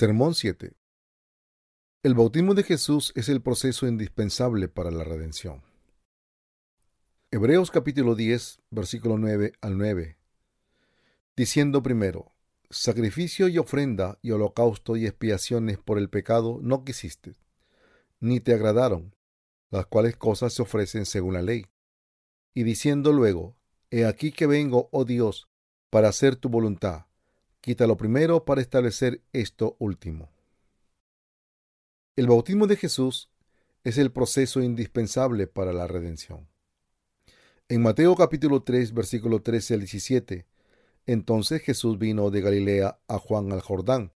Sermón 0.00 0.34
7. 0.34 0.72
El 2.02 2.14
bautismo 2.14 2.54
de 2.54 2.62
Jesús 2.62 3.12
es 3.16 3.28
el 3.28 3.42
proceso 3.42 3.86
indispensable 3.86 4.66
para 4.66 4.90
la 4.90 5.04
redención. 5.04 5.62
Hebreos 7.30 7.70
capítulo 7.70 8.14
10, 8.14 8.62
versículo 8.70 9.18
9 9.18 9.52
al 9.60 9.76
9. 9.76 10.16
Diciendo 11.36 11.82
primero, 11.82 12.32
sacrificio 12.70 13.46
y 13.48 13.58
ofrenda 13.58 14.18
y 14.22 14.30
holocausto 14.30 14.96
y 14.96 15.04
expiaciones 15.04 15.76
por 15.76 15.98
el 15.98 16.08
pecado 16.08 16.60
no 16.62 16.82
quisiste, 16.82 17.36
ni 18.20 18.40
te 18.40 18.54
agradaron, 18.54 19.14
las 19.68 19.84
cuales 19.84 20.16
cosas 20.16 20.54
se 20.54 20.62
ofrecen 20.62 21.04
según 21.04 21.34
la 21.34 21.42
ley. 21.42 21.66
Y 22.54 22.62
diciendo 22.62 23.12
luego, 23.12 23.54
He 23.90 24.06
aquí 24.06 24.32
que 24.32 24.46
vengo, 24.46 24.88
oh 24.92 25.04
Dios, 25.04 25.50
para 25.90 26.08
hacer 26.08 26.36
tu 26.36 26.48
voluntad 26.48 27.09
Quita 27.60 27.86
lo 27.86 27.98
primero 27.98 28.46
para 28.46 28.62
establecer 28.62 29.22
esto 29.34 29.76
último. 29.78 30.30
El 32.16 32.26
bautismo 32.26 32.66
de 32.66 32.76
Jesús 32.76 33.30
es 33.84 33.98
el 33.98 34.12
proceso 34.12 34.62
indispensable 34.62 35.46
para 35.46 35.74
la 35.74 35.86
redención. 35.86 36.48
En 37.68 37.82
Mateo 37.82 38.16
capítulo 38.16 38.62
3, 38.62 38.94
versículo 38.94 39.42
13 39.42 39.74
al 39.74 39.80
17, 39.80 40.46
entonces 41.04 41.60
Jesús 41.60 41.98
vino 41.98 42.30
de 42.30 42.40
Galilea 42.40 42.98
a 43.06 43.18
Juan 43.18 43.52
al 43.52 43.60
Jordán 43.60 44.12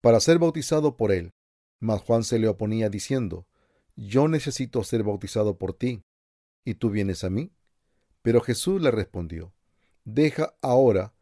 para 0.00 0.18
ser 0.20 0.40
bautizado 0.40 0.96
por 0.96 1.12
él, 1.12 1.32
mas 1.78 2.02
Juan 2.02 2.24
se 2.24 2.40
le 2.40 2.48
oponía 2.48 2.90
diciendo, 2.90 3.46
Yo 3.94 4.26
necesito 4.26 4.82
ser 4.82 5.04
bautizado 5.04 5.58
por 5.58 5.74
ti, 5.74 6.02
¿y 6.64 6.74
tú 6.74 6.90
vienes 6.90 7.22
a 7.22 7.30
mí? 7.30 7.52
Pero 8.20 8.40
Jesús 8.40 8.82
le 8.82 8.90
respondió, 8.90 9.54
Deja 10.04 10.56
ahora, 10.60 11.13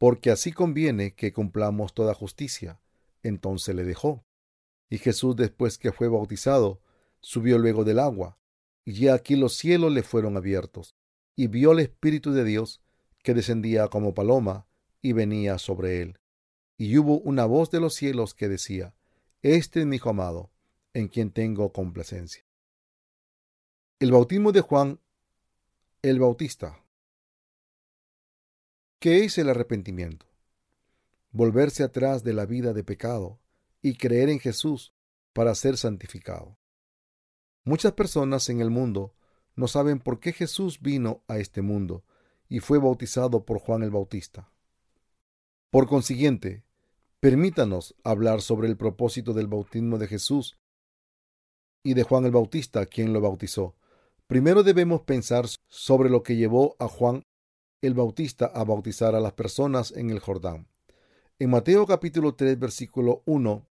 porque 0.00 0.30
así 0.30 0.50
conviene 0.52 1.14
que 1.14 1.30
cumplamos 1.30 1.92
toda 1.92 2.14
justicia. 2.14 2.80
Entonces 3.22 3.74
le 3.74 3.84
dejó. 3.84 4.24
Y 4.88 4.96
Jesús, 4.96 5.36
después 5.36 5.76
que 5.76 5.92
fue 5.92 6.08
bautizado, 6.08 6.80
subió 7.20 7.58
luego 7.58 7.84
del 7.84 7.98
agua, 7.98 8.38
y 8.86 9.08
aquí 9.08 9.36
los 9.36 9.58
cielos 9.58 9.92
le 9.92 10.02
fueron 10.02 10.38
abiertos, 10.38 10.96
y 11.36 11.48
vio 11.48 11.72
el 11.72 11.80
Espíritu 11.80 12.32
de 12.32 12.44
Dios 12.44 12.80
que 13.22 13.34
descendía 13.34 13.88
como 13.88 14.14
paloma 14.14 14.66
y 15.02 15.12
venía 15.12 15.58
sobre 15.58 16.00
él. 16.00 16.18
Y 16.78 16.96
hubo 16.96 17.20
una 17.20 17.44
voz 17.44 17.70
de 17.70 17.80
los 17.80 17.92
cielos 17.92 18.32
que 18.32 18.48
decía, 18.48 18.94
Este 19.42 19.80
es 19.80 19.86
mi 19.86 19.96
Hijo 19.96 20.08
amado, 20.08 20.50
en 20.94 21.08
quien 21.08 21.30
tengo 21.30 21.74
complacencia. 21.74 22.42
El 23.98 24.12
bautismo 24.12 24.50
de 24.52 24.62
Juan 24.62 24.98
el 26.00 26.20
Bautista 26.20 26.82
¿Qué 29.00 29.24
es 29.24 29.38
el 29.38 29.48
arrepentimiento? 29.48 30.26
Volverse 31.30 31.82
atrás 31.82 32.22
de 32.22 32.34
la 32.34 32.44
vida 32.44 32.74
de 32.74 32.84
pecado 32.84 33.40
y 33.80 33.94
creer 33.94 34.28
en 34.28 34.40
Jesús 34.40 34.92
para 35.32 35.54
ser 35.54 35.78
santificado. 35.78 36.58
Muchas 37.64 37.92
personas 37.92 38.50
en 38.50 38.60
el 38.60 38.68
mundo 38.68 39.14
no 39.56 39.68
saben 39.68 40.00
por 40.00 40.20
qué 40.20 40.34
Jesús 40.34 40.82
vino 40.82 41.24
a 41.28 41.38
este 41.38 41.62
mundo 41.62 42.04
y 42.46 42.60
fue 42.60 42.76
bautizado 42.76 43.46
por 43.46 43.58
Juan 43.58 43.82
el 43.82 43.90
Bautista. 43.90 44.52
Por 45.70 45.86
consiguiente, 45.86 46.62
permítanos 47.20 47.96
hablar 48.04 48.42
sobre 48.42 48.68
el 48.68 48.76
propósito 48.76 49.32
del 49.32 49.46
bautismo 49.46 49.96
de 49.96 50.08
Jesús 50.08 50.58
y 51.82 51.94
de 51.94 52.02
Juan 52.02 52.26
el 52.26 52.32
Bautista, 52.32 52.84
quien 52.84 53.14
lo 53.14 53.22
bautizó. 53.22 53.74
Primero 54.26 54.62
debemos 54.62 55.00
pensar 55.00 55.46
sobre 55.68 56.10
lo 56.10 56.22
que 56.22 56.36
llevó 56.36 56.76
a 56.78 56.86
Juan 56.86 57.24
el 57.82 57.94
Bautista 57.94 58.46
a 58.46 58.64
bautizar 58.64 59.14
a 59.14 59.20
las 59.20 59.32
personas 59.32 59.92
en 59.92 60.10
el 60.10 60.18
Jordán. 60.18 60.66
En 61.38 61.50
Mateo 61.50 61.86
capítulo 61.86 62.34
3 62.34 62.58
versículo 62.58 63.22
1 63.24 63.66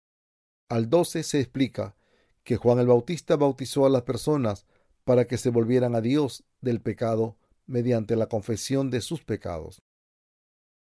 al 0.68 0.90
12 0.90 1.22
se 1.22 1.40
explica 1.40 1.96
que 2.42 2.56
Juan 2.56 2.78
el 2.78 2.86
Bautista 2.86 3.36
bautizó 3.36 3.86
a 3.86 3.90
las 3.90 4.02
personas 4.02 4.66
para 5.04 5.26
que 5.26 5.38
se 5.38 5.50
volvieran 5.50 5.94
a 5.94 6.02
Dios 6.02 6.44
del 6.60 6.80
pecado 6.80 7.36
mediante 7.66 8.16
la 8.16 8.26
confesión 8.26 8.90
de 8.90 9.00
sus 9.00 9.24
pecados. 9.24 9.82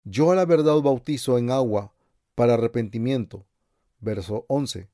Yo 0.04 0.32
a 0.32 0.36
la 0.36 0.46
verdad 0.46 0.82
bautizo 0.82 1.38
en 1.38 1.52
agua 1.52 1.94
para 2.36 2.56
arrepentimiento. 2.56 3.46
Verso 4.00 4.46
11. 4.50 4.90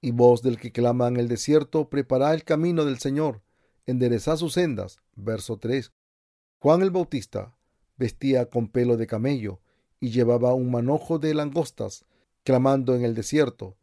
Y 0.00 0.10
voz 0.10 0.42
del 0.42 0.58
que 0.58 0.72
clama 0.72 1.08
en 1.08 1.16
el 1.16 1.28
desierto, 1.28 1.88
prepara 1.88 2.34
el 2.34 2.42
camino 2.42 2.84
del 2.84 2.98
Señor, 2.98 3.42
enderezad 3.86 4.36
sus 4.36 4.54
sendas. 4.54 5.00
Verso 5.14 5.58
3. 5.58 5.92
Juan 6.62 6.82
el 6.82 6.90
Bautista 6.90 7.56
vestía 7.96 8.50
con 8.50 8.68
pelo 8.68 8.98
de 8.98 9.06
camello 9.06 9.60
y 9.98 10.10
llevaba 10.10 10.52
un 10.52 10.70
manojo 10.70 11.18
de 11.18 11.32
langostas, 11.32 12.04
clamando 12.44 12.94
en 12.94 13.02
el 13.02 13.14
desierto, 13.14 13.78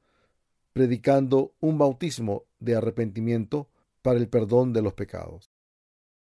predicando 0.74 1.56
un 1.60 1.80
bautismo 1.80 2.46
de 2.60 2.76
arrepentimiento 2.76 3.68
para 4.04 4.20
el 4.20 4.30
perdón 4.30 4.74
de 4.74 4.84
los 4.84 4.94
pecados. 4.94 5.52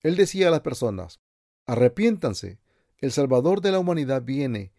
Él 0.01 0.17
decía 0.17 0.49
a 0.49 0.51
las 0.51 0.63
personas, 0.63 1.21
arrepiéntanse, 1.67 2.59
el 2.99 3.13
Salvador 3.13 3.61
de 3.61 3.71
la 3.71 3.79
humanidad 3.79 4.23
viene, 4.23 4.73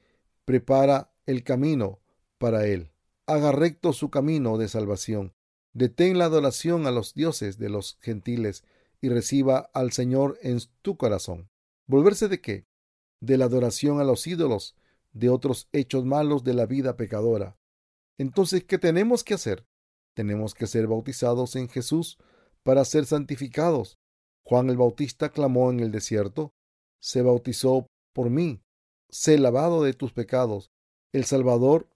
prepara 0.44 1.14
el 1.26 1.42
camino 1.46 2.02
para 2.38 2.66
él, 2.66 2.92
haga 3.28 3.54
recto 3.54 3.94
su 3.94 4.10
camino 4.10 4.58
de 4.58 4.68
salvación, 4.68 5.34
detén 5.72 6.18
la 6.18 6.26
adoración 6.26 6.86
a 6.86 6.92
los 6.92 7.14
dioses 7.14 7.58
de 7.58 7.70
los 7.70 7.98
gentiles 8.02 8.66
y 9.00 9.08
reciba 9.08 9.70
al 9.74 9.94
Señor 9.94 10.38
en 10.42 10.60
tu 10.82 10.98
corazón. 10.98 11.51
¿Volverse 11.92 12.30
de 12.30 12.40
qué? 12.40 12.66
De 13.20 13.38
la 13.38 13.44
adoración 13.44 14.00
a 14.00 14.06
los 14.06 14.26
ídolos, 14.26 14.78
de 15.12 15.28
otros 15.28 15.68
hechos 15.74 16.06
malos 16.06 16.46
de 16.46 16.54
la 16.54 16.66
vida 16.66 16.96
pecadora. 16.96 17.58
Entonces, 18.18 18.64
¿qué 18.64 18.78
tenemos 18.78 19.26
que 19.26 19.34
hacer? 19.34 19.68
Tenemos 20.14 20.54
que 20.54 20.68
ser 20.68 20.88
bautizados 20.88 21.58
en 21.58 21.68
Jesús 21.68 22.18
para 22.64 22.86
ser 22.86 23.06
santificados. 23.06 24.00
Juan 24.44 24.70
el 24.70 24.78
Bautista 24.78 25.34
clamó 25.34 25.70
en 25.70 25.82
el 25.82 25.92
desierto, 25.92 26.54
se 27.02 27.24
bautizó 27.24 27.88
por 28.14 28.30
mí, 28.30 28.62
sé 29.10 29.38
lavado 29.38 29.84
de 29.84 29.92
tus 29.92 30.14
pecados. 30.14 30.72
El 31.12 31.26
Salvador, 31.26 31.90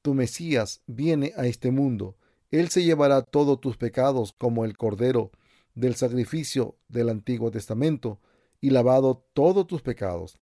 tu 0.00 0.14
Mesías, 0.14 0.80
viene 0.86 1.32
a 1.36 1.48
este 1.48 1.72
mundo. 1.72 2.16
Él 2.52 2.68
se 2.68 2.84
llevará 2.84 3.22
todos 3.22 3.60
tus 3.60 3.78
pecados 3.78 4.32
como 4.38 4.64
el 4.64 4.76
Cordero 4.76 5.32
del 5.74 5.96
sacrificio 5.96 6.78
del 6.86 7.08
Antiguo 7.08 7.50
Testamento 7.50 8.20
y 8.64 8.70
lavado 8.70 9.26
todos 9.34 9.66
tus 9.66 9.82
pecados. 9.82 10.40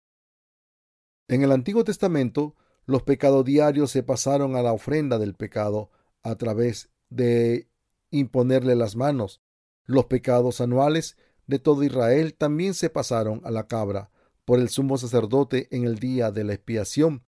En 1.29 1.45
el 1.45 1.53
Antiguo 1.53 1.84
Testamento, 1.84 2.56
los 2.84 3.05
pecados 3.05 3.45
diarios 3.45 3.93
se 3.93 4.03
pasaron 4.03 4.56
a 4.56 4.62
la 4.62 4.73
ofrenda 4.73 5.21
del 5.21 5.37
pecado 5.37 5.93
a 6.25 6.34
través 6.34 6.91
de 7.11 7.71
imponerle 8.11 8.75
las 8.75 8.97
manos. 8.97 9.41
Los 9.84 10.06
pecados 10.06 10.61
anuales 10.61 11.17
de 11.47 11.61
todo 11.61 11.84
Israel 11.84 12.34
también 12.34 12.75
se 12.75 12.91
pasaron 12.91 13.41
a 13.45 13.53
la 13.53 13.69
cabra 13.69 14.11
por 14.45 14.59
el 14.59 14.69
sumo 14.69 14.99
sacerdote 14.99 15.69
en 15.71 15.85
el 15.85 16.00
día 16.00 16.33
de 16.33 16.43
la 16.43 16.55
expiación, 16.55 17.25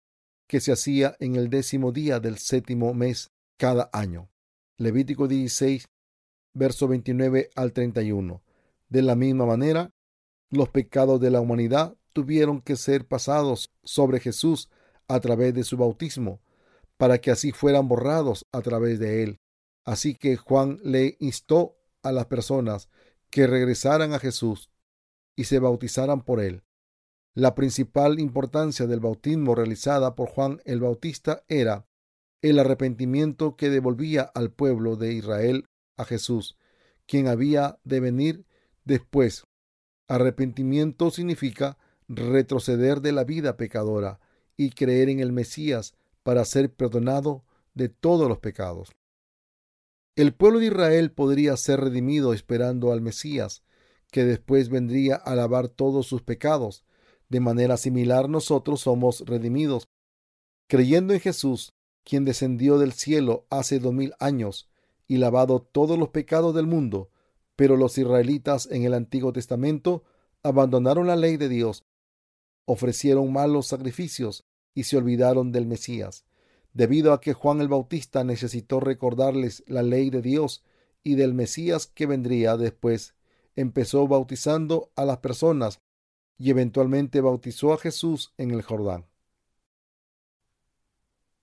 que 0.46 0.60
se 0.60 0.70
hacía 0.70 1.16
en 1.18 1.34
el 1.34 1.50
décimo 1.50 1.90
día 1.90 2.20
del 2.20 2.38
séptimo 2.38 2.94
mes 2.94 3.32
cada 3.56 3.90
año. 3.92 4.30
Levítico 4.76 5.26
16, 5.26 5.88
verso 6.54 6.86
29 6.86 7.50
al 7.56 7.72
31. 7.72 8.40
De 8.88 9.02
la 9.02 9.16
misma 9.16 9.46
manera, 9.46 9.95
los 10.50 10.68
pecados 10.68 11.20
de 11.20 11.30
la 11.30 11.40
humanidad 11.40 11.96
tuvieron 12.12 12.60
que 12.60 12.76
ser 12.76 13.06
pasados 13.06 13.70
sobre 13.82 14.20
Jesús 14.20 14.70
a 15.08 15.20
través 15.20 15.54
de 15.54 15.64
su 15.64 15.76
bautismo, 15.76 16.40
para 16.96 17.18
que 17.18 17.30
así 17.30 17.52
fueran 17.52 17.88
borrados 17.88 18.46
a 18.52 18.62
través 18.62 18.98
de 18.98 19.22
él. 19.22 19.40
Así 19.84 20.14
que 20.14 20.36
Juan 20.36 20.78
le 20.82 21.16
instó 21.20 21.76
a 22.02 22.12
las 22.12 22.26
personas 22.26 22.88
que 23.30 23.46
regresaran 23.46 24.12
a 24.12 24.18
Jesús 24.18 24.70
y 25.36 25.44
se 25.44 25.58
bautizaran 25.58 26.22
por 26.22 26.40
él. 26.40 26.62
La 27.34 27.54
principal 27.54 28.18
importancia 28.18 28.86
del 28.86 29.00
bautismo 29.00 29.54
realizada 29.54 30.14
por 30.14 30.28
Juan 30.30 30.62
el 30.64 30.80
Bautista 30.80 31.44
era 31.48 31.86
el 32.40 32.58
arrepentimiento 32.58 33.56
que 33.56 33.68
devolvía 33.68 34.22
al 34.22 34.50
pueblo 34.50 34.96
de 34.96 35.12
Israel 35.12 35.68
a 35.98 36.04
Jesús, 36.04 36.56
quien 37.06 37.28
había 37.28 37.78
de 37.84 38.00
venir 38.00 38.46
después 38.84 39.46
Arrepentimiento 40.08 41.10
significa 41.10 41.78
retroceder 42.08 43.00
de 43.00 43.12
la 43.12 43.24
vida 43.24 43.56
pecadora 43.56 44.20
y 44.56 44.70
creer 44.70 45.08
en 45.08 45.20
el 45.20 45.32
Mesías 45.32 45.94
para 46.22 46.44
ser 46.44 46.72
perdonado 46.72 47.44
de 47.74 47.88
todos 47.88 48.28
los 48.28 48.38
pecados. 48.38 48.90
El 50.14 50.32
pueblo 50.32 50.60
de 50.60 50.66
Israel 50.66 51.12
podría 51.12 51.56
ser 51.56 51.80
redimido 51.80 52.32
esperando 52.32 52.92
al 52.92 53.00
Mesías, 53.02 53.62
que 54.10 54.24
después 54.24 54.70
vendría 54.70 55.16
a 55.16 55.34
lavar 55.34 55.68
todos 55.68 56.06
sus 56.06 56.22
pecados. 56.22 56.84
De 57.28 57.40
manera 57.40 57.76
similar 57.76 58.28
nosotros 58.28 58.80
somos 58.80 59.24
redimidos, 59.26 59.88
creyendo 60.68 61.12
en 61.12 61.20
Jesús, 61.20 61.74
quien 62.04 62.24
descendió 62.24 62.78
del 62.78 62.92
cielo 62.92 63.46
hace 63.50 63.80
dos 63.80 63.92
mil 63.92 64.14
años 64.20 64.70
y 65.08 65.18
lavado 65.18 65.60
todos 65.60 65.98
los 65.98 66.10
pecados 66.10 66.54
del 66.54 66.66
mundo, 66.66 67.10
pero 67.56 67.76
los 67.76 67.98
israelitas 67.98 68.68
en 68.70 68.84
el 68.84 68.94
Antiguo 68.94 69.32
Testamento 69.32 70.04
abandonaron 70.42 71.06
la 71.06 71.16
ley 71.16 71.36
de 71.38 71.48
Dios, 71.48 71.84
ofrecieron 72.66 73.32
malos 73.32 73.66
sacrificios 73.66 74.44
y 74.74 74.84
se 74.84 74.96
olvidaron 74.96 75.50
del 75.52 75.66
Mesías. 75.66 76.24
debido 76.74 77.14
a 77.14 77.22
que 77.22 77.32
Juan 77.32 77.62
el 77.62 77.68
Bautista 77.68 78.22
necesitó 78.22 78.80
recordarles 78.80 79.64
la 79.66 79.82
ley 79.82 80.10
de 80.10 80.20
Dios 80.20 80.62
y 81.02 81.14
del 81.14 81.32
Mesías 81.32 81.86
que 81.86 82.04
vendría 82.04 82.58
después, 82.58 83.14
empezó 83.54 84.06
bautizando 84.06 84.90
a 84.94 85.06
las 85.06 85.16
personas 85.18 85.80
y 86.36 86.50
eventualmente 86.50 87.22
bautizó 87.22 87.72
a 87.72 87.78
Jesús 87.78 88.34
en 88.36 88.50
el 88.50 88.60
Jordán. 88.60 89.06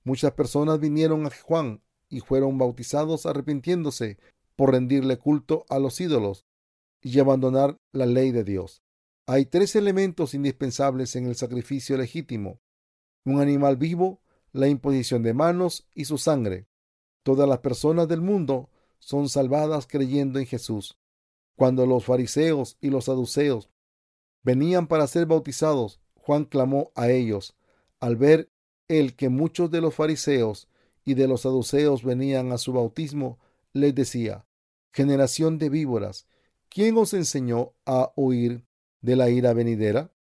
Muchas 0.03 0.33
personas 0.33 0.79
vinieron 0.79 1.25
a 1.25 1.31
Juan 1.31 1.81
y 2.09 2.19
fueron 2.19 2.59
bautizados 2.59 3.25
arrepintiéndose 3.25 4.19
por 4.55 4.71
rendirle 4.71 5.17
culto 5.17 5.65
a 5.69 5.79
los 5.79 5.99
ídolos 5.99 6.45
y 7.01 7.19
abandonar 7.19 7.79
la 7.91 8.05
ley 8.05 8.31
de 8.31 8.43
Dios. 8.43 8.83
Hay 9.25 9.45
tres 9.45 9.75
elementos 9.75 10.33
indispensables 10.33 11.15
en 11.15 11.27
el 11.27 11.35
sacrificio 11.35 11.97
legítimo. 11.97 12.59
Un 13.25 13.39
animal 13.39 13.77
vivo, 13.77 14.21
la 14.51 14.67
imposición 14.67 15.23
de 15.23 15.33
manos 15.33 15.87
y 15.93 16.05
su 16.05 16.17
sangre. 16.17 16.67
Todas 17.23 17.47
las 17.47 17.59
personas 17.59 18.07
del 18.07 18.21
mundo 18.21 18.69
son 18.99 19.29
salvadas 19.29 19.87
creyendo 19.87 20.39
en 20.39 20.45
Jesús. 20.45 20.97
Cuando 21.55 21.85
los 21.85 22.05
fariseos 22.05 22.77
y 22.81 22.89
los 22.89 23.05
saduceos 23.05 23.69
venían 24.43 24.87
para 24.87 25.07
ser 25.07 25.25
bautizados, 25.25 26.01
Juan 26.15 26.45
clamó 26.45 26.91
a 26.95 27.09
ellos, 27.09 27.55
al 27.99 28.15
ver 28.15 28.49
el 28.87 29.15
que 29.15 29.29
muchos 29.29 29.71
de 29.71 29.81
los 29.81 29.95
fariseos 29.95 30.67
y 31.05 31.13
de 31.13 31.27
los 31.27 31.41
saduceos 31.41 32.03
venían 32.03 32.51
a 32.51 32.57
su 32.57 32.73
bautismo, 32.73 33.39
les 33.73 33.93
decía, 33.93 34.45
generación 34.91 35.57
de 35.57 35.69
víboras, 35.69 36.27
¿quién 36.69 36.97
os 36.97 37.13
enseñó 37.13 37.73
a 37.85 38.13
huir 38.15 38.65
de 39.01 39.15
la 39.15 39.29
ira 39.29 39.53
venidera? 39.53 40.13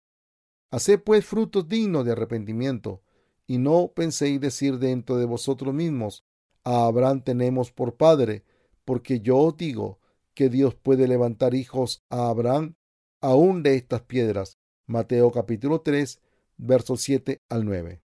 Haced 0.70 1.02
pues 1.02 1.24
frutos 1.24 1.68
dignos 1.68 2.04
de 2.04 2.12
arrepentimiento, 2.12 3.02
y 3.46 3.58
no 3.58 3.92
penséis 3.94 4.40
decir 4.40 4.78
dentro 4.78 5.18
de 5.18 5.26
vosotros 5.26 5.74
mismos, 5.74 6.24
a 6.64 6.86
Abraham 6.86 7.22
tenemos 7.22 7.70
por 7.70 7.96
padre, 7.96 8.44
porque 8.84 9.20
yo 9.20 9.38
os 9.38 9.56
digo 9.56 10.00
que 10.34 10.48
Dios 10.48 10.74
puede 10.74 11.06
levantar 11.06 11.54
hijos 11.54 12.02
a 12.08 12.28
Abraham 12.28 12.76
aún 13.20 13.62
de 13.62 13.76
estas 13.76 14.02
piedras. 14.02 14.58
Mateo 14.86 15.30
capítulo 15.30 15.80
3, 15.80 16.20
versos 16.56 17.02
7 17.02 17.42
al 17.48 17.64
9. 17.64 18.02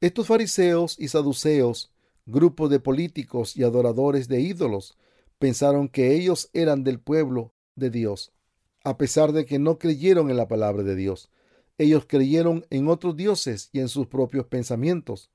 Estos 0.00 0.26
fariseos 0.26 0.98
y 0.98 1.08
saduceos, 1.08 1.89
grupo 2.26 2.68
de 2.68 2.80
políticos 2.80 3.56
y 3.56 3.64
adoradores 3.64 4.28
de 4.28 4.40
ídolos, 4.40 4.96
pensaron 5.38 5.88
que 5.88 6.14
ellos 6.14 6.50
eran 6.52 6.84
del 6.84 7.00
pueblo 7.00 7.52
de 7.74 7.90
Dios, 7.90 8.32
a 8.84 8.98
pesar 8.98 9.32
de 9.32 9.46
que 9.46 9.58
no 9.58 9.78
creyeron 9.78 10.30
en 10.30 10.36
la 10.36 10.48
palabra 10.48 10.82
de 10.82 10.96
Dios. 10.96 11.30
Ellos 11.78 12.04
creyeron 12.06 12.66
en 12.70 12.88
otros 12.88 13.16
dioses 13.16 13.70
y 13.72 13.80
en 13.80 13.88
sus 13.88 14.06
propios 14.06 14.46
pensamientos. 14.46 15.30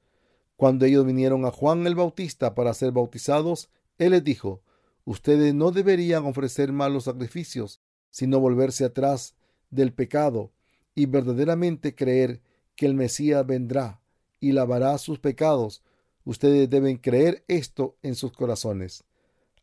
Cuando 0.56 0.86
ellos 0.86 1.06
vinieron 1.06 1.46
a 1.46 1.52
Juan 1.52 1.86
el 1.88 1.96
Bautista 1.96 2.56
para 2.56 2.74
ser 2.74 2.92
bautizados, 2.92 3.70
él 3.98 4.12
les 4.12 4.24
dijo, 4.24 4.62
Ustedes 5.06 5.54
no 5.54 5.72
deberían 5.72 6.26
ofrecer 6.26 6.72
malos 6.72 7.04
sacrificios, 7.04 7.82
sino 8.10 8.40
volverse 8.40 8.86
atrás 8.86 9.36
del 9.70 9.94
pecado 9.94 10.52
y 10.96 11.06
verdaderamente 11.06 11.94
creer 11.94 12.42
que 12.76 12.86
el 12.86 12.96
Mesías 12.96 13.46
vendrá 13.46 14.02
y 14.40 14.52
lavará 14.52 14.98
sus 14.98 15.20
pecados. 15.20 15.84
Ustedes 16.26 16.70
deben 16.70 16.98
creer 16.98 17.46
esto 17.48 17.98
en 18.02 18.16
sus 18.16 18.34
corazones. 18.34 19.06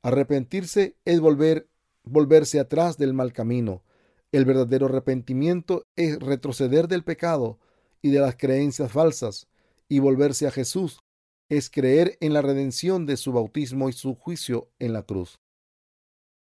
Arrepentirse 0.01 0.97
es 1.05 1.21
volver, 1.21 1.69
volverse 2.05 2.61
atrás 2.61 2.97
del 2.97 3.13
mal 3.13 3.33
camino. 3.33 3.83
El 4.31 4.45
verdadero 4.45 4.87
arrepentimiento 4.87 5.85
es 5.97 6.19
retroceder 6.19 6.89
del 6.89 7.05
pecado 7.05 7.59
y 8.01 8.11
de 8.11 8.21
las 8.21 8.37
creencias 8.37 8.91
falsas 8.91 9.49
y 9.89 9.99
volverse 9.99 10.47
a 10.47 10.51
Jesús 10.51 11.01
es 11.49 11.69
creer 11.69 12.17
en 12.21 12.33
la 12.33 12.41
redención 12.41 13.05
de 13.05 13.19
su 13.19 13.33
bautismo 13.33 13.91
y 13.91 13.93
su 13.93 14.15
juicio 14.15 14.71
en 14.79 14.95
la 14.95 15.03
cruz. 15.03 15.39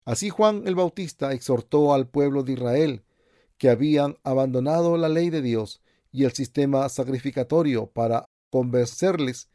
Así 0.06 0.30
Juan 0.30 0.62
el 0.66 0.74
Bautista 0.74 1.32
exhortó 1.32 1.92
al 1.92 2.08
pueblo 2.08 2.44
de 2.44 2.52
Israel, 2.52 3.04
que 3.58 3.68
habían 3.68 4.16
abandonado 4.22 4.96
la 4.96 5.08
ley 5.10 5.28
de 5.30 5.42
Dios 5.42 5.82
y 6.12 6.24
el 6.24 6.32
sistema 6.32 6.88
sacrificatorio 6.88 7.88
para 7.88 8.24
convencerles 8.50 9.50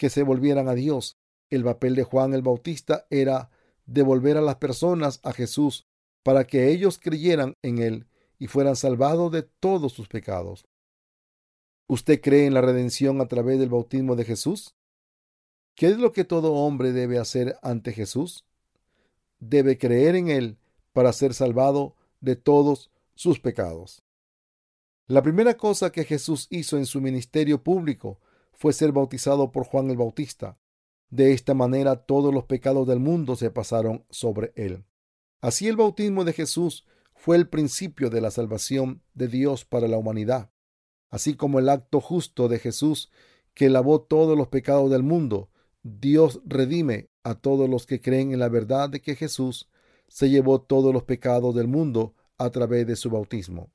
que 0.00 0.08
se 0.08 0.22
volvieran 0.22 0.66
a 0.66 0.74
Dios. 0.74 1.18
El 1.50 1.62
papel 1.62 1.94
de 1.94 2.04
Juan 2.04 2.32
el 2.32 2.40
Bautista 2.40 3.06
era 3.10 3.50
devolver 3.84 4.38
a 4.38 4.40
las 4.40 4.56
personas 4.56 5.20
a 5.24 5.34
Jesús 5.34 5.86
para 6.22 6.46
que 6.46 6.70
ellos 6.70 6.98
creyeran 6.98 7.58
en 7.60 7.76
Él 7.76 8.06
y 8.38 8.46
fueran 8.46 8.76
salvados 8.76 9.30
de 9.30 9.42
todos 9.42 9.92
sus 9.92 10.08
pecados. 10.08 10.66
¿Usted 11.86 12.22
cree 12.22 12.46
en 12.46 12.54
la 12.54 12.62
redención 12.62 13.20
a 13.20 13.28
través 13.28 13.58
del 13.58 13.68
bautismo 13.68 14.16
de 14.16 14.24
Jesús? 14.24 14.74
¿Qué 15.74 15.88
es 15.88 15.98
lo 15.98 16.12
que 16.12 16.24
todo 16.24 16.54
hombre 16.54 16.92
debe 16.92 17.18
hacer 17.18 17.58
ante 17.60 17.92
Jesús? 17.92 18.46
Debe 19.38 19.76
creer 19.76 20.16
en 20.16 20.30
Él 20.30 20.56
para 20.94 21.12
ser 21.12 21.34
salvado 21.34 21.94
de 22.20 22.36
todos 22.36 22.90
sus 23.14 23.38
pecados. 23.38 24.02
La 25.08 25.20
primera 25.20 25.58
cosa 25.58 25.92
que 25.92 26.04
Jesús 26.04 26.46
hizo 26.48 26.78
en 26.78 26.86
su 26.86 27.02
ministerio 27.02 27.62
público 27.62 28.18
fue 28.60 28.72
ser 28.72 28.92
bautizado 28.92 29.50
por 29.50 29.64
Juan 29.64 29.90
el 29.90 29.96
Bautista. 29.96 30.56
De 31.08 31.32
esta 31.32 31.54
manera 31.54 31.96
todos 31.96 32.32
los 32.32 32.44
pecados 32.44 32.86
del 32.86 33.00
mundo 33.00 33.34
se 33.34 33.50
pasaron 33.50 34.04
sobre 34.08 34.52
él. 34.54 34.84
Así 35.40 35.66
el 35.66 35.74
bautismo 35.74 36.24
de 36.24 36.32
Jesús 36.32 36.86
fue 37.16 37.36
el 37.36 37.48
principio 37.48 38.08
de 38.08 38.20
la 38.20 38.30
salvación 38.30 39.02
de 39.14 39.26
Dios 39.26 39.64
para 39.64 39.88
la 39.88 39.98
humanidad 39.98 40.52
así 41.10 41.34
como 41.34 41.58
el 41.58 41.68
acto 41.68 42.00
justo 42.00 42.48
de 42.48 42.58
Jesús 42.58 43.10
que 43.54 43.68
lavó 43.68 44.00
todos 44.00 44.38
los 44.38 44.48
pecados 44.48 44.90
del 44.90 45.02
mundo. 45.02 45.50
Dios 45.82 46.40
redime 46.44 47.10
a 47.24 47.34
todos 47.34 47.68
los 47.68 47.86
que 47.86 48.00
creen 48.00 48.32
en 48.32 48.38
la 48.38 48.48
verdad 48.48 48.88
de 48.88 49.02
que 49.02 49.16
Jesús 49.16 49.68
se 50.08 50.30
llevó 50.30 50.60
todos 50.60 50.92
los 50.92 51.02
pecados 51.02 51.54
del 51.54 51.66
mundo 51.66 52.14
a 52.38 52.50
través 52.50 52.86
de 52.86 52.96
su 52.96 53.10
bautismo. 53.10 53.70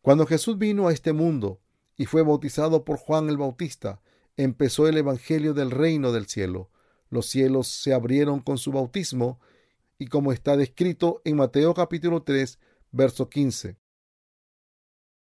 Cuando 0.00 0.26
Jesús 0.26 0.58
vino 0.58 0.88
a 0.88 0.92
este 0.92 1.12
mundo 1.12 1.60
y 1.96 2.06
fue 2.06 2.22
bautizado 2.22 2.84
por 2.84 2.96
Juan 2.96 3.28
el 3.28 3.36
Bautista, 3.36 4.00
empezó 4.36 4.88
el 4.88 4.96
Evangelio 4.96 5.54
del 5.54 5.70
reino 5.70 6.12
del 6.12 6.26
cielo. 6.26 6.70
Los 7.08 7.26
cielos 7.26 7.68
se 7.68 7.92
abrieron 7.92 8.40
con 8.40 8.58
su 8.58 8.72
bautismo 8.72 9.40
y 9.98 10.06
como 10.06 10.32
está 10.32 10.56
descrito 10.56 11.20
en 11.24 11.36
Mateo 11.36 11.74
capítulo 11.74 12.22
3, 12.22 12.58
verso 12.92 13.28
15. 13.28 13.76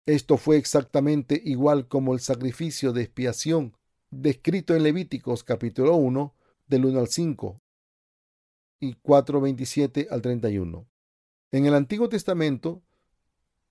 Esto 0.06 0.36
fue 0.36 0.56
exactamente 0.56 1.40
igual 1.44 1.88
como 1.88 2.14
el 2.14 2.20
sacrificio 2.20 2.92
de 2.92 3.02
expiación 3.02 3.76
descrito 4.10 4.74
en 4.74 4.82
Levíticos 4.82 5.44
capítulo 5.44 5.96
1 5.96 6.34
del 6.66 6.86
1 6.86 7.00
al 7.00 7.08
5 7.08 7.60
y 8.80 8.94
4.27 8.94 10.06
al 10.10 10.22
31. 10.22 10.88
En 11.50 11.66
el 11.66 11.74
Antiguo 11.74 12.08
Testamento, 12.08 12.82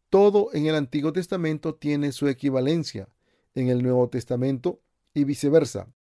todo 0.10 0.53
en 0.53 0.67
el 0.67 0.75
Antiguo 0.75 1.13
Testamento 1.13 1.75
tiene 1.75 2.12
su 2.12 2.27
equivalencia 2.27 3.10
en 3.56 3.70
el 3.70 3.82
Nuevo 3.82 4.10
Testamento 4.10 4.82
y 5.17 5.24
viceversa. 5.24 5.91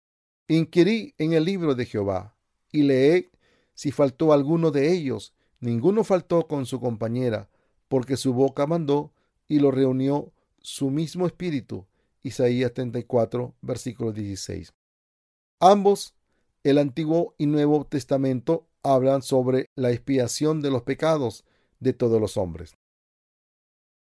Inquirí 0.47 1.15
en 1.17 1.33
el 1.33 1.45
libro 1.45 1.75
de 1.75 1.87
Jehová 1.87 2.37
y 2.71 2.83
leé 2.83 3.31
si 3.75 3.91
faltó 3.91 4.33
alguno 4.33 4.71
de 4.71 4.93
ellos. 4.93 5.35
Ninguno 5.59 6.05
faltó 6.05 6.47
con 6.47 6.67
su 6.67 6.81
compañera, 6.81 7.49
porque 7.89 8.19
su 8.19 8.35
boca 8.35 8.67
mandó 8.67 9.13
y 9.49 9.59
lo 9.59 9.71
reunió 9.71 10.33
su 10.59 10.91
mismo 10.91 11.27
espíritu. 11.27 11.87
Isaías 12.23 12.75
34, 12.75 13.55
versículo 13.63 14.13
16. 14.13 14.75
Ambos, 15.61 16.15
el 16.63 16.77
Antiguo 16.77 17.35
y 17.39 17.47
Nuevo 17.47 17.87
Testamento, 17.87 18.69
hablan 18.83 19.23
sobre 19.23 19.71
la 19.75 19.93
expiación 19.93 20.61
de 20.61 20.71
los 20.71 20.83
pecados 20.83 21.45
de 21.81 21.95
todos 21.95 22.21
los 22.21 22.37
hombres. 22.37 22.77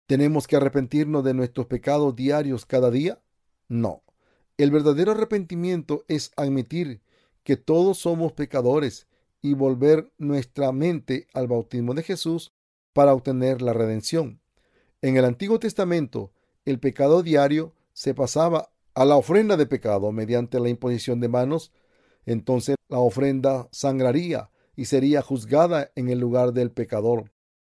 ¿Tenemos 0.07 0.47
que 0.47 0.57
arrepentirnos 0.57 1.25
de 1.25 1.33
nuestros 1.33 1.67
pecados 1.67 2.15
diarios 2.15 2.67
cada 2.67 2.91
día? 2.91 3.23
No. 3.69 4.03
El 4.61 4.71
verdadero 4.71 5.13
arrepentimiento 5.13 6.05
es 6.07 6.33
admitir 6.37 7.01
que 7.45 7.57
todos 7.57 7.97
somos 7.97 8.33
pecadores 8.33 9.07
y 9.41 9.55
volver 9.55 10.13
nuestra 10.19 10.71
mente 10.71 11.29
al 11.33 11.49
bautismo 11.49 11.95
de 11.95 12.03
Jesús 12.03 12.53
para 12.93 13.15
obtener 13.15 13.63
la 13.63 13.73
redención. 13.73 14.43
En 15.01 15.17
el 15.17 15.25
Antiguo 15.25 15.59
Testamento, 15.59 16.31
el 16.67 16.79
pecado 16.79 17.23
diario 17.23 17.73
se 17.95 18.13
pasaba 18.13 18.71
a 18.93 19.07
la 19.07 19.17
ofrenda 19.17 19.57
de 19.57 19.65
pecado 19.65 20.13
mediante 20.13 20.61
la 20.61 20.69
imposición 20.69 21.21
de 21.21 21.29
manos, 21.29 21.73
entonces 22.27 22.77
la 22.91 22.99
ofrenda 22.99 23.67
sangraría 23.73 24.51
y 24.77 24.85
sería 24.85 25.23
juzgada 25.23 25.91
en 25.95 26.11
el 26.11 26.19
lugar 26.19 26.53
del 26.53 26.71
pecador. 26.71 27.33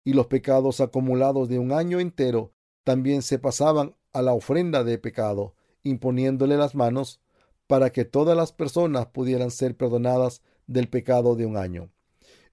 Y 0.04 0.14
los 0.14 0.26
pecados 0.26 0.82
acumulados 0.82 1.48
de 1.48 1.60
un 1.60 1.74
año 1.74 2.00
entero 2.00 2.54
también 2.84 3.22
se 3.22 3.38
pasaban 3.38 3.96
a 4.14 4.24
la 4.24 4.34
ofrenda 4.34 4.84
de 4.84 4.98
pecado, 4.98 5.54
imponiéndole 5.84 6.58
las 6.58 6.76
manos 6.76 7.22
para 7.68 7.92
que 7.92 8.06
todas 8.06 8.36
las 8.36 8.52
personas 8.52 9.08
pudieran 9.08 9.52
ser 9.52 9.76
perdonadas 9.76 10.42
del 10.68 10.90
pecado 10.90 11.36
de 11.36 11.46
un 11.46 11.58
año. 11.58 11.90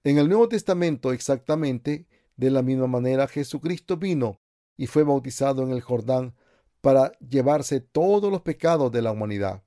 En 0.03 0.17
el 0.17 0.29
Nuevo 0.29 0.47
Testamento, 0.47 1.11
exactamente 1.11 2.07
de 2.37 2.51
la 2.51 2.61
misma 2.61 2.87
manera, 2.87 3.27
Jesucristo 3.27 3.97
vino 3.97 4.39
y 4.77 4.87
fue 4.87 5.03
bautizado 5.03 5.63
en 5.63 5.71
el 5.71 5.81
Jordán 5.81 6.35
para 6.81 7.11
llevarse 7.19 7.81
todos 7.81 8.31
los 8.31 8.41
pecados 8.41 8.91
de 8.91 9.01
la 9.01 9.11
humanidad. 9.11 9.63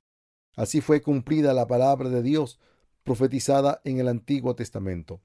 Así 0.55 0.81
fue 0.81 1.01
cumplida 1.01 1.53
la 1.53 1.67
palabra 1.67 2.09
de 2.09 2.23
Dios 2.23 2.59
profetizada 3.03 3.81
en 3.83 3.99
el 3.99 4.07
Antiguo 4.07 4.55
Testamento. 4.55 5.21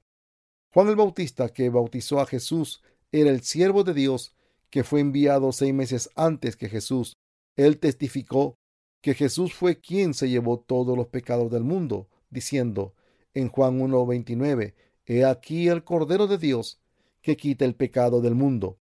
Juan 0.71 0.89
el 0.89 0.95
Bautista, 0.95 1.49
que 1.49 1.69
bautizó 1.69 2.19
a 2.19 2.27
Jesús, 2.27 2.83
era 3.11 3.31
el 3.31 3.41
siervo 3.41 3.83
de 3.83 3.95
Dios 3.95 4.35
que 4.69 4.83
fue 4.83 4.99
enviado 4.99 5.51
seis 5.51 5.73
meses 5.73 6.11
antes 6.15 6.55
que 6.55 6.69
Jesús. 6.69 7.17
Él 7.59 7.77
testificó 7.77 8.57
que 9.01 9.13
Jesús 9.13 9.53
fue 9.53 9.81
quien 9.81 10.13
se 10.13 10.29
llevó 10.29 10.61
todos 10.61 10.95
los 10.95 11.07
pecados 11.07 11.51
del 11.51 11.65
mundo, 11.65 12.07
diciendo 12.29 12.93
en 13.33 13.49
Juan 13.49 13.81
1.29, 13.81 14.75
He 15.05 15.25
aquí 15.25 15.67
el 15.67 15.83
Cordero 15.83 16.27
de 16.27 16.37
Dios 16.37 16.79
que 17.21 17.35
quita 17.35 17.65
el 17.65 17.75
pecado 17.75 18.21
del 18.21 18.33
mundo. 18.33 18.79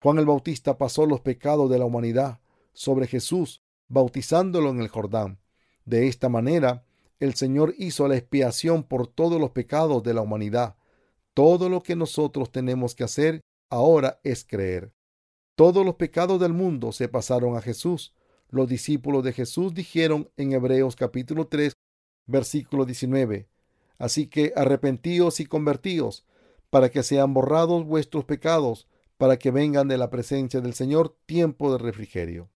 Juan 0.00 0.18
el 0.18 0.26
Bautista 0.26 0.78
pasó 0.78 1.04
los 1.04 1.20
pecados 1.20 1.68
de 1.68 1.80
la 1.80 1.84
humanidad 1.84 2.38
sobre 2.72 3.08
Jesús, 3.08 3.60
bautizándolo 3.88 4.70
en 4.70 4.80
el 4.80 4.86
Jordán. 4.86 5.40
De 5.84 6.06
esta 6.06 6.28
manera, 6.28 6.84
el 7.18 7.34
Señor 7.34 7.74
hizo 7.76 8.06
la 8.06 8.16
expiación 8.16 8.84
por 8.84 9.08
todos 9.08 9.40
los 9.40 9.50
pecados 9.50 10.00
de 10.04 10.14
la 10.14 10.20
humanidad. 10.20 10.76
Todo 11.34 11.68
lo 11.68 11.82
que 11.82 11.96
nosotros 11.96 12.52
tenemos 12.52 12.94
que 12.94 13.02
hacer 13.02 13.40
ahora 13.68 14.20
es 14.22 14.44
creer. 14.44 14.92
Todos 15.54 15.84
los 15.84 15.96
pecados 15.96 16.40
del 16.40 16.54
mundo 16.54 16.92
se 16.92 17.08
pasaron 17.08 17.56
a 17.56 17.60
Jesús. 17.60 18.14
Los 18.48 18.68
discípulos 18.68 19.22
de 19.22 19.32
Jesús 19.32 19.74
dijeron 19.74 20.30
en 20.36 20.52
Hebreos 20.52 20.96
capítulo 20.96 21.46
3, 21.46 21.74
versículo 22.26 22.84
19, 22.84 23.48
Así 23.98 24.26
que 24.26 24.52
arrepentíos 24.56 25.40
y 25.40 25.46
convertíos, 25.46 26.24
para 26.70 26.90
que 26.90 27.02
sean 27.02 27.34
borrados 27.34 27.84
vuestros 27.84 28.24
pecados, 28.24 28.88
para 29.18 29.38
que 29.38 29.50
vengan 29.50 29.88
de 29.88 29.98
la 29.98 30.10
presencia 30.10 30.60
del 30.60 30.74
Señor 30.74 31.16
tiempo 31.26 31.70
de 31.70 31.78
refrigerio. 31.78 32.50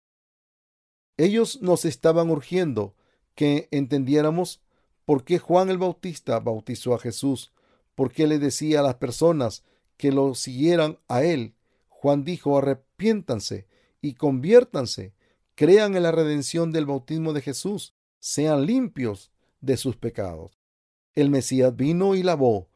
Ellos 1.17 1.61
nos 1.61 1.85
estaban 1.85 2.29
urgiendo 2.29 2.95
que 3.35 3.67
entendiéramos 3.71 4.61
por 5.05 5.23
qué 5.23 5.39
Juan 5.39 5.69
el 5.69 5.77
Bautista 5.77 6.39
bautizó 6.39 6.93
a 6.93 6.99
Jesús, 6.99 7.51
por 7.95 8.11
qué 8.11 8.27
le 8.27 8.39
decía 8.39 8.79
a 8.79 8.83
las 8.83 8.95
personas 8.95 9.63
que 9.97 10.11
lo 10.11 10.35
siguieran 10.35 10.99
a 11.07 11.23
él. 11.23 11.55
Juan 12.03 12.25
dijo, 12.25 12.57
arrepiéntanse 12.57 13.65
y 14.01 14.15
conviértanse, 14.15 15.13
crean 15.55 15.95
en 15.95 16.03
la 16.03 16.11
redención 16.11 16.73
del 16.73 16.85
bautismo 16.85 17.31
de 17.31 17.39
Jesús, 17.39 17.95
sean 18.19 18.65
limpios 18.65 19.31
de 19.61 19.77
sus 19.77 19.95
pecados. 19.95 20.59
El 21.15 21.29
Mesías 21.29 21.73
vino 21.73 22.15
y 22.15 22.21
lavó 22.21 22.67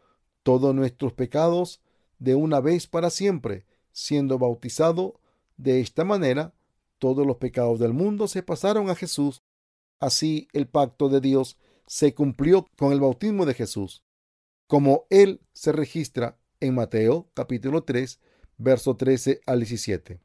todos 0.43 0.73
nuestros 0.73 1.11
pecados 1.11 1.81
de 2.19 2.35
una 2.35 2.61
vez 2.61 2.87
para 2.87 3.09
siempre, 3.09 3.65
siendo 3.91 4.39
bautizado 4.39 5.19
de 5.57 5.81
esta 5.81 6.05
manera, 6.05 6.53
todos 6.97 7.27
los 7.27 7.35
pecados 7.35 7.79
del 7.79 7.91
mundo 7.91 8.29
se 8.29 8.43
pasaron 8.43 8.89
a 8.89 8.95
Jesús. 8.95 9.43
Así 9.99 10.47
el 10.53 10.69
pacto 10.69 11.09
de 11.09 11.19
Dios 11.19 11.57
se 11.85 12.13
cumplió 12.13 12.65
con 12.77 12.93
el 12.93 13.01
bautismo 13.01 13.45
de 13.45 13.55
Jesús, 13.55 14.05
como 14.67 15.05
él 15.09 15.41
se 15.51 15.73
registra 15.73 16.39
en 16.61 16.75
Mateo 16.75 17.29
capítulo 17.33 17.83
3, 17.83 18.21
verso 18.57 18.95
13 18.95 19.41
al 19.45 19.59
17. 19.59 20.19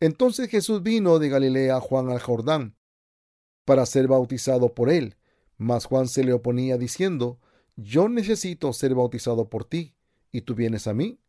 Entonces 0.00 0.48
Jesús 0.48 0.82
vino 0.82 1.18
de 1.18 1.28
Galilea 1.28 1.76
a 1.76 1.80
Juan 1.80 2.10
al 2.10 2.20
Jordán 2.20 2.76
para 3.64 3.84
ser 3.84 4.06
bautizado 4.08 4.74
por 4.74 4.90
él, 4.90 5.16
mas 5.56 5.84
Juan 5.84 6.08
se 6.08 6.24
le 6.24 6.32
oponía 6.32 6.78
diciendo, 6.78 7.40
yo 7.76 8.08
necesito 8.08 8.72
ser 8.72 8.94
bautizado 8.94 9.50
por 9.50 9.64
ti, 9.64 9.94
y 10.32 10.42
tú 10.42 10.54
vienes 10.54 10.86
a 10.86 10.94
mí. 10.94 11.20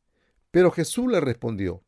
Pero 0.52 0.72
Jesús 0.72 1.12
le 1.12 1.20
respondió, 1.20 1.84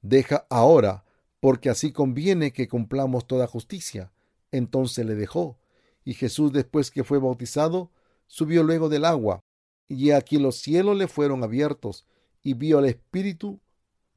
deja 0.00 0.46
ahora, 0.50 1.04
porque 1.40 1.70
así 1.70 1.92
conviene 1.92 2.52
que 2.52 2.68
cumplamos 2.68 3.26
toda 3.26 3.46
justicia. 3.46 4.12
Entonces 4.50 5.04
le 5.04 5.14
dejó, 5.14 5.58
y 6.04 6.14
Jesús 6.14 6.52
después 6.52 6.90
que 6.90 7.04
fue 7.04 7.18
bautizado, 7.18 7.90
subió 8.26 8.62
luego 8.62 8.88
del 8.88 9.04
agua, 9.04 9.40
y 9.88 10.12
aquí 10.12 10.38
los 10.38 10.56
cielos 10.56 10.96
le 10.96 11.08
fueron 11.08 11.42
abiertos, 11.42 12.06
y 12.42 12.54
vio 12.54 12.78
al 12.78 12.86
Espíritu 12.86 13.60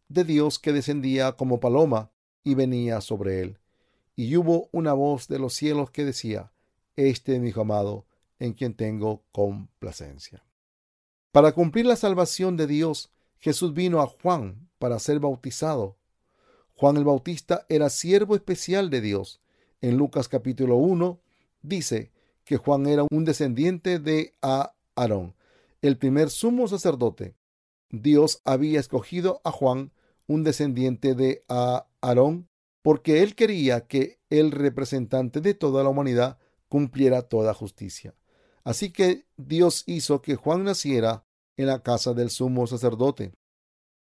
de 0.07 0.23
Dios 0.23 0.59
que 0.59 0.73
descendía 0.73 1.33
como 1.33 1.59
paloma 1.59 2.11
y 2.43 2.55
venía 2.55 3.01
sobre 3.01 3.41
él. 3.41 3.59
Y 4.15 4.35
hubo 4.37 4.69
una 4.71 4.93
voz 4.93 5.27
de 5.27 5.39
los 5.39 5.53
cielos 5.53 5.91
que 5.91 6.05
decía, 6.05 6.51
Este 6.95 7.35
es 7.35 7.41
mi 7.41 7.51
amado, 7.55 8.05
en 8.39 8.53
quien 8.53 8.73
tengo 8.73 9.23
complacencia. 9.31 10.45
Para 11.31 11.51
cumplir 11.51 11.85
la 11.85 11.95
salvación 11.95 12.55
de 12.55 12.67
Dios, 12.67 13.11
Jesús 13.39 13.73
vino 13.73 14.01
a 14.01 14.07
Juan 14.07 14.69
para 14.79 14.99
ser 14.99 15.19
bautizado. 15.19 15.97
Juan 16.75 16.97
el 16.97 17.03
Bautista 17.03 17.65
era 17.69 17.89
siervo 17.89 18.35
especial 18.35 18.89
de 18.89 19.01
Dios. 19.01 19.41
En 19.81 19.97
Lucas 19.97 20.27
capítulo 20.27 20.77
1 20.77 21.19
dice 21.61 22.11
que 22.43 22.57
Juan 22.57 22.87
era 22.87 23.05
un 23.09 23.25
descendiente 23.25 23.99
de 23.99 24.33
Aarón, 24.41 25.35
el 25.81 25.97
primer 25.97 26.29
sumo 26.29 26.67
sacerdote. 26.67 27.35
Dios 27.89 28.41
había 28.45 28.79
escogido 28.79 29.41
a 29.43 29.51
Juan, 29.51 29.91
un 30.27 30.43
descendiente 30.43 31.15
de 31.15 31.43
Aarón, 31.47 32.49
porque 32.81 33.23
él 33.23 33.35
quería 33.35 33.87
que 33.87 34.19
el 34.29 34.51
representante 34.51 35.41
de 35.41 35.53
toda 35.53 35.83
la 35.83 35.89
humanidad 35.89 36.37
cumpliera 36.69 37.23
toda 37.23 37.53
justicia. 37.53 38.15
Así 38.63 38.91
que 38.91 39.25
Dios 39.37 39.83
hizo 39.85 40.21
que 40.21 40.35
Juan 40.35 40.63
naciera 40.63 41.25
en 41.57 41.67
la 41.67 41.83
casa 41.83 42.13
del 42.13 42.29
sumo 42.29 42.67
sacerdote. 42.67 43.33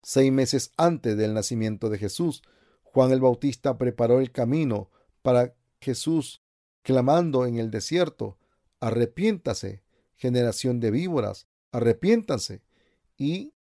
Seis 0.01 0.31
meses 0.31 0.71
antes 0.77 1.17
del 1.17 1.33
nacimiento 1.33 1.89
de 1.89 1.97
Jesús, 1.97 2.41
Juan 2.83 3.11
el 3.11 3.21
Bautista 3.21 3.77
preparó 3.77 4.19
el 4.19 4.31
camino 4.31 4.89
para 5.21 5.53
Jesús, 5.81 6.41
clamando 6.81 7.45
en 7.45 7.57
el 7.57 7.71
desierto, 7.71 8.37
arrepiéntase, 8.79 9.83
generación 10.15 10.79
de 10.79 10.91
víboras, 10.91 11.47
arrepiéntanse 11.71 12.61
y 13.17 13.54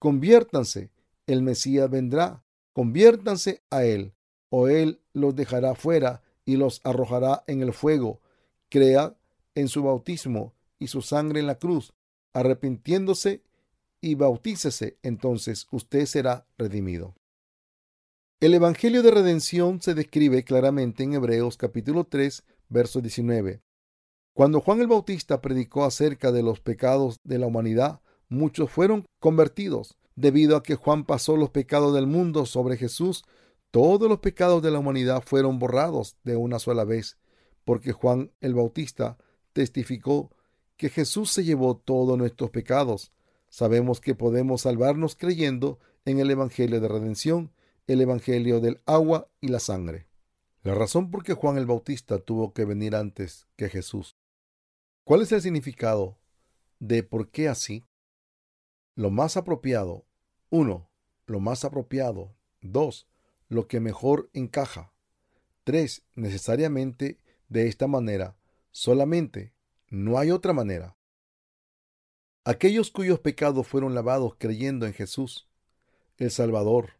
conviértanse, 0.00 0.90
el 1.28 1.42
Mesías 1.42 1.88
vendrá, 1.88 2.42
conviértanse 2.72 3.62
a 3.70 3.84
él, 3.84 4.14
o 4.48 4.66
él 4.66 5.00
los 5.12 5.36
dejará 5.36 5.76
fuera 5.76 6.22
y 6.44 6.56
los 6.56 6.80
arrojará 6.82 7.44
en 7.46 7.62
el 7.62 7.72
fuego. 7.72 8.20
Crea 8.68 9.16
en 9.54 9.68
su 9.68 9.84
bautismo 9.84 10.54
y 10.80 10.88
su 10.88 11.02
sangre 11.02 11.38
en 11.38 11.46
la 11.46 11.58
cruz, 11.58 11.92
arrepintiéndose 12.32 13.42
y 14.00 14.14
bautícese, 14.14 14.96
entonces 15.02 15.68
usted 15.70 16.06
será 16.06 16.46
redimido. 16.56 17.14
El 18.40 18.54
Evangelio 18.54 19.02
de 19.02 19.10
Redención 19.10 19.82
se 19.82 19.92
describe 19.94 20.44
claramente 20.44 21.04
en 21.04 21.12
Hebreos 21.12 21.58
capítulo 21.58 22.04
3, 22.04 22.42
verso 22.70 23.02
19. 23.02 23.60
Cuando 24.32 24.60
Juan 24.62 24.80
el 24.80 24.86
Bautista 24.86 25.42
predicó 25.42 25.84
acerca 25.84 26.32
de 26.32 26.42
los 26.42 26.60
pecados 26.60 27.20
de 27.22 27.38
la 27.38 27.46
humanidad, 27.46 28.00
muchos 28.30 28.70
fueron 28.70 29.04
convertidos. 29.18 29.98
Debido 30.16 30.56
a 30.56 30.62
que 30.62 30.74
Juan 30.74 31.04
pasó 31.04 31.36
los 31.36 31.50
pecados 31.50 31.94
del 31.94 32.06
mundo 32.06 32.46
sobre 32.46 32.76
Jesús, 32.76 33.24
todos 33.70 34.08
los 34.08 34.18
pecados 34.18 34.62
de 34.62 34.70
la 34.70 34.78
humanidad 34.78 35.22
fueron 35.24 35.58
borrados 35.58 36.16
de 36.24 36.36
una 36.36 36.58
sola 36.58 36.84
vez, 36.84 37.18
porque 37.64 37.92
Juan 37.92 38.32
el 38.40 38.54
Bautista 38.54 39.16
testificó 39.52 40.30
que 40.76 40.88
Jesús 40.88 41.30
se 41.30 41.44
llevó 41.44 41.76
todos 41.76 42.18
nuestros 42.18 42.50
pecados. 42.50 43.12
Sabemos 43.48 44.00
que 44.00 44.14
podemos 44.14 44.62
salvarnos 44.62 45.14
creyendo 45.14 45.78
en 46.04 46.18
el 46.18 46.30
Evangelio 46.30 46.80
de 46.80 46.88
redención, 46.88 47.52
el 47.86 48.00
Evangelio 48.00 48.60
del 48.60 48.80
agua 48.86 49.28
y 49.40 49.48
la 49.48 49.60
sangre. 49.60 50.06
La 50.62 50.74
razón 50.74 51.10
por 51.10 51.22
qué 51.22 51.34
Juan 51.34 51.56
el 51.56 51.66
Bautista 51.66 52.18
tuvo 52.18 52.52
que 52.52 52.64
venir 52.64 52.94
antes 52.94 53.46
que 53.56 53.68
Jesús. 53.68 54.16
¿Cuál 55.04 55.22
es 55.22 55.32
el 55.32 55.42
significado 55.42 56.18
de 56.78 57.02
por 57.02 57.30
qué 57.30 57.48
así? 57.48 57.86
Lo 59.00 59.08
más 59.08 59.38
apropiado. 59.38 60.04
Uno, 60.50 60.90
Lo 61.24 61.40
más 61.40 61.64
apropiado. 61.64 62.36
Dos, 62.60 63.08
Lo 63.48 63.66
que 63.66 63.80
mejor 63.80 64.28
encaja. 64.34 64.92
Tres, 65.64 66.02
Necesariamente 66.16 67.18
de 67.48 67.66
esta 67.66 67.86
manera 67.86 68.36
Solamente, 68.72 69.54
no 69.88 70.18
hay 70.18 70.30
otra 70.30 70.52
manera. 70.52 70.98
Aquellos 72.44 72.90
cuyos 72.90 73.20
pecados 73.20 73.66
fueron 73.66 73.94
lavados 73.94 74.34
creyendo 74.36 74.84
en 74.84 74.92
Jesús, 74.92 75.48
el 76.18 76.30
Salvador, 76.30 76.98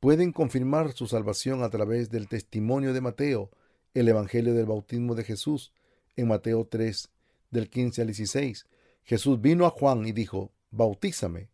pueden 0.00 0.32
confirmar 0.32 0.92
su 0.92 1.08
salvación 1.08 1.62
a 1.62 1.68
través 1.68 2.08
del 2.08 2.26
testimonio 2.26 2.94
de 2.94 3.02
Mateo, 3.02 3.50
el 3.92 4.08
Evangelio 4.08 4.54
del 4.54 4.64
bautismo 4.64 5.14
de 5.14 5.24
Jesús, 5.24 5.74
en 6.16 6.28
Mateo 6.28 6.66
3, 6.66 7.10
del 7.50 7.68
15 7.68 8.00
al 8.00 8.06
16. 8.06 8.66
Jesús 9.04 9.42
vino 9.42 9.66
a 9.66 9.70
Juan 9.70 10.06
y 10.06 10.12
dijo, 10.12 10.52
Bautízame. 10.70 11.50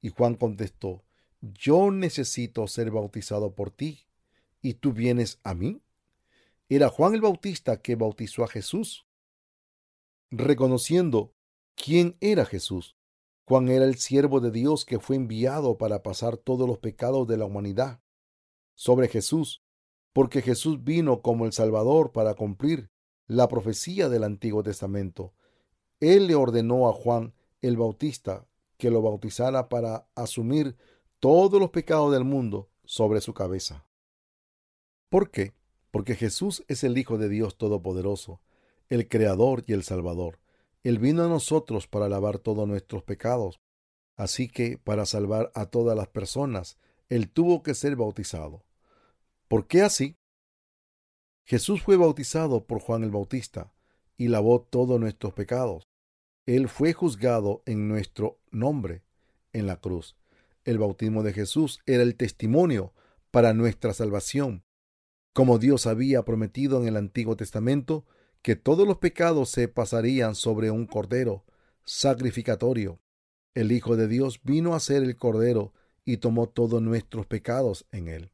Y 0.00 0.10
Juan 0.10 0.34
contestó, 0.34 1.04
Yo 1.40 1.90
necesito 1.90 2.66
ser 2.66 2.90
bautizado 2.90 3.54
por 3.54 3.70
ti, 3.70 4.06
¿y 4.60 4.74
tú 4.74 4.92
vienes 4.92 5.38
a 5.42 5.54
mí? 5.54 5.82
Era 6.68 6.88
Juan 6.88 7.14
el 7.14 7.20
Bautista 7.20 7.80
que 7.80 7.96
bautizó 7.96 8.44
a 8.44 8.48
Jesús. 8.48 9.06
Reconociendo 10.30 11.34
quién 11.74 12.16
era 12.20 12.44
Jesús, 12.44 12.96
Juan 13.46 13.68
era 13.68 13.84
el 13.84 13.96
siervo 13.96 14.40
de 14.40 14.50
Dios 14.50 14.84
que 14.86 14.98
fue 14.98 15.16
enviado 15.16 15.76
para 15.76 16.02
pasar 16.02 16.38
todos 16.38 16.66
los 16.66 16.78
pecados 16.78 17.28
de 17.28 17.36
la 17.36 17.44
humanidad. 17.44 18.00
sobre 18.76 19.06
Jesús, 19.06 19.62
porque 20.12 20.42
Jesús 20.42 20.82
vino 20.82 21.22
como 21.22 21.46
el 21.46 21.52
Salvador 21.52 22.10
para 22.10 22.34
cumplir 22.34 22.90
la 23.28 23.46
profecía 23.46 24.08
del 24.08 24.24
Antiguo 24.24 24.64
Testamento. 24.64 25.32
Él 26.00 26.26
le 26.26 26.34
ordenó 26.34 26.88
a 26.88 26.92
Juan 26.92 27.34
el 27.68 27.76
Bautista 27.76 28.46
que 28.76 28.90
lo 28.90 29.02
bautizara 29.02 29.68
para 29.68 30.06
asumir 30.14 30.76
todos 31.20 31.60
los 31.60 31.70
pecados 31.70 32.12
del 32.12 32.24
mundo 32.24 32.68
sobre 32.84 33.20
su 33.20 33.32
cabeza. 33.32 33.86
¿Por 35.08 35.30
qué? 35.30 35.54
Porque 35.90 36.16
Jesús 36.16 36.64
es 36.68 36.84
el 36.84 36.98
Hijo 36.98 37.18
de 37.18 37.28
Dios 37.28 37.56
Todopoderoso, 37.56 38.40
el 38.88 39.08
Creador 39.08 39.64
y 39.66 39.72
el 39.72 39.84
Salvador. 39.84 40.40
Él 40.82 40.98
vino 40.98 41.24
a 41.24 41.28
nosotros 41.28 41.86
para 41.86 42.08
lavar 42.08 42.38
todos 42.38 42.68
nuestros 42.68 43.02
pecados. 43.02 43.60
Así 44.16 44.48
que, 44.48 44.76
para 44.76 45.06
salvar 45.06 45.50
a 45.54 45.66
todas 45.66 45.96
las 45.96 46.08
personas, 46.08 46.78
Él 47.08 47.30
tuvo 47.30 47.62
que 47.62 47.74
ser 47.74 47.96
bautizado. 47.96 48.64
¿Por 49.48 49.66
qué 49.66 49.82
así? 49.82 50.16
Jesús 51.44 51.82
fue 51.82 51.96
bautizado 51.96 52.66
por 52.66 52.80
Juan 52.80 53.04
el 53.04 53.10
Bautista 53.10 53.72
y 54.16 54.28
lavó 54.28 54.60
todos 54.62 55.00
nuestros 55.00 55.32
pecados. 55.32 55.88
Él 56.46 56.68
fue 56.68 56.92
juzgado 56.92 57.62
en 57.66 57.88
nuestro 57.88 58.38
nombre 58.50 59.02
en 59.52 59.66
la 59.66 59.80
cruz. 59.80 60.16
El 60.64 60.78
bautismo 60.78 61.22
de 61.22 61.32
Jesús 61.32 61.80
era 61.86 62.02
el 62.02 62.16
testimonio 62.16 62.92
para 63.30 63.54
nuestra 63.54 63.94
salvación 63.94 64.64
como 65.34 65.58
Dios 65.58 65.86
había 65.86 66.24
prometido 66.24 66.80
en 66.80 66.86
el 66.86 66.96
Antiguo 66.96 67.36
Testamento, 67.36 68.06
que 68.40 68.54
todos 68.54 68.86
los 68.86 68.98
pecados 68.98 69.50
se 69.50 69.66
pasarían 69.66 70.36
sobre 70.36 70.70
un 70.70 70.86
cordero 70.86 71.44
sacrificatorio. 71.84 73.00
El 73.52 73.72
Hijo 73.72 73.96
de 73.96 74.06
Dios 74.06 74.40
vino 74.44 74.74
a 74.74 74.80
ser 74.80 75.02
el 75.02 75.16
cordero 75.16 75.74
y 76.04 76.18
tomó 76.18 76.48
todos 76.48 76.80
nuestros 76.80 77.26
pecados 77.26 77.84
en 77.90 78.06
él. 78.06 78.32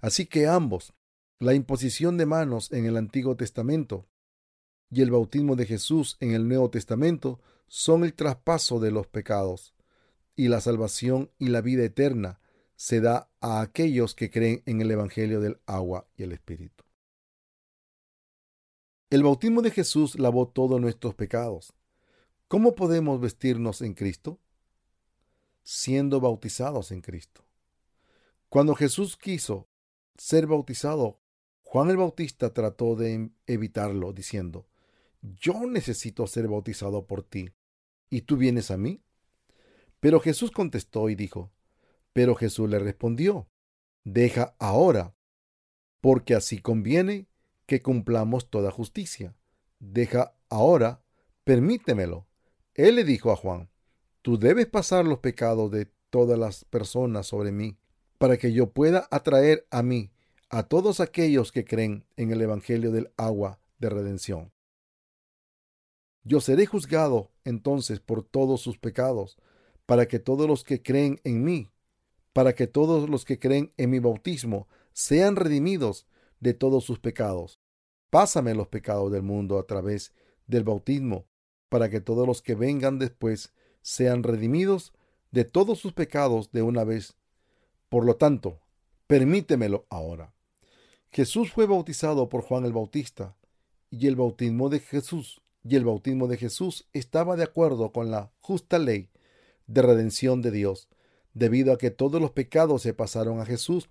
Así 0.00 0.26
que 0.26 0.48
ambos, 0.48 0.94
la 1.38 1.54
imposición 1.54 2.18
de 2.18 2.26
manos 2.26 2.72
en 2.72 2.86
el 2.86 2.96
Antiguo 2.96 3.36
Testamento 3.36 4.08
y 4.92 5.00
el 5.00 5.10
bautismo 5.10 5.56
de 5.56 5.64
Jesús 5.64 6.18
en 6.20 6.32
el 6.32 6.46
Nuevo 6.46 6.70
Testamento, 6.70 7.40
son 7.66 8.04
el 8.04 8.12
traspaso 8.12 8.78
de 8.78 8.90
los 8.90 9.06
pecados 9.06 9.72
y 10.36 10.48
la 10.48 10.60
salvación 10.60 11.30
y 11.38 11.48
la 11.48 11.62
vida 11.62 11.82
eterna 11.82 12.40
se 12.76 13.00
da 13.00 13.30
a 13.40 13.62
aquellos 13.62 14.14
que 14.14 14.30
creen 14.30 14.62
en 14.66 14.82
el 14.82 14.90
Evangelio 14.90 15.40
del 15.40 15.58
agua 15.64 16.06
y 16.14 16.24
el 16.24 16.32
Espíritu. 16.32 16.84
El 19.08 19.22
bautismo 19.22 19.62
de 19.62 19.70
Jesús 19.70 20.18
lavó 20.18 20.48
todos 20.48 20.78
nuestros 20.78 21.14
pecados. 21.14 21.72
¿Cómo 22.46 22.74
podemos 22.74 23.18
vestirnos 23.18 23.80
en 23.80 23.94
Cristo? 23.94 24.40
Siendo 25.62 26.20
bautizados 26.20 26.92
en 26.92 27.00
Cristo. 27.00 27.46
Cuando 28.50 28.74
Jesús 28.74 29.16
quiso 29.16 29.68
ser 30.18 30.46
bautizado, 30.46 31.18
Juan 31.62 31.88
el 31.88 31.96
Bautista 31.96 32.52
trató 32.52 32.94
de 32.94 33.30
evitarlo, 33.46 34.12
diciendo, 34.12 34.66
Yo 35.22 35.66
necesito 35.66 36.26
ser 36.26 36.48
bautizado 36.48 37.06
por 37.06 37.22
ti, 37.22 37.50
¿y 38.10 38.22
tú 38.22 38.36
vienes 38.36 38.70
a 38.70 38.76
mí? 38.76 39.02
Pero 40.00 40.20
Jesús 40.20 40.50
contestó 40.50 41.08
y 41.08 41.14
dijo, 41.14 41.52
pero 42.12 42.34
Jesús 42.34 42.68
le 42.68 42.78
respondió, 42.78 43.48
Deja 44.04 44.56
ahora, 44.58 45.14
porque 46.00 46.34
así 46.34 46.58
conviene 46.58 47.28
que 47.66 47.82
cumplamos 47.82 48.50
toda 48.50 48.70
justicia. 48.70 49.36
Deja 49.78 50.34
ahora, 50.48 51.02
permítemelo. 51.44 52.26
Él 52.74 52.96
le 52.96 53.04
dijo 53.04 53.30
a 53.30 53.36
Juan, 53.36 53.70
Tú 54.22 54.38
debes 54.38 54.66
pasar 54.66 55.04
los 55.04 55.18
pecados 55.18 55.70
de 55.70 55.86
todas 56.10 56.38
las 56.38 56.64
personas 56.64 57.28
sobre 57.28 57.52
mí, 57.52 57.78
para 58.18 58.36
que 58.36 58.52
yo 58.52 58.70
pueda 58.70 59.08
atraer 59.10 59.66
a 59.70 59.82
mí 59.82 60.10
a 60.48 60.64
todos 60.64 61.00
aquellos 61.00 61.50
que 61.50 61.64
creen 61.64 62.04
en 62.16 62.30
el 62.30 62.40
Evangelio 62.42 62.92
del 62.92 63.12
agua 63.16 63.58
de 63.78 63.88
redención. 63.88 64.52
Yo 66.24 66.40
seré 66.40 66.66
juzgado 66.66 67.30
entonces 67.44 68.00
por 68.00 68.22
todos 68.22 68.60
sus 68.60 68.78
pecados, 68.78 69.38
para 69.86 70.06
que 70.06 70.18
todos 70.18 70.46
los 70.46 70.64
que 70.64 70.82
creen 70.82 71.20
en 71.24 71.42
mí 71.42 71.72
para 72.32 72.54
que 72.54 72.66
todos 72.66 73.08
los 73.08 73.24
que 73.24 73.38
creen 73.38 73.72
en 73.76 73.90
mi 73.90 73.98
bautismo 73.98 74.68
sean 74.92 75.36
redimidos 75.36 76.06
de 76.40 76.54
todos 76.54 76.84
sus 76.84 76.98
pecados. 76.98 77.60
Pásame 78.10 78.54
los 78.54 78.68
pecados 78.68 79.12
del 79.12 79.22
mundo 79.22 79.58
a 79.58 79.66
través 79.66 80.12
del 80.46 80.64
bautismo, 80.64 81.26
para 81.68 81.88
que 81.88 82.00
todos 82.00 82.26
los 82.26 82.42
que 82.42 82.54
vengan 82.54 82.98
después 82.98 83.52
sean 83.80 84.22
redimidos 84.22 84.92
de 85.30 85.44
todos 85.44 85.78
sus 85.78 85.92
pecados 85.92 86.52
de 86.52 86.62
una 86.62 86.84
vez. 86.84 87.16
Por 87.88 88.04
lo 88.04 88.16
tanto, 88.16 88.60
permítemelo 89.06 89.86
ahora. 89.88 90.34
Jesús 91.10 91.52
fue 91.52 91.66
bautizado 91.66 92.28
por 92.28 92.42
Juan 92.42 92.64
el 92.64 92.72
Bautista, 92.72 93.36
y 93.90 94.06
el 94.06 94.16
bautismo 94.16 94.70
de 94.70 94.80
Jesús, 94.80 95.41
y 95.64 95.76
el 95.76 95.84
bautismo 95.84 96.26
de 96.28 96.36
Jesús 96.36 96.88
estaba 96.92 97.36
de 97.36 97.44
acuerdo 97.44 97.92
con 97.92 98.10
la 98.10 98.30
justa 98.40 98.78
ley 98.78 99.08
de 99.66 99.82
redención 99.82 100.42
de 100.42 100.50
Dios 100.50 100.88
debido 101.34 101.72
a 101.72 101.78
que 101.78 101.90
todos 101.90 102.20
los 102.20 102.32
pecados 102.32 102.82
se 102.82 102.94
pasaron 102.94 103.40
a 103.40 103.46
Jesús. 103.46 103.88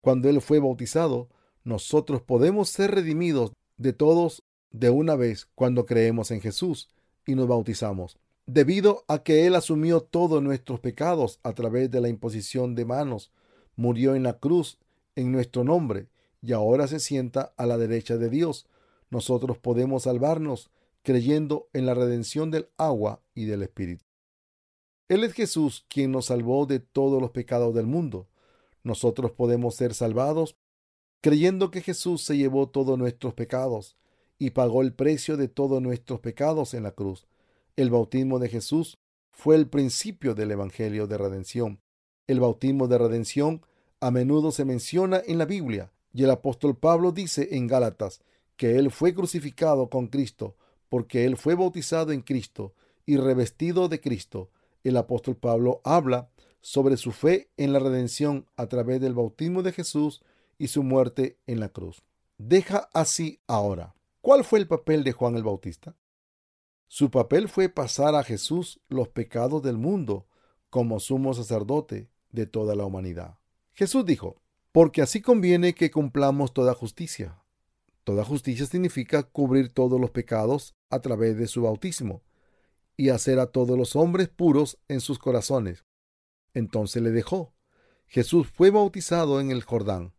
Cuando 0.00 0.28
Él 0.28 0.40
fue 0.40 0.58
bautizado, 0.58 1.28
nosotros 1.64 2.22
podemos 2.22 2.68
ser 2.68 2.90
redimidos 2.90 3.52
de 3.76 3.92
todos 3.92 4.42
de 4.70 4.90
una 4.90 5.16
vez 5.16 5.48
cuando 5.54 5.86
creemos 5.86 6.30
en 6.30 6.40
Jesús 6.40 6.88
y 7.26 7.34
nos 7.34 7.48
bautizamos. 7.48 8.18
Debido 8.46 9.04
a 9.06 9.22
que 9.22 9.46
Él 9.46 9.54
asumió 9.54 10.00
todos 10.00 10.42
nuestros 10.42 10.80
pecados 10.80 11.38
a 11.42 11.52
través 11.52 11.90
de 11.90 12.00
la 12.00 12.08
imposición 12.08 12.74
de 12.74 12.84
manos, 12.84 13.30
murió 13.76 14.14
en 14.14 14.24
la 14.24 14.38
cruz 14.38 14.78
en 15.14 15.30
nuestro 15.30 15.62
nombre 15.62 16.08
y 16.42 16.52
ahora 16.52 16.88
se 16.88 16.98
sienta 16.98 17.52
a 17.56 17.66
la 17.66 17.78
derecha 17.78 18.16
de 18.16 18.28
Dios. 18.28 18.66
Nosotros 19.10 19.58
podemos 19.58 20.04
salvarnos 20.04 20.70
creyendo 21.02 21.68
en 21.72 21.86
la 21.86 21.94
redención 21.94 22.50
del 22.50 22.68
agua 22.76 23.22
y 23.34 23.44
del 23.44 23.62
Espíritu. 23.62 24.04
Él 25.08 25.24
es 25.24 25.32
Jesús 25.34 25.84
quien 25.88 26.12
nos 26.12 26.26
salvó 26.26 26.66
de 26.66 26.80
todos 26.80 27.20
los 27.20 27.32
pecados 27.32 27.74
del 27.74 27.86
mundo. 27.86 28.28
Nosotros 28.82 29.32
podemos 29.32 29.74
ser 29.74 29.94
salvados 29.94 30.56
creyendo 31.20 31.70
que 31.70 31.82
Jesús 31.82 32.22
se 32.22 32.36
llevó 32.36 32.68
todos 32.68 32.98
nuestros 32.98 33.34
pecados 33.34 33.96
y 34.38 34.50
pagó 34.50 34.82
el 34.82 34.92
precio 34.92 35.36
de 35.36 35.48
todos 35.48 35.80
nuestros 35.80 36.20
pecados 36.20 36.74
en 36.74 36.82
la 36.82 36.92
cruz. 36.92 37.26
El 37.76 37.90
bautismo 37.90 38.38
de 38.38 38.48
Jesús 38.48 38.98
fue 39.30 39.54
el 39.54 39.68
principio 39.68 40.34
del 40.34 40.50
Evangelio 40.50 41.06
de 41.06 41.18
redención. 41.18 41.80
El 42.26 42.40
bautismo 42.40 42.88
de 42.88 42.98
redención 42.98 43.62
a 44.00 44.10
menudo 44.10 44.50
se 44.50 44.64
menciona 44.64 45.22
en 45.24 45.38
la 45.38 45.44
Biblia 45.44 45.92
y 46.12 46.24
el 46.24 46.30
apóstol 46.30 46.76
Pablo 46.76 47.12
dice 47.12 47.50
en 47.52 47.66
Gálatas 47.68 48.20
que 48.56 48.76
él 48.76 48.90
fue 48.90 49.14
crucificado 49.14 49.88
con 49.88 50.08
Cristo 50.08 50.56
porque 50.92 51.24
él 51.24 51.38
fue 51.38 51.54
bautizado 51.54 52.12
en 52.12 52.20
Cristo 52.20 52.74
y 53.06 53.16
revestido 53.16 53.88
de 53.88 53.98
Cristo 53.98 54.50
el 54.84 54.98
apóstol 54.98 55.38
Pablo 55.38 55.80
habla 55.84 56.28
sobre 56.60 56.98
su 56.98 57.12
fe 57.12 57.50
en 57.56 57.72
la 57.72 57.78
redención 57.78 58.46
a 58.56 58.66
través 58.66 59.00
del 59.00 59.14
bautismo 59.14 59.62
de 59.62 59.72
Jesús 59.72 60.22
y 60.58 60.68
su 60.68 60.82
muerte 60.82 61.38
en 61.46 61.60
la 61.60 61.70
cruz. 61.70 62.02
Deja 62.36 62.90
así 62.92 63.40
ahora. 63.46 63.94
¿Cuál 64.20 64.44
fue 64.44 64.58
el 64.58 64.68
papel 64.68 65.02
de 65.02 65.12
Juan 65.12 65.34
el 65.36 65.44
Bautista? 65.44 65.96
Su 66.88 67.10
papel 67.10 67.48
fue 67.48 67.70
pasar 67.70 68.14
a 68.14 68.22
Jesús 68.22 68.78
los 68.88 69.08
pecados 69.08 69.62
del 69.62 69.78
mundo 69.78 70.26
como 70.68 71.00
sumo 71.00 71.32
sacerdote 71.32 72.10
de 72.32 72.44
toda 72.44 72.74
la 72.74 72.84
humanidad. 72.84 73.38
Jesús 73.72 74.04
dijo, 74.04 74.42
porque 74.72 75.00
así 75.00 75.22
conviene 75.22 75.74
que 75.74 75.90
cumplamos 75.90 76.52
toda 76.52 76.74
justicia. 76.74 77.41
Toda 78.04 78.24
justicia 78.24 78.66
significa 78.66 79.22
cubrir 79.22 79.72
todos 79.72 80.00
los 80.00 80.10
pecados 80.10 80.74
a 80.90 81.00
través 81.00 81.36
de 81.36 81.46
su 81.46 81.62
bautismo 81.62 82.22
y 82.96 83.10
hacer 83.10 83.38
a 83.38 83.46
todos 83.46 83.78
los 83.78 83.96
hombres 83.96 84.28
puros 84.28 84.78
en 84.88 85.00
sus 85.00 85.18
corazones. 85.18 85.84
Entonces 86.54 87.02
le 87.02 87.10
dejó. 87.10 87.54
Jesús 88.06 88.48
fue 88.48 88.70
bautizado 88.70 89.40
en 89.40 89.50
el 89.50 89.62
Jordán, 89.62 90.12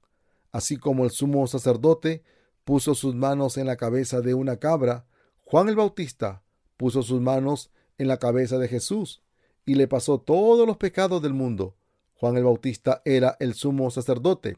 así 0.52 0.78
como 0.78 1.04
el 1.04 1.12
sumo 1.12 1.46
sacerdote 1.48 2.24
puso 2.64 2.96
sus 2.96 3.14
manos 3.14 3.58
en 3.58 3.68
la 3.68 3.76
cabeza 3.76 4.22
de 4.22 4.34
una 4.34 4.58
cabra, 4.58 5.06
Juan 5.42 5.70
el 5.70 5.76
Bautista 5.76 6.44
puso 6.78 7.04
sus 7.04 7.22
manos 7.22 7.70
en 7.98 8.08
la 8.08 8.18
cabeza 8.18 8.58
de 8.58 8.68
Jesús 8.68 9.22
y 9.66 9.76
le 9.76 9.88
pasó 9.88 10.20
todos 10.20 10.66
los 10.66 10.78
pecados 10.78 11.22
del 11.22 11.34
mundo. 11.34 11.76
Juan 12.16 12.38
el 12.38 12.46
Bautista 12.46 13.02
era 13.06 13.36
el 13.40 13.54
sumo 13.54 13.92
sacerdote, 13.92 14.58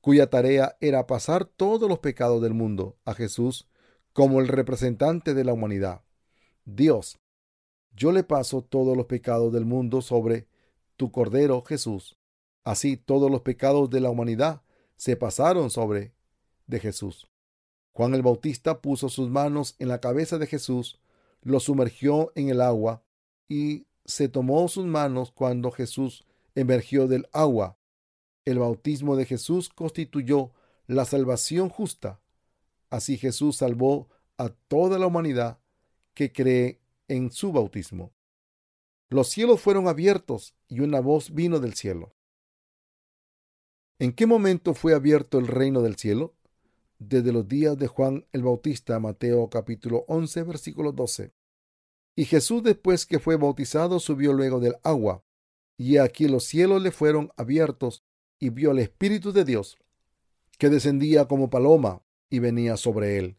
cuya 0.00 0.30
tarea 0.30 0.76
era 0.80 1.06
pasar 1.06 1.44
todos 1.44 1.88
los 1.88 1.98
pecados 1.98 2.42
del 2.42 2.54
mundo 2.54 2.96
a 3.04 3.14
Jesús 3.14 3.68
como 4.12 4.40
el 4.40 4.48
representante 4.48 5.34
de 5.34 5.44
la 5.44 5.52
humanidad. 5.52 6.02
Dios 6.64 7.18
yo 7.98 8.12
le 8.12 8.22
paso 8.22 8.62
todos 8.62 8.96
los 8.96 9.06
pecados 9.06 9.52
del 9.52 9.64
mundo 9.64 10.02
sobre 10.02 10.46
tu 10.96 11.10
Cordero 11.10 11.62
Jesús. 11.62 12.16
Así 12.62 12.96
todos 12.96 13.28
los 13.28 13.40
pecados 13.40 13.90
de 13.90 14.00
la 14.00 14.10
humanidad 14.10 14.62
se 14.96 15.16
pasaron 15.16 15.70
sobre 15.70 16.14
de 16.68 16.78
Jesús. 16.78 17.26
Juan 17.92 18.14
el 18.14 18.22
Bautista 18.22 18.80
puso 18.80 19.08
sus 19.08 19.30
manos 19.30 19.74
en 19.80 19.88
la 19.88 20.00
cabeza 20.00 20.38
de 20.38 20.46
Jesús, 20.46 21.00
lo 21.42 21.58
sumergió 21.58 22.30
en 22.36 22.50
el 22.50 22.60
agua 22.60 23.02
y 23.48 23.86
se 24.04 24.28
tomó 24.28 24.68
sus 24.68 24.86
manos 24.86 25.32
cuando 25.32 25.72
Jesús 25.72 26.24
emergió 26.54 27.08
del 27.08 27.26
agua. 27.32 27.77
El 28.50 28.58
bautismo 28.58 29.16
de 29.16 29.26
Jesús 29.26 29.68
constituyó 29.68 30.52
la 30.86 31.04
salvación 31.04 31.68
justa. 31.68 32.20
Así 32.90 33.18
Jesús 33.18 33.56
salvó 33.56 34.08
a 34.38 34.48
toda 34.48 34.98
la 34.98 35.06
humanidad 35.06 35.60
que 36.14 36.32
cree 36.32 36.80
en 37.08 37.30
su 37.30 37.52
bautismo. 37.52 38.12
Los 39.10 39.28
cielos 39.28 39.60
fueron 39.60 39.88
abiertos 39.88 40.54
y 40.68 40.80
una 40.80 41.00
voz 41.00 41.34
vino 41.34 41.60
del 41.60 41.74
cielo. 41.74 42.14
¿En 43.98 44.12
qué 44.12 44.26
momento 44.26 44.74
fue 44.74 44.94
abierto 44.94 45.38
el 45.38 45.46
reino 45.46 45.82
del 45.82 45.96
cielo? 45.96 46.34
Desde 46.98 47.32
los 47.32 47.48
días 47.48 47.76
de 47.78 47.86
Juan 47.86 48.26
el 48.32 48.42
Bautista, 48.42 48.98
Mateo 48.98 49.48
capítulo 49.50 50.04
11, 50.08 50.42
versículo 50.44 50.92
12. 50.92 51.32
Y 52.16 52.24
Jesús 52.24 52.62
después 52.62 53.06
que 53.06 53.18
fue 53.18 53.36
bautizado 53.36 54.00
subió 54.00 54.32
luego 54.32 54.58
del 54.60 54.76
agua, 54.82 55.22
y 55.76 55.98
aquí 55.98 56.26
los 56.28 56.44
cielos 56.44 56.82
le 56.82 56.90
fueron 56.90 57.30
abiertos, 57.36 58.04
y 58.38 58.50
vio 58.50 58.70
al 58.70 58.78
Espíritu 58.78 59.32
de 59.32 59.44
Dios, 59.44 59.78
que 60.58 60.68
descendía 60.68 61.26
como 61.26 61.50
paloma 61.50 62.02
y 62.30 62.38
venía 62.38 62.76
sobre 62.76 63.18
él. 63.18 63.36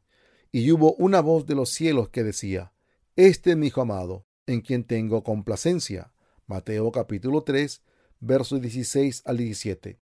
Y 0.51 0.71
hubo 0.71 0.93
una 0.95 1.21
voz 1.21 1.45
de 1.45 1.55
los 1.55 1.69
cielos 1.69 2.09
que 2.09 2.23
decía, 2.23 2.73
Este 3.15 3.51
es 3.51 3.57
mi 3.57 3.67
Hijo 3.67 3.81
amado, 3.81 4.25
en 4.47 4.61
quien 4.61 4.83
tengo 4.83 5.23
complacencia. 5.23 6.11
Mateo 6.47 6.91
capítulo 6.91 7.43
3, 7.43 7.81
versos 8.19 8.61
16 8.61 9.21
al 9.25 9.37
17. 9.37 9.99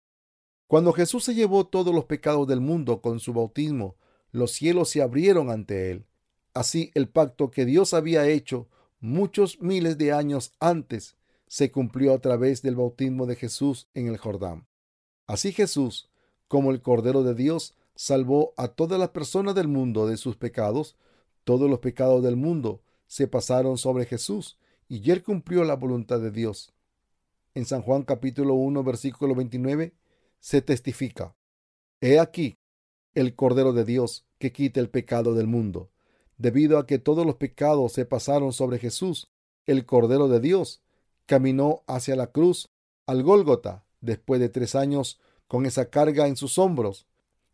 Cuando 0.67 0.93
Jesús 0.93 1.23
se 1.23 1.33
llevó 1.33 1.67
todos 1.67 1.93
los 1.93 2.05
pecados 2.05 2.47
del 2.47 2.61
mundo 2.61 3.01
con 3.01 3.19
su 3.19 3.33
bautismo, 3.33 3.97
los 4.31 4.51
cielos 4.51 4.89
se 4.89 5.01
abrieron 5.01 5.49
ante 5.49 5.91
él. 5.91 6.05
Así 6.53 6.91
el 6.93 7.09
pacto 7.09 7.51
que 7.51 7.65
Dios 7.65 7.93
había 7.93 8.27
hecho 8.27 8.67
muchos 8.99 9.61
miles 9.61 9.97
de 9.97 10.11
años 10.11 10.53
antes 10.59 11.17
se 11.47 11.71
cumplió 11.71 12.13
a 12.13 12.19
través 12.19 12.61
del 12.61 12.75
bautismo 12.75 13.25
de 13.25 13.35
Jesús 13.35 13.87
en 13.93 14.07
el 14.07 14.17
Jordán. 14.17 14.67
Así 15.27 15.51
Jesús, 15.51 16.09
como 16.47 16.71
el 16.71 16.81
Cordero 16.81 17.23
de 17.23 17.33
Dios, 17.33 17.75
salvó 17.95 18.53
a 18.57 18.69
todas 18.69 18.99
las 18.99 19.09
personas 19.09 19.55
del 19.55 19.67
mundo 19.67 20.07
de 20.07 20.17
sus 20.17 20.35
pecados. 20.35 20.95
Todos 21.43 21.69
los 21.69 21.79
pecados 21.79 22.23
del 22.23 22.35
mundo 22.35 22.81
se 23.07 23.27
pasaron 23.27 23.77
sobre 23.77 24.05
Jesús 24.05 24.57
y 24.87 25.09
él 25.11 25.23
cumplió 25.23 25.63
la 25.63 25.75
voluntad 25.75 26.19
de 26.19 26.31
Dios. 26.31 26.73
En 27.53 27.65
San 27.65 27.81
Juan 27.81 28.03
capítulo 28.03 28.53
1 28.55 28.83
versículo 28.83 29.33
29 29.33 29.93
se 30.39 30.61
testifica, 30.61 31.35
He 32.01 32.19
aquí 32.19 32.57
el 33.13 33.33
Cordero 33.33 33.73
de 33.73 33.85
Dios 33.85 34.25
que 34.37 34.51
quita 34.51 34.79
el 34.79 34.89
pecado 34.89 35.33
del 35.33 35.47
mundo. 35.47 35.89
Debido 36.37 36.77
a 36.77 36.85
que 36.85 36.99
todos 36.99 37.25
los 37.25 37.35
pecados 37.35 37.93
se 37.93 38.05
pasaron 38.05 38.51
sobre 38.51 38.77
Jesús, 38.77 39.31
el 39.65 39.85
Cordero 39.85 40.27
de 40.27 40.41
Dios 40.41 40.81
caminó 41.25 41.83
hacia 41.87 42.15
la 42.15 42.27
cruz 42.27 42.69
al 43.07 43.23
Gólgota 43.23 43.84
después 44.05 44.39
de 44.39 44.49
tres 44.49 44.75
años 44.75 45.19
con 45.47 45.65
esa 45.65 45.89
carga 45.89 46.27
en 46.27 46.37
sus 46.37 46.57
hombros, 46.57 47.07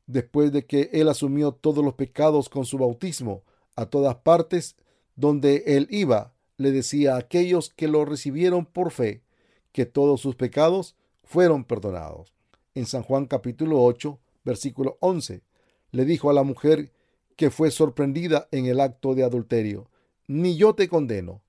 después 0.05 0.51
de 0.51 0.65
que 0.65 0.89
él 0.93 1.09
asumió 1.09 1.53
todos 1.53 1.83
los 1.83 1.95
pecados 1.95 2.49
con 2.49 2.65
su 2.65 2.77
bautismo 2.77 3.43
a 3.75 3.85
todas 3.85 4.15
partes 4.17 4.75
donde 5.15 5.63
él 5.65 5.87
iba, 5.89 6.33
le 6.57 6.71
decía 6.71 7.15
a 7.15 7.19
aquellos 7.19 7.69
que 7.69 7.87
lo 7.87 8.05
recibieron 8.05 8.65
por 8.65 8.91
fe 8.91 9.23
que 9.71 9.85
todos 9.85 10.21
sus 10.21 10.35
pecados 10.35 10.95
fueron 11.23 11.63
perdonados. 11.63 12.33
En 12.75 12.85
San 12.85 13.03
Juan 13.03 13.25
capítulo 13.25 13.83
8, 13.83 14.19
versículo 14.43 14.97
11, 14.99 15.41
le 15.91 16.05
dijo 16.05 16.29
a 16.29 16.33
la 16.33 16.43
mujer 16.43 16.91
que 17.35 17.49
fue 17.49 17.71
sorprendida 17.71 18.47
en 18.51 18.65
el 18.65 18.79
acto 18.79 19.15
de 19.15 19.23
adulterio, 19.23 19.89
ni 20.27 20.55
yo 20.55 20.75
te 20.75 20.87
condeno. 20.87 21.41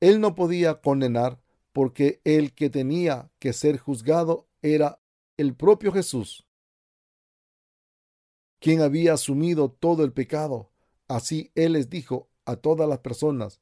Él 0.00 0.20
no 0.20 0.34
podía 0.34 0.80
condenar 0.80 1.38
porque 1.76 2.22
el 2.24 2.54
que 2.54 2.70
tenía 2.70 3.30
que 3.38 3.52
ser 3.52 3.76
juzgado 3.76 4.48
era 4.62 4.98
el 5.36 5.54
propio 5.54 5.92
Jesús, 5.92 6.46
quien 8.60 8.80
había 8.80 9.12
asumido 9.12 9.70
todo 9.70 10.02
el 10.02 10.14
pecado. 10.14 10.70
Así 11.06 11.52
Él 11.54 11.74
les 11.74 11.90
dijo 11.90 12.30
a 12.46 12.56
todas 12.56 12.88
las 12.88 13.00
personas 13.00 13.60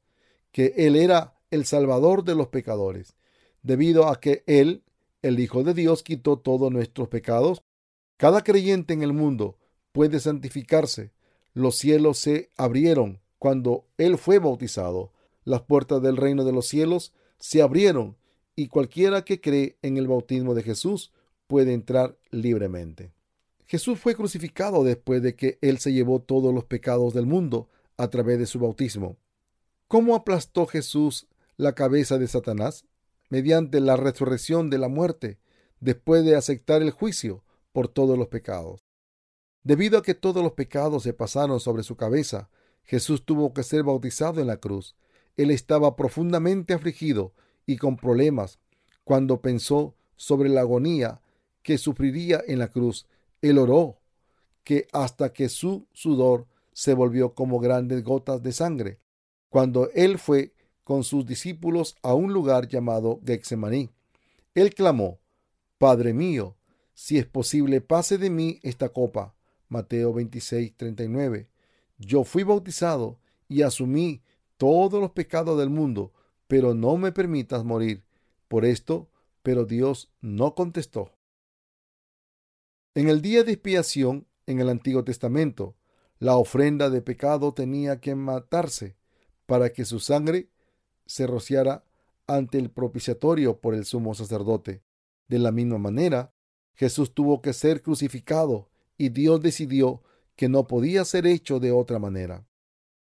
que 0.53 0.73
Él 0.77 0.95
era 0.95 1.37
el 1.51 1.65
Salvador 1.65 2.23
de 2.23 2.35
los 2.35 2.47
pecadores, 2.47 3.17
debido 3.63 4.07
a 4.07 4.21
que 4.21 4.45
Él, 4.47 4.85
el 5.21 5.37
Hijo 5.37 5.65
de 5.65 5.73
Dios, 5.73 6.01
quitó 6.01 6.39
todos 6.39 6.71
nuestros 6.71 7.09
pecados. 7.09 7.63
Cada 8.15 8.45
creyente 8.45 8.93
en 8.93 9.03
el 9.03 9.11
mundo 9.11 9.57
puede 9.91 10.21
santificarse. 10.21 11.11
Los 11.53 11.75
cielos 11.75 12.19
se 12.19 12.49
abrieron 12.55 13.19
cuando 13.39 13.89
Él 13.97 14.17
fue 14.17 14.39
bautizado. 14.39 15.11
Las 15.43 15.63
puertas 15.63 16.01
del 16.01 16.15
reino 16.15 16.45
de 16.45 16.53
los 16.53 16.65
cielos 16.65 17.11
se 17.39 17.61
abrieron 17.61 18.17
y 18.55 18.67
cualquiera 18.67 19.23
que 19.23 19.41
cree 19.41 19.77
en 19.81 19.97
el 19.97 20.07
bautismo 20.07 20.53
de 20.53 20.63
Jesús 20.63 21.11
puede 21.47 21.73
entrar 21.73 22.17
libremente. 22.31 23.13
Jesús 23.65 23.99
fue 23.99 24.15
crucificado 24.15 24.83
después 24.83 25.21
de 25.21 25.35
que 25.35 25.57
Él 25.61 25.79
se 25.79 25.91
llevó 25.91 26.21
todos 26.21 26.53
los 26.53 26.65
pecados 26.65 27.13
del 27.13 27.25
mundo 27.25 27.69
a 27.97 28.09
través 28.09 28.39
de 28.39 28.45
su 28.45 28.59
bautismo. 28.59 29.17
¿Cómo 29.87 30.15
aplastó 30.15 30.65
Jesús 30.65 31.27
la 31.57 31.73
cabeza 31.73 32.17
de 32.17 32.27
Satanás? 32.27 32.85
Mediante 33.29 33.79
la 33.79 33.97
resurrección 33.97 34.69
de 34.69 34.77
la 34.77 34.87
muerte, 34.87 35.39
después 35.79 36.23
de 36.23 36.35
aceptar 36.35 36.81
el 36.81 36.91
juicio 36.91 37.43
por 37.71 37.87
todos 37.87 38.17
los 38.17 38.27
pecados. 38.27 38.81
Debido 39.63 39.97
a 39.97 40.03
que 40.03 40.13
todos 40.13 40.43
los 40.43 40.53
pecados 40.53 41.03
se 41.03 41.13
pasaron 41.13 41.59
sobre 41.59 41.83
su 41.83 41.95
cabeza, 41.95 42.49
Jesús 42.83 43.25
tuvo 43.25 43.53
que 43.53 43.63
ser 43.63 43.83
bautizado 43.83 44.39
en 44.39 44.47
la 44.47 44.57
cruz. 44.57 44.95
Él 45.37 45.51
estaba 45.51 45.95
profundamente 45.95 46.73
afligido 46.73 47.33
y 47.65 47.77
con 47.77 47.97
problemas 47.97 48.59
cuando 49.03 49.41
pensó 49.41 49.95
sobre 50.15 50.49
la 50.49 50.61
agonía 50.61 51.21
que 51.61 51.77
sufriría 51.77 52.41
en 52.47 52.59
la 52.59 52.69
cruz. 52.69 53.07
Él 53.41 53.57
oró 53.57 53.97
que 54.63 54.87
hasta 54.93 55.33
que 55.33 55.49
su 55.49 55.87
sudor 55.93 56.47
se 56.73 56.93
volvió 56.93 57.33
como 57.33 57.59
grandes 57.59 58.03
gotas 58.03 58.43
de 58.43 58.51
sangre, 58.51 58.99
cuando 59.49 59.89
él 59.93 60.19
fue 60.19 60.53
con 60.83 61.03
sus 61.03 61.25
discípulos 61.25 61.95
a 62.01 62.13
un 62.13 62.33
lugar 62.33 62.67
llamado 62.67 63.19
Gexemaní. 63.25 63.89
Él 64.53 64.73
clamó, 64.73 65.19
Padre 65.77 66.13
mío, 66.13 66.55
si 66.93 67.17
es 67.17 67.25
posible, 67.25 67.81
pase 67.81 68.17
de 68.17 68.29
mí 68.29 68.59
esta 68.63 68.89
copa. 68.89 69.35
Mateo 69.67 70.13
26, 70.13 70.75
39. 70.77 71.47
Yo 71.97 72.23
fui 72.23 72.43
bautizado 72.43 73.19
y 73.47 73.61
asumí 73.61 74.21
todos 74.57 75.01
los 75.01 75.11
pecados 75.11 75.57
del 75.57 75.69
mundo, 75.69 76.13
pero 76.47 76.73
no 76.73 76.97
me 76.97 77.11
permitas 77.11 77.63
morir. 77.63 78.03
Por 78.47 78.65
esto, 78.65 79.09
pero 79.41 79.65
Dios 79.65 80.11
no 80.21 80.55
contestó. 80.55 81.11
En 82.93 83.09
el 83.09 83.21
día 83.21 83.43
de 83.43 83.53
expiación, 83.53 84.27
en 84.45 84.59
el 84.59 84.69
Antiguo 84.69 85.03
Testamento, 85.03 85.75
la 86.19 86.37
ofrenda 86.37 86.89
de 86.89 87.01
pecado 87.01 87.53
tenía 87.53 87.99
que 87.99 88.15
matarse 88.15 88.95
para 89.45 89.73
que 89.73 89.85
su 89.85 89.99
sangre 89.99 90.49
se 91.05 91.27
rociara 91.27 91.83
ante 92.27 92.57
el 92.57 92.71
propiciatorio 92.71 93.59
por 93.59 93.75
el 93.75 93.85
sumo 93.85 94.15
sacerdote. 94.15 94.83
De 95.27 95.39
la 95.39 95.51
misma 95.51 95.77
manera, 95.77 96.33
Jesús 96.73 97.13
tuvo 97.13 97.41
que 97.41 97.53
ser 97.53 97.81
crucificado 97.81 98.69
y 98.97 99.09
Dios 99.09 99.41
decidió 99.41 100.03
que 100.35 100.49
no 100.49 100.67
podía 100.67 101.05
ser 101.05 101.25
hecho 101.27 101.59
de 101.59 101.71
otra 101.71 101.99
manera. 101.99 102.47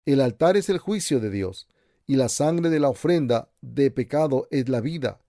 El 0.07 0.21
altar 0.21 0.57
es 0.57 0.69
el 0.69 0.79
juicio 0.79 1.19
de 1.19 1.31
Dios 1.31 1.67
y 2.07 2.15
la 2.15 2.29
sangre 2.29 2.71
de 2.71 2.79
la 2.79 2.89
ofrenda 2.89 3.51
de 3.61 3.91
pecado 3.91 4.47
es 4.53 4.69
la 4.69 4.81
vida. 4.81 5.21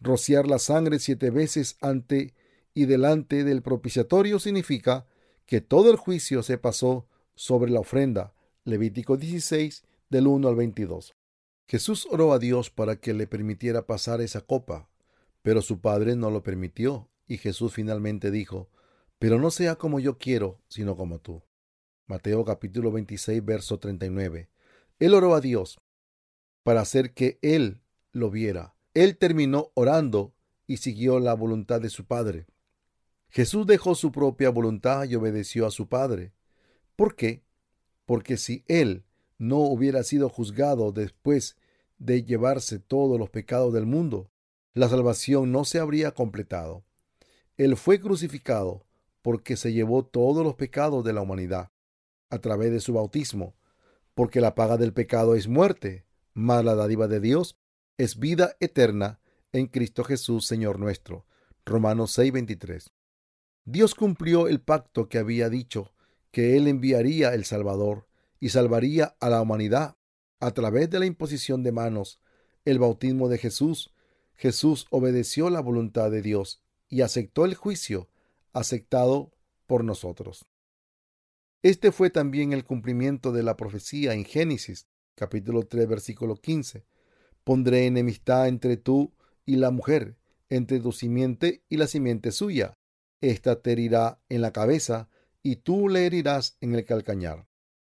Rociar 0.00 0.48
la 0.48 0.58
sangre 0.58 0.98
siete 0.98 1.30
veces 1.30 1.76
ante 1.80 2.34
y 2.74 2.86
delante 2.86 3.44
del 3.44 3.62
propiciatorio 3.62 4.40
significa 4.40 5.06
que 5.46 5.60
todo 5.60 5.88
el 5.88 5.96
juicio 5.96 6.42
se 6.42 6.58
pasó 6.58 7.06
sobre 7.36 7.70
la 7.70 7.78
ofrenda. 7.78 8.34
Levítico 8.64 9.16
16 9.16 9.84
del 10.10 10.26
1 10.26 10.48
al 10.48 10.56
22. 10.56 11.14
Jesús 11.68 12.08
oró 12.10 12.32
a 12.32 12.40
Dios 12.40 12.70
para 12.70 12.96
que 12.96 13.14
le 13.14 13.28
permitiera 13.28 13.86
pasar 13.86 14.20
esa 14.20 14.40
copa, 14.40 14.88
pero 15.42 15.62
su 15.62 15.80
padre 15.80 16.16
no 16.16 16.32
lo 16.32 16.42
permitió 16.42 17.08
y 17.28 17.38
Jesús 17.38 17.72
finalmente 17.72 18.32
dijo, 18.32 18.68
pero 19.20 19.38
no 19.38 19.52
sea 19.52 19.76
como 19.76 20.00
yo 20.00 20.18
quiero, 20.18 20.58
sino 20.66 20.96
como 20.96 21.20
tú. 21.20 21.44
Mateo 22.06 22.44
capítulo 22.44 22.92
26, 22.92 23.42
verso 23.42 23.78
39. 23.78 24.50
Él 24.98 25.14
oró 25.14 25.34
a 25.34 25.40
Dios 25.40 25.80
para 26.62 26.82
hacer 26.82 27.14
que 27.14 27.38
Él 27.40 27.80
lo 28.12 28.30
viera. 28.30 28.74
Él 28.92 29.16
terminó 29.16 29.70
orando 29.72 30.34
y 30.66 30.76
siguió 30.76 31.18
la 31.18 31.32
voluntad 31.32 31.80
de 31.80 31.88
su 31.88 32.04
Padre. 32.04 32.46
Jesús 33.30 33.66
dejó 33.66 33.94
su 33.94 34.12
propia 34.12 34.50
voluntad 34.50 35.04
y 35.04 35.14
obedeció 35.14 35.64
a 35.64 35.70
su 35.70 35.88
Padre. 35.88 36.34
¿Por 36.94 37.16
qué? 37.16 37.42
Porque 38.04 38.36
si 38.36 38.64
Él 38.68 39.04
no 39.38 39.60
hubiera 39.60 40.02
sido 40.02 40.28
juzgado 40.28 40.92
después 40.92 41.56
de 41.96 42.22
llevarse 42.22 42.78
todos 42.78 43.18
los 43.18 43.30
pecados 43.30 43.72
del 43.72 43.86
mundo, 43.86 44.30
la 44.74 44.90
salvación 44.90 45.52
no 45.52 45.64
se 45.64 45.78
habría 45.78 46.10
completado. 46.10 46.84
Él 47.56 47.78
fue 47.78 47.98
crucificado 47.98 48.84
porque 49.22 49.56
se 49.56 49.72
llevó 49.72 50.04
todos 50.04 50.44
los 50.44 50.54
pecados 50.54 51.02
de 51.02 51.14
la 51.14 51.22
humanidad 51.22 51.70
a 52.34 52.40
través 52.40 52.72
de 52.72 52.80
su 52.80 52.92
bautismo, 52.92 53.54
porque 54.14 54.40
la 54.40 54.54
paga 54.54 54.76
del 54.76 54.92
pecado 54.92 55.34
es 55.34 55.48
muerte, 55.48 56.04
mas 56.34 56.64
la 56.64 56.74
dádiva 56.74 57.08
de 57.08 57.20
Dios 57.20 57.56
es 57.96 58.18
vida 58.18 58.56
eterna 58.60 59.20
en 59.52 59.66
Cristo 59.66 60.04
Jesús, 60.04 60.46
Señor 60.46 60.78
nuestro. 60.78 61.26
Romanos 61.64 62.10
6:23. 62.18 62.90
Dios 63.64 63.94
cumplió 63.94 64.48
el 64.48 64.60
pacto 64.60 65.08
que 65.08 65.18
había 65.18 65.48
dicho 65.48 65.94
que 66.30 66.56
Él 66.56 66.66
enviaría 66.66 67.32
el 67.34 67.44
Salvador 67.44 68.08
y 68.40 68.50
salvaría 68.50 69.16
a 69.20 69.30
la 69.30 69.40
humanidad 69.40 69.96
a 70.40 70.50
través 70.50 70.90
de 70.90 70.98
la 70.98 71.06
imposición 71.06 71.62
de 71.62 71.72
manos, 71.72 72.20
el 72.64 72.78
bautismo 72.78 73.28
de 73.28 73.38
Jesús. 73.38 73.94
Jesús 74.34 74.86
obedeció 74.90 75.48
la 75.48 75.60
voluntad 75.60 76.10
de 76.10 76.20
Dios 76.20 76.62
y 76.88 77.02
aceptó 77.02 77.44
el 77.44 77.54
juicio 77.54 78.08
aceptado 78.52 79.32
por 79.66 79.84
nosotros. 79.84 80.46
Este 81.64 81.92
fue 81.92 82.10
también 82.10 82.52
el 82.52 82.62
cumplimiento 82.62 83.32
de 83.32 83.42
la 83.42 83.56
profecía 83.56 84.12
en 84.12 84.26
Génesis, 84.26 84.86
capítulo 85.14 85.62
3, 85.62 85.88
versículo 85.88 86.36
15. 86.36 86.84
Pondré 87.42 87.86
enemistad 87.86 88.48
entre 88.48 88.76
tú 88.76 89.14
y 89.46 89.56
la 89.56 89.70
mujer, 89.70 90.18
entre 90.50 90.78
tu 90.78 90.92
simiente 90.92 91.64
y 91.70 91.78
la 91.78 91.86
simiente 91.86 92.32
suya. 92.32 92.76
Esta 93.22 93.62
te 93.62 93.72
herirá 93.72 94.20
en 94.28 94.42
la 94.42 94.52
cabeza 94.52 95.08
y 95.42 95.56
tú 95.56 95.88
le 95.88 96.04
herirás 96.04 96.58
en 96.60 96.74
el 96.74 96.84
calcañar. 96.84 97.48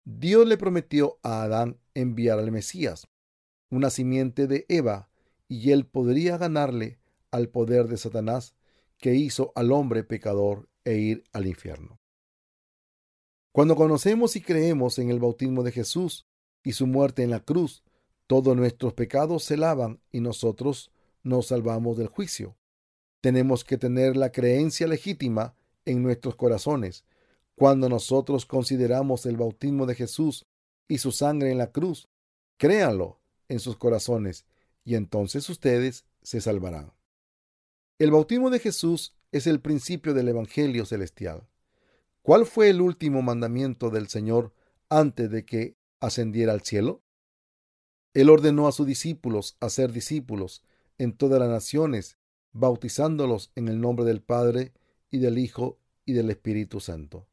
Dios 0.03 0.47
le 0.47 0.57
prometió 0.57 1.19
a 1.21 1.43
Adán 1.43 1.77
enviar 1.93 2.39
al 2.39 2.51
Mesías, 2.51 3.07
una 3.69 3.91
simiente 3.91 4.47
de 4.47 4.65
Eva, 4.67 5.11
y 5.47 5.69
él 5.69 5.85
podría 5.85 6.39
ganarle 6.39 6.97
al 7.29 7.49
poder 7.49 7.87
de 7.87 7.97
Satanás 7.97 8.55
que 8.97 9.13
hizo 9.13 9.51
al 9.53 9.71
hombre 9.71 10.03
pecador 10.03 10.67
e 10.85 10.95
ir 10.97 11.23
al 11.33 11.45
infierno. 11.45 11.99
Cuando 13.51 13.75
conocemos 13.75 14.35
y 14.35 14.41
creemos 14.41 14.99
en 14.99 15.09
el 15.09 15.19
bautismo 15.19 15.63
de 15.63 15.71
Jesús 15.71 16.27
y 16.63 16.73
su 16.73 16.85
muerte 16.85 17.23
en 17.23 17.31
la 17.31 17.39
cruz, 17.39 17.83
todos 18.27 18.55
nuestros 18.55 18.93
pecados 18.93 19.43
se 19.43 19.57
lavan 19.57 19.99
y 20.11 20.19
nosotros 20.19 20.91
nos 21.23 21.47
salvamos 21.47 21.97
del 21.97 22.07
juicio. 22.07 22.55
Tenemos 23.21 23.63
que 23.63 23.77
tener 23.77 24.15
la 24.15 24.31
creencia 24.31 24.87
legítima 24.87 25.55
en 25.85 26.03
nuestros 26.03 26.35
corazones. 26.35 27.05
Cuando 27.55 27.89
nosotros 27.89 28.45
consideramos 28.45 29.25
el 29.25 29.35
bautismo 29.35 29.85
de 29.85 29.95
Jesús 29.95 30.45
y 30.87 30.99
su 30.99 31.11
sangre 31.11 31.51
en 31.51 31.57
la 31.57 31.71
cruz, 31.71 32.07
créanlo 32.57 33.19
en 33.47 33.59
sus 33.59 33.77
corazones 33.77 34.45
y 34.85 34.95
entonces 34.95 35.49
ustedes 35.49 36.05
se 36.21 36.39
salvarán. 36.39 36.93
El 37.97 38.11
bautismo 38.11 38.49
de 38.49 38.59
Jesús 38.59 39.13
es 39.31 39.47
el 39.47 39.59
principio 39.59 40.13
del 40.13 40.29
Evangelio 40.29 40.85
celestial. 40.85 41.47
¿Cuál 42.29 42.45
fue 42.45 42.69
el 42.69 42.79
último 42.79 43.23
mandamiento 43.23 43.89
del 43.89 44.07
Señor 44.07 44.53
antes 44.87 45.31
de 45.31 45.45
que 45.45 45.77
ascendiera 45.99 46.53
al 46.53 46.61
cielo? 46.61 47.01
Él 48.13 48.29
ordenó 48.29 48.67
a 48.67 48.71
sus 48.71 48.85
discípulos 48.85 49.57
a 49.59 49.69
ser 49.69 49.91
discípulos 49.91 50.63
en 50.99 51.17
todas 51.17 51.39
las 51.39 51.49
naciones, 51.49 52.19
bautizándolos 52.51 53.51
en 53.55 53.67
el 53.67 53.81
nombre 53.81 54.05
del 54.05 54.21
Padre 54.21 54.73
y 55.09 55.17
del 55.17 55.39
Hijo 55.39 55.79
y 56.05 56.13
del 56.13 56.29
Espíritu 56.29 56.79
Santo. 56.79 57.27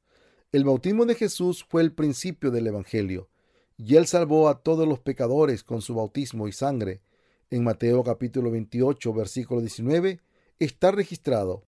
El 0.50 0.64
bautismo 0.64 1.04
de 1.04 1.14
Jesús 1.14 1.62
fue 1.68 1.82
el 1.82 1.92
principio 1.92 2.50
del 2.50 2.66
Evangelio, 2.66 3.28
y 3.76 3.96
él 3.96 4.06
salvó 4.06 4.48
a 4.48 4.62
todos 4.62 4.88
los 4.88 5.00
pecadores 5.00 5.62
con 5.62 5.82
su 5.82 5.94
bautismo 5.94 6.48
y 6.48 6.52
sangre. 6.52 7.02
En 7.50 7.64
Mateo 7.64 8.02
capítulo 8.02 8.50
28, 8.50 9.12
versículo 9.12 9.61
19, 9.61 10.22
está 10.59 10.90
registrado 10.90 11.66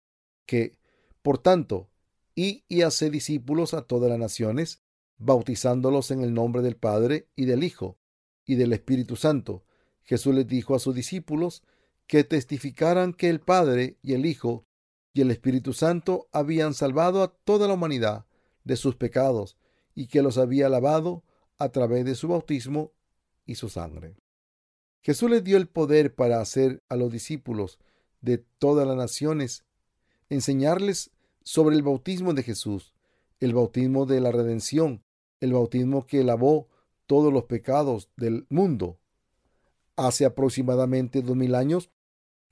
que, 0.44 0.76
por 1.22 1.38
tanto, 1.38 1.88
y, 2.34 2.64
y 2.68 2.82
discípulos 3.10 3.74
a 3.74 3.82
todas 3.82 4.10
las 4.10 4.18
naciones, 4.18 4.82
bautizándolos 5.18 6.10
en 6.10 6.22
el 6.22 6.34
nombre 6.34 6.62
del 6.62 6.76
Padre 6.76 7.28
y 7.36 7.44
del 7.44 7.64
Hijo 7.64 7.98
y 8.44 8.56
del 8.56 8.72
Espíritu 8.72 9.16
Santo. 9.16 9.64
Jesús 10.02 10.34
les 10.34 10.46
dijo 10.46 10.74
a 10.74 10.78
sus 10.78 10.94
discípulos 10.94 11.62
que 12.06 12.24
testificaran 12.24 13.14
que 13.14 13.30
el 13.30 13.40
Padre 13.40 13.98
y 14.02 14.14
el 14.14 14.26
Hijo 14.26 14.66
y 15.12 15.20
el 15.20 15.30
Espíritu 15.30 15.72
Santo 15.72 16.28
habían 16.32 16.74
salvado 16.74 17.22
a 17.22 17.28
toda 17.28 17.68
la 17.68 17.74
humanidad 17.74 18.26
de 18.64 18.76
sus 18.76 18.96
pecados 18.96 19.56
y 19.94 20.08
que 20.08 20.22
los 20.22 20.38
había 20.38 20.68
lavado 20.68 21.22
a 21.56 21.68
través 21.70 22.04
de 22.04 22.16
su 22.16 22.28
bautismo 22.28 22.92
y 23.46 23.54
su 23.54 23.68
sangre. 23.68 24.16
Jesús 25.02 25.30
les 25.30 25.44
dio 25.44 25.56
el 25.56 25.68
poder 25.68 26.14
para 26.14 26.40
hacer 26.40 26.82
a 26.88 26.96
los 26.96 27.12
discípulos 27.12 27.78
de 28.20 28.38
todas 28.38 28.86
las 28.86 28.96
naciones, 28.96 29.64
enseñarles 30.30 31.10
sobre 31.44 31.76
el 31.76 31.82
bautismo 31.82 32.34
de 32.34 32.42
Jesús, 32.42 32.94
el 33.38 33.54
bautismo 33.54 34.06
de 34.06 34.20
la 34.20 34.32
redención, 34.32 35.04
el 35.40 35.52
bautismo 35.52 36.06
que 36.06 36.24
lavó 36.24 36.68
todos 37.06 37.32
los 37.32 37.44
pecados 37.44 38.10
del 38.16 38.46
mundo. 38.48 38.98
Hace 39.94 40.24
aproximadamente 40.24 41.22
dos 41.22 41.36
mil 41.36 41.54
años, 41.54 41.90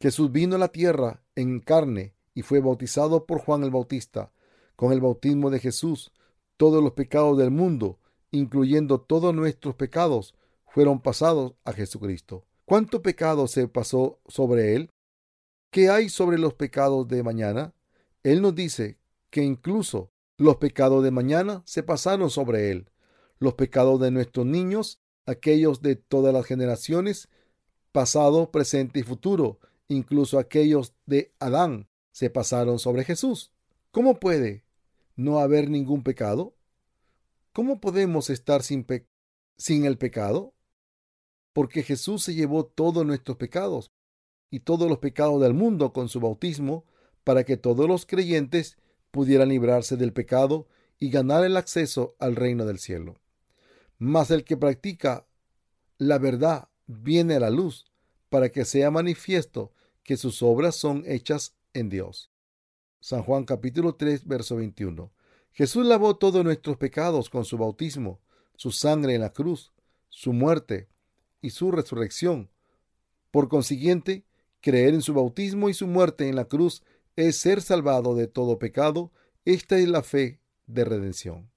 Jesús 0.01 0.31
vino 0.31 0.57
a 0.57 0.59
la 0.59 0.69
tierra 0.69 1.25
en 1.35 1.61
carne 1.61 2.15
y 2.35 2.43
fue 2.43 2.61
bautizado 2.61 3.27
por 3.27 3.41
Juan 3.41 3.65
el 3.65 3.71
Bautista. 3.71 4.33
Con 4.77 4.93
el 4.93 5.01
bautismo 5.01 5.51
de 5.51 5.59
Jesús, 5.59 6.13
todos 6.57 6.83
los 6.83 6.93
pecados 6.93 7.39
del 7.39 7.51
mundo, 7.51 7.99
incluyendo 8.31 9.01
todos 9.01 9.35
nuestros 9.35 9.75
pecados, 9.75 10.35
fueron 10.67 11.01
pasados 11.01 11.55
a 11.65 11.73
Jesucristo. 11.73 12.45
¿Cuánto 12.65 13.03
pecado 13.03 13.47
se 13.49 13.69
pasó 13.69 14.21
sobre 14.27 14.75
él? 14.75 14.91
¿Qué 15.71 15.89
hay 15.89 16.09
sobre 16.09 16.39
los 16.39 16.55
pecados 16.55 17.09
de 17.09 17.23
mañana? 17.23 17.75
Él 18.23 18.43
nos 18.43 18.55
dice 18.55 18.99
que 19.31 19.43
incluso 19.43 20.13
los 20.37 20.57
pecados 20.57 21.03
de 21.03 21.11
mañana 21.11 21.63
se 21.67 21.83
pasaron 21.83 22.31
sobre 22.31 22.71
él. 22.71 22.91
Los 23.39 23.55
pecados 23.55 24.01
de 24.01 24.11
nuestros 24.11 24.47
niños, 24.47 25.01
aquellos 25.27 25.83
de 25.83 25.97
todas 25.97 26.33
las 26.33 26.47
generaciones, 26.47 27.29
pasado, 27.93 28.51
presente 28.51 29.01
y 29.01 29.03
futuro, 29.03 29.59
incluso 29.89 30.39
aquellos 30.39 30.95
de 31.07 31.33
Adán, 31.39 31.89
se 32.13 32.31
pasaron 32.31 32.79
sobre 32.79 33.05
Jesús. 33.05 33.53
¿Cómo 33.91 34.21
puede 34.21 34.65
no 35.17 35.39
haber 35.39 35.69
ningún 35.69 36.03
pecado? 36.03 36.55
¿Cómo 37.53 37.81
podemos 37.81 38.31
estar 38.31 38.63
sin, 38.63 38.87
el 39.85 39.99
pecado? 39.99 40.55
Porque 41.53 41.83
Jesús 41.83 42.23
se 42.23 42.35
llevó 42.35 42.65
todos 42.65 43.05
nuestros 43.05 43.37
pecados 43.37 43.93
y 44.51 44.61
todos 44.61 44.89
los 44.89 44.99
pecados 44.99 45.41
del 45.43 45.53
mundo 45.53 45.93
con 45.93 46.09
su 46.09 46.21
bautismo 46.21 46.87
para 47.25 47.45
que 47.45 47.57
todos 47.57 47.89
los 47.89 48.07
creyentes 48.07 48.77
pudieran 49.11 49.49
librarse 49.49 49.97
del 49.97 50.13
pecado 50.13 50.67
y 50.99 51.11
ganar 51.11 51.45
el 51.45 51.57
acceso 51.57 52.15
al 52.19 52.37
reino 52.37 52.65
del 52.65 52.79
cielo. 52.79 53.21
Mas 53.99 54.31
el 54.31 54.45
que 54.45 54.57
practica 54.57 55.27
la 55.99 56.19
verdad 56.19 56.69
viene 56.87 57.37
a 57.37 57.41
la 57.41 57.51
luz 57.51 57.87
para 58.29 58.49
que 58.49 58.65
sea 58.65 58.91
manifiesto 58.91 59.73
que 60.03 60.17
sus 60.17 60.43
obras 60.43 60.75
son 60.75 61.05
hechas 61.07 61.55
en 61.75 61.89
Dios. 61.89 62.31
San 63.01 63.23
Juan 63.23 63.45
capítulo 63.45 63.95
3, 63.95 64.27
verso 64.27 64.57
21. 64.57 65.13
Jesús 65.53 65.85
lavó 65.85 66.17
todos 66.17 66.45
nuestros 66.45 66.77
pecados 66.77 67.29
con 67.29 67.45
su 67.45 67.59
bautismo, 67.59 68.21
su 68.57 68.73
sangre 68.73 69.15
en 69.15 69.21
la 69.21 69.33
cruz, 69.33 69.73
su 70.09 70.33
muerte 70.33 70.89
y 71.41 71.51
su 71.51 71.71
resurrección. 71.71 72.51
Por 73.31 73.49
consiguiente, 73.49 74.25
creer 74.61 74.95
en 74.95 75.03
su 75.03 75.15
bautismo 75.15 75.69
y 75.69 75.75
su 75.75 75.87
muerte 75.87 76.29
en 76.29 76.37
la 76.37 76.47
cruz 76.47 76.83
es 77.17 77.37
ser 77.37 77.61
salvado 77.61 78.15
de 78.15 78.27
todo 78.27 78.59
pecado. 78.59 79.13
Esta 79.45 79.79
es 79.79 79.89
la 79.89 80.03
fe 80.03 80.41
de 80.67 80.85
redención. 80.85 81.51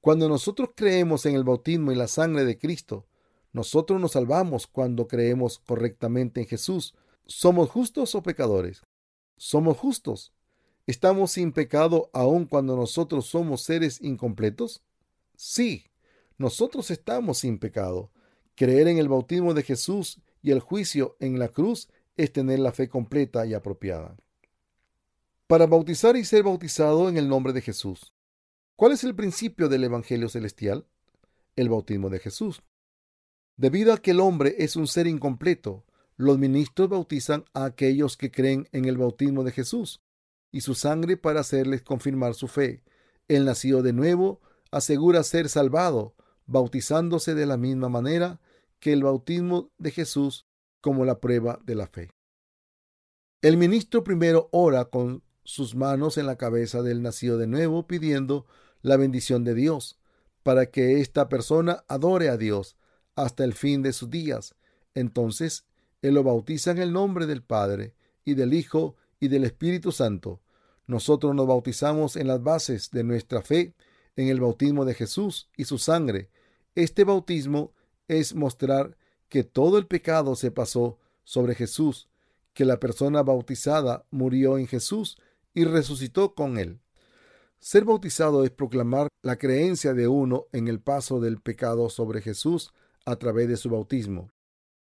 Cuando 0.00 0.28
nosotros 0.28 0.70
creemos 0.76 1.26
en 1.26 1.34
el 1.34 1.44
bautismo 1.44 1.90
y 1.90 1.96
la 1.96 2.06
sangre 2.06 2.44
de 2.44 2.58
Cristo, 2.58 3.06
nosotros 3.52 4.00
nos 4.00 4.12
salvamos 4.12 4.66
cuando 4.66 5.08
creemos 5.08 5.58
correctamente 5.58 6.40
en 6.40 6.46
Jesús. 6.46 6.94
¿Somos 7.26 7.70
justos 7.70 8.14
o 8.14 8.22
pecadores? 8.22 8.82
Somos 9.36 9.76
justos. 9.78 10.32
¿Estamos 10.86 11.32
sin 11.32 11.52
pecado 11.52 12.10
aun 12.12 12.44
cuando 12.44 12.76
nosotros 12.76 13.26
somos 13.26 13.62
seres 13.62 14.00
incompletos? 14.00 14.84
Sí, 15.36 15.86
nosotros 16.38 16.92
estamos 16.92 17.38
sin 17.38 17.58
pecado. 17.58 18.12
Creer 18.54 18.86
en 18.86 18.98
el 18.98 19.08
bautismo 19.08 19.52
de 19.52 19.64
Jesús 19.64 20.20
y 20.42 20.52
el 20.52 20.60
juicio 20.60 21.16
en 21.18 21.40
la 21.40 21.48
cruz 21.48 21.88
es 22.16 22.32
tener 22.32 22.60
la 22.60 22.72
fe 22.72 22.88
completa 22.88 23.44
y 23.46 23.54
apropiada 23.54 24.16
para 25.46 25.66
bautizar 25.66 26.16
y 26.16 26.24
ser 26.24 26.42
bautizado 26.42 27.08
en 27.08 27.16
el 27.16 27.28
nombre 27.28 27.52
de 27.52 27.62
Jesús. 27.62 28.12
¿Cuál 28.74 28.92
es 28.92 29.04
el 29.04 29.14
principio 29.14 29.68
del 29.68 29.84
Evangelio 29.84 30.28
celestial? 30.28 30.86
El 31.54 31.68
bautismo 31.68 32.10
de 32.10 32.18
Jesús. 32.18 32.62
Debido 33.56 33.92
a 33.92 33.98
que 33.98 34.10
el 34.10 34.20
hombre 34.20 34.56
es 34.58 34.76
un 34.76 34.86
ser 34.86 35.06
incompleto, 35.06 35.86
los 36.16 36.38
ministros 36.38 36.88
bautizan 36.88 37.44
a 37.54 37.64
aquellos 37.64 38.16
que 38.16 38.30
creen 38.30 38.68
en 38.72 38.86
el 38.86 38.98
bautismo 38.98 39.44
de 39.44 39.52
Jesús 39.52 40.02
y 40.50 40.62
su 40.62 40.74
sangre 40.74 41.16
para 41.16 41.40
hacerles 41.40 41.82
confirmar 41.82 42.34
su 42.34 42.48
fe. 42.48 42.82
El 43.28 43.44
nacido 43.44 43.82
de 43.82 43.92
nuevo 43.92 44.40
asegura 44.70 45.22
ser 45.22 45.48
salvado, 45.48 46.14
bautizándose 46.46 47.34
de 47.34 47.46
la 47.46 47.56
misma 47.56 47.88
manera 47.88 48.40
que 48.78 48.92
el 48.92 49.04
bautismo 49.04 49.70
de 49.78 49.90
Jesús 49.90 50.46
como 50.80 51.04
la 51.04 51.20
prueba 51.20 51.60
de 51.64 51.74
la 51.74 51.86
fe. 51.86 52.10
El 53.42 53.56
ministro 53.56 54.02
primero 54.02 54.48
ora 54.52 54.86
con 54.86 55.22
sus 55.46 55.74
manos 55.74 56.18
en 56.18 56.26
la 56.26 56.36
cabeza 56.36 56.82
del 56.82 57.00
nacido 57.02 57.38
de 57.38 57.46
nuevo, 57.46 57.86
pidiendo 57.86 58.46
la 58.82 58.96
bendición 58.96 59.44
de 59.44 59.54
Dios, 59.54 59.98
para 60.42 60.66
que 60.66 61.00
esta 61.00 61.28
persona 61.28 61.84
adore 61.88 62.28
a 62.28 62.36
Dios 62.36 62.76
hasta 63.14 63.44
el 63.44 63.54
fin 63.54 63.82
de 63.82 63.92
sus 63.92 64.10
días. 64.10 64.54
Entonces, 64.94 65.64
Él 66.02 66.14
lo 66.14 66.22
bautiza 66.22 66.72
en 66.72 66.78
el 66.78 66.92
nombre 66.92 67.26
del 67.26 67.42
Padre, 67.42 67.94
y 68.24 68.34
del 68.34 68.52
Hijo, 68.52 68.96
y 69.18 69.28
del 69.28 69.44
Espíritu 69.44 69.92
Santo. 69.92 70.42
nosotros 70.88 71.34
nos 71.34 71.48
bautizamos 71.48 72.14
en 72.14 72.28
las 72.28 72.40
bases 72.42 72.90
de 72.92 73.02
nuestra 73.02 73.42
fe, 73.42 73.74
en 74.14 74.28
el 74.28 74.40
bautismo 74.40 74.84
de 74.84 74.94
Jesús 74.94 75.48
y 75.56 75.64
su 75.64 75.78
sangre. 75.78 76.30
Este 76.76 77.02
bautismo 77.02 77.72
es 78.06 78.34
mostrar 78.34 78.96
que 79.28 79.42
todo 79.42 79.78
el 79.78 79.86
pecado 79.86 80.36
se 80.36 80.52
pasó 80.52 80.98
sobre 81.24 81.56
Jesús, 81.56 82.08
que 82.54 82.64
la 82.64 82.78
persona 82.78 83.22
bautizada 83.24 84.06
murió 84.10 84.58
en 84.58 84.68
Jesús 84.68 85.18
y 85.56 85.64
resucitó 85.64 86.34
con 86.34 86.58
él. 86.58 86.80
Ser 87.58 87.86
bautizado 87.86 88.44
es 88.44 88.50
proclamar 88.50 89.08
la 89.22 89.36
creencia 89.38 89.94
de 89.94 90.06
uno 90.06 90.46
en 90.52 90.68
el 90.68 90.80
paso 90.80 91.18
del 91.18 91.40
pecado 91.40 91.88
sobre 91.88 92.20
Jesús 92.20 92.74
a 93.06 93.16
través 93.16 93.48
de 93.48 93.56
su 93.56 93.70
bautismo, 93.70 94.30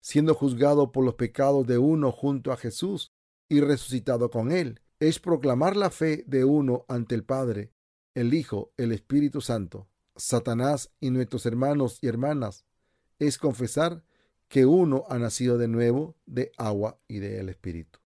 siendo 0.02 0.36
juzgado 0.36 0.92
por 0.92 1.06
los 1.06 1.16
pecados 1.16 1.66
de 1.66 1.78
uno 1.78 2.12
junto 2.12 2.52
a 2.52 2.58
Jesús 2.58 3.14
y 3.48 3.62
resucitado 3.62 4.30
con 4.30 4.52
él. 4.52 4.82
Es 5.00 5.20
proclamar 5.20 5.78
la 5.78 5.92
fe 5.92 6.26
de 6.28 6.44
uno 6.44 6.84
ante 6.90 7.16
el 7.16 7.24
Padre, 7.24 7.72
el 8.14 8.34
Hijo, 8.34 8.74
el 8.76 8.92
Espíritu 8.92 9.40
Santo, 9.40 9.88
Satanás 10.18 10.92
y 11.00 11.10
nuestros 11.10 11.46
hermanos 11.46 12.00
y 12.02 12.08
hermanas. 12.08 12.66
Es 13.18 13.38
confesar 13.38 14.04
que 14.50 14.66
uno 14.66 15.06
ha 15.08 15.18
nacido 15.20 15.58
de 15.58 15.70
nuevo 15.70 16.18
de 16.26 16.52
agua 16.58 17.00
y 17.08 17.20
del 17.20 17.48
Espíritu. 17.48 18.00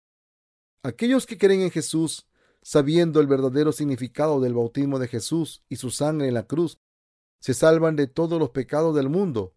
Aquellos 0.82 1.26
que 1.26 1.38
creen 1.38 1.60
en 1.60 1.70
Jesús 1.70 2.26
sabiendo 2.62 3.20
el 3.20 3.26
verdadero 3.26 3.72
significado 3.72 4.40
del 4.40 4.54
bautismo 4.54 4.98
de 4.98 5.08
Jesús 5.08 5.62
y 5.68 5.76
su 5.76 5.90
sangre 5.90 6.28
en 6.28 6.34
la 6.34 6.46
cruz, 6.46 6.78
se 7.38 7.54
salvan 7.54 7.96
de 7.96 8.06
todos 8.06 8.38
los 8.38 8.50
pecados 8.50 8.94
del 8.94 9.08
mundo. 9.08 9.54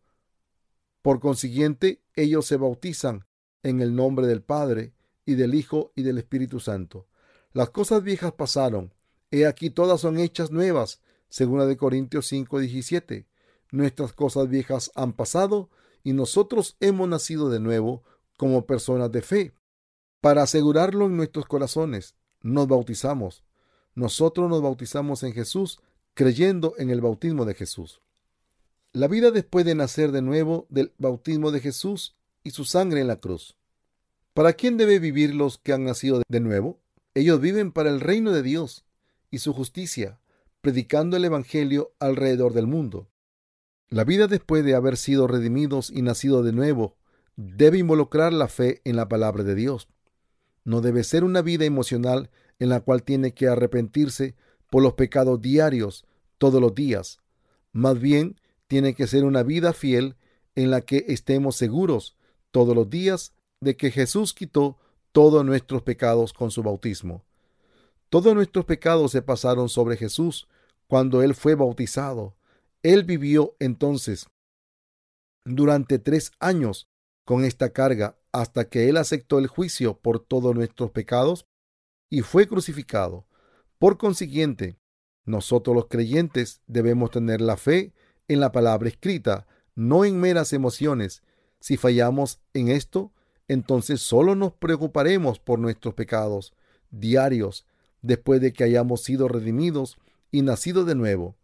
Por 1.01 1.19
consiguiente, 1.19 2.01
ellos 2.15 2.45
se 2.45 2.55
bautizan 2.55 3.25
en 3.61 3.81
el 3.81 3.95
nombre 3.95 4.25
del 4.25 4.41
Padre 4.41 4.93
y 5.25 5.35
del 5.35 5.53
Hijo 5.53 5.91
y 5.95 6.03
del 6.03 6.17
Espíritu 6.17 6.59
Santo. 6.59 7.07
Las 7.51 7.69
cosas 7.69 8.03
viejas 8.03 8.33
pasaron, 8.33 8.93
he 9.31 9.45
aquí 9.45 9.69
todas 9.69 10.01
son 10.01 10.17
hechas 10.17 10.51
nuevas, 10.51 11.01
según 11.29 11.67
de 11.67 11.77
Corintios 11.77 12.31
5:17. 12.31 13.27
Nuestras 13.71 14.13
cosas 14.13 14.47
viejas 14.49 14.91
han 14.95 15.13
pasado 15.13 15.69
y 16.03 16.13
nosotros 16.13 16.77
hemos 16.79 17.09
nacido 17.09 17.49
de 17.49 17.59
nuevo 17.59 18.03
como 18.37 18.65
personas 18.65 19.11
de 19.11 19.21
fe, 19.21 19.53
para 20.21 20.43
asegurarlo 20.43 21.05
en 21.05 21.17
nuestros 21.17 21.45
corazones 21.45 22.15
nos 22.43 22.67
bautizamos. 22.67 23.43
Nosotros 23.95 24.49
nos 24.49 24.61
bautizamos 24.61 25.23
en 25.23 25.33
Jesús 25.33 25.79
creyendo 26.13 26.75
en 26.77 26.89
el 26.91 27.01
bautismo 27.01 27.45
de 27.45 27.55
Jesús. 27.55 28.01
La 28.91 29.07
vida 29.07 29.31
después 29.31 29.65
de 29.65 29.73
nacer 29.73 30.11
de 30.11 30.21
nuevo 30.21 30.67
del 30.69 30.93
bautismo 30.99 31.49
de 31.49 31.61
Jesús 31.61 32.15
y 32.43 32.51
su 32.51 32.65
sangre 32.65 33.01
en 33.01 33.07
la 33.07 33.15
cruz. 33.15 33.57
¿Para 34.33 34.53
quién 34.53 34.77
debe 34.77 34.99
vivir 34.99 35.33
los 35.33 35.57
que 35.57 35.73
han 35.73 35.85
nacido 35.85 36.21
de 36.27 36.39
nuevo? 36.39 36.79
Ellos 37.15 37.39
viven 37.39 37.71
para 37.71 37.89
el 37.89 37.99
reino 37.99 38.31
de 38.31 38.43
Dios 38.43 38.85
y 39.31 39.39
su 39.39 39.53
justicia, 39.53 40.19
predicando 40.61 41.17
el 41.17 41.25
Evangelio 41.25 41.93
alrededor 41.99 42.53
del 42.53 42.67
mundo. 42.67 43.07
La 43.89 44.03
vida 44.03 44.27
después 44.27 44.63
de 44.65 44.75
haber 44.75 44.97
sido 44.97 45.27
redimidos 45.27 45.91
y 45.91 46.01
nacido 46.01 46.43
de 46.43 46.51
nuevo 46.51 46.97
debe 47.35 47.79
involucrar 47.79 48.33
la 48.33 48.47
fe 48.47 48.81
en 48.83 48.95
la 48.95 49.07
palabra 49.07 49.43
de 49.43 49.55
Dios 49.55 49.87
no 50.63 50.81
debe 50.81 51.03
ser 51.03 51.23
una 51.23 51.41
vida 51.41 51.65
emocional 51.65 52.29
en 52.59 52.69
la 52.69 52.81
cual 52.81 53.03
tiene 53.03 53.33
que 53.33 53.47
arrepentirse 53.47 54.35
por 54.69 54.81
los 54.81 54.93
pecados 54.93 55.41
diarios 55.41 56.05
todos 56.37 56.61
los 56.61 56.73
días. 56.73 57.19
Más 57.71 57.99
bien, 57.99 58.39
tiene 58.67 58.93
que 58.93 59.07
ser 59.07 59.25
una 59.25 59.43
vida 59.43 59.73
fiel 59.73 60.15
en 60.55 60.71
la 60.71 60.81
que 60.81 61.05
estemos 61.07 61.55
seguros 61.55 62.15
todos 62.51 62.75
los 62.75 62.89
días 62.89 63.33
de 63.59 63.75
que 63.75 63.91
Jesús 63.91 64.33
quitó 64.33 64.77
todos 65.11 65.45
nuestros 65.45 65.83
pecados 65.83 66.33
con 66.33 66.51
su 66.51 66.63
bautismo. 66.63 67.23
Todos 68.09 68.35
nuestros 68.35 68.65
pecados 68.65 69.11
se 69.11 69.21
pasaron 69.21 69.69
sobre 69.69 69.97
Jesús 69.97 70.47
cuando 70.87 71.23
Él 71.23 71.33
fue 71.33 71.55
bautizado. 71.55 72.35
Él 72.83 73.03
vivió 73.03 73.55
entonces 73.59 74.27
durante 75.45 75.99
tres 75.99 76.31
años 76.39 76.87
con 77.25 77.45
esta 77.45 77.71
carga 77.71 78.17
hasta 78.31 78.65
que 78.65 78.89
Él 78.89 78.97
aceptó 78.97 79.39
el 79.39 79.47
juicio 79.47 79.97
por 79.99 80.19
todos 80.19 80.55
nuestros 80.55 80.91
pecados 80.91 81.45
y 82.09 82.21
fue 82.21 82.47
crucificado. 82.47 83.27
Por 83.79 83.97
consiguiente, 83.97 84.77
nosotros 85.25 85.75
los 85.75 85.87
creyentes 85.87 86.61
debemos 86.67 87.11
tener 87.11 87.41
la 87.41 87.57
fe 87.57 87.93
en 88.27 88.39
la 88.39 88.51
palabra 88.51 88.89
escrita, 88.89 89.47
no 89.75 90.05
en 90.05 90.19
meras 90.19 90.53
emociones. 90.53 91.23
Si 91.59 91.77
fallamos 91.77 92.39
en 92.53 92.69
esto, 92.69 93.13
entonces 93.47 94.01
solo 94.01 94.35
nos 94.35 94.53
preocuparemos 94.53 95.39
por 95.39 95.59
nuestros 95.59 95.93
pecados 95.93 96.53
diarios 96.91 97.65
después 98.01 98.41
de 98.41 98.53
que 98.53 98.63
hayamos 98.63 99.03
sido 99.03 99.27
redimidos 99.27 99.97
y 100.31 100.41
nacido 100.41 100.85
de 100.85 100.95
nuevo. 100.95 101.35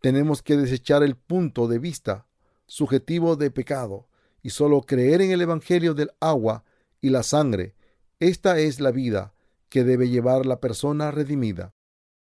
Tenemos 0.00 0.42
que 0.42 0.56
desechar 0.56 1.02
el 1.02 1.16
punto 1.16 1.68
de 1.68 1.78
vista 1.78 2.26
subjetivo 2.66 3.36
de 3.36 3.50
pecado 3.50 4.08
y 4.42 4.50
solo 4.50 4.82
creer 4.82 5.22
en 5.22 5.30
el 5.30 5.40
Evangelio 5.40 5.94
del 5.94 6.10
agua 6.20 6.64
y 7.00 7.10
la 7.10 7.22
sangre. 7.22 7.74
Esta 8.18 8.58
es 8.58 8.80
la 8.80 8.90
vida 8.90 9.34
que 9.68 9.84
debe 9.84 10.08
llevar 10.08 10.46
la 10.46 10.60
persona 10.60 11.10
redimida. 11.10 11.74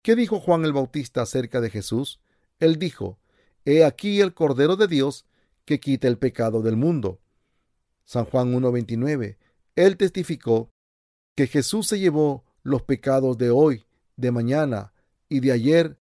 ¿Qué 0.02 0.16
dijo 0.16 0.40
Juan 0.40 0.64
el 0.64 0.72
Bautista 0.72 1.22
acerca 1.22 1.60
de 1.60 1.70
Jesús? 1.70 2.20
Él 2.58 2.78
dijo, 2.78 3.18
He 3.64 3.84
aquí 3.84 4.20
el 4.20 4.34
Cordero 4.34 4.76
de 4.76 4.88
Dios 4.88 5.26
que 5.64 5.80
quita 5.80 6.08
el 6.08 6.18
pecado 6.18 6.62
del 6.62 6.76
mundo. 6.76 7.20
San 8.04 8.24
Juan 8.24 8.52
1.29. 8.52 9.36
Él 9.76 9.96
testificó 9.96 10.72
que 11.36 11.46
Jesús 11.46 11.86
se 11.86 11.98
llevó 11.98 12.44
los 12.62 12.82
pecados 12.82 13.38
de 13.38 13.50
hoy, 13.50 13.86
de 14.16 14.30
mañana 14.30 14.92
y 15.28 15.40
de 15.40 15.52
ayer. 15.52 16.00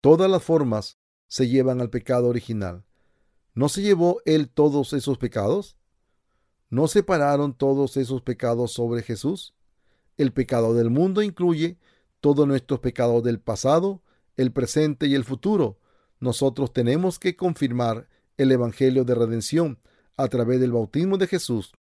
Todas 0.00 0.30
las 0.30 0.42
formas 0.42 0.98
se 1.26 1.48
llevan 1.48 1.80
al 1.80 1.90
pecado 1.90 2.28
original. 2.28 2.84
¿No 3.58 3.68
se 3.68 3.82
llevó 3.82 4.22
él 4.24 4.50
todos 4.50 4.92
esos 4.92 5.18
pecados? 5.18 5.76
¿No 6.70 6.86
se 6.86 7.02
pararon 7.02 7.54
todos 7.54 7.96
esos 7.96 8.22
pecados 8.22 8.72
sobre 8.72 9.02
Jesús? 9.02 9.52
El 10.16 10.32
pecado 10.32 10.74
del 10.74 10.90
mundo 10.90 11.22
incluye 11.22 11.76
todos 12.20 12.46
nuestros 12.46 12.78
pecados 12.78 13.24
del 13.24 13.40
pasado, 13.40 14.00
el 14.36 14.52
presente 14.52 15.08
y 15.08 15.16
el 15.16 15.24
futuro. 15.24 15.80
Nosotros 16.20 16.72
tenemos 16.72 17.18
que 17.18 17.34
confirmar 17.34 18.08
el 18.36 18.52
Evangelio 18.52 19.04
de 19.04 19.16
redención 19.16 19.80
a 20.16 20.28
través 20.28 20.60
del 20.60 20.70
bautismo 20.70 21.18
de 21.18 21.26
Jesús. 21.26 21.72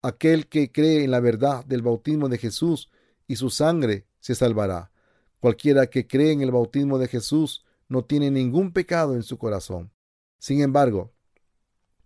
Aquel 0.00 0.48
que 0.48 0.72
cree 0.72 1.04
en 1.04 1.10
la 1.10 1.20
verdad 1.20 1.66
del 1.66 1.82
bautismo 1.82 2.30
de 2.30 2.38
Jesús 2.38 2.88
y 3.26 3.36
su 3.36 3.50
sangre 3.50 4.06
se 4.20 4.34
salvará. 4.34 4.90
Cualquiera 5.38 5.86
que 5.86 6.06
cree 6.06 6.32
en 6.32 6.40
el 6.40 6.50
bautismo 6.50 6.96
de 6.96 7.08
Jesús 7.08 7.62
no 7.90 8.06
tiene 8.06 8.30
ningún 8.30 8.72
pecado 8.72 9.14
en 9.14 9.22
su 9.22 9.36
corazón. 9.36 9.93
Sin 10.38 10.60
embargo, 10.60 11.12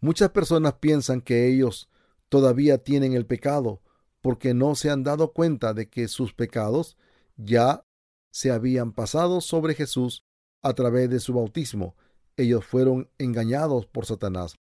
muchas 0.00 0.30
personas 0.30 0.74
piensan 0.74 1.20
que 1.20 1.48
ellos 1.48 1.88
todavía 2.28 2.78
tienen 2.78 3.14
el 3.14 3.26
pecado 3.26 3.82
porque 4.20 4.54
no 4.54 4.74
se 4.74 4.90
han 4.90 5.02
dado 5.02 5.32
cuenta 5.32 5.74
de 5.74 5.88
que 5.88 6.08
sus 6.08 6.34
pecados 6.34 6.96
ya 7.36 7.84
se 8.30 8.50
habían 8.50 8.92
pasado 8.92 9.40
sobre 9.40 9.74
Jesús 9.74 10.24
a 10.62 10.74
través 10.74 11.10
de 11.10 11.20
su 11.20 11.32
bautismo. 11.32 11.96
Ellos 12.36 12.64
fueron 12.64 13.10
engañados 13.18 13.86
por 13.86 14.06
Satanás. 14.06 14.56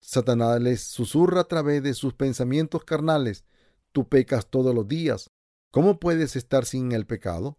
Satanás 0.00 0.60
les 0.60 0.82
susurra 0.82 1.42
a 1.42 1.48
través 1.48 1.82
de 1.82 1.94
sus 1.94 2.14
pensamientos 2.14 2.84
carnales. 2.84 3.44
Tú 3.92 4.08
pecas 4.08 4.48
todos 4.48 4.74
los 4.74 4.86
días. 4.86 5.30
¿Cómo 5.70 5.98
puedes 5.98 6.36
estar 6.36 6.64
sin 6.64 6.92
el 6.92 7.06
pecado? 7.06 7.58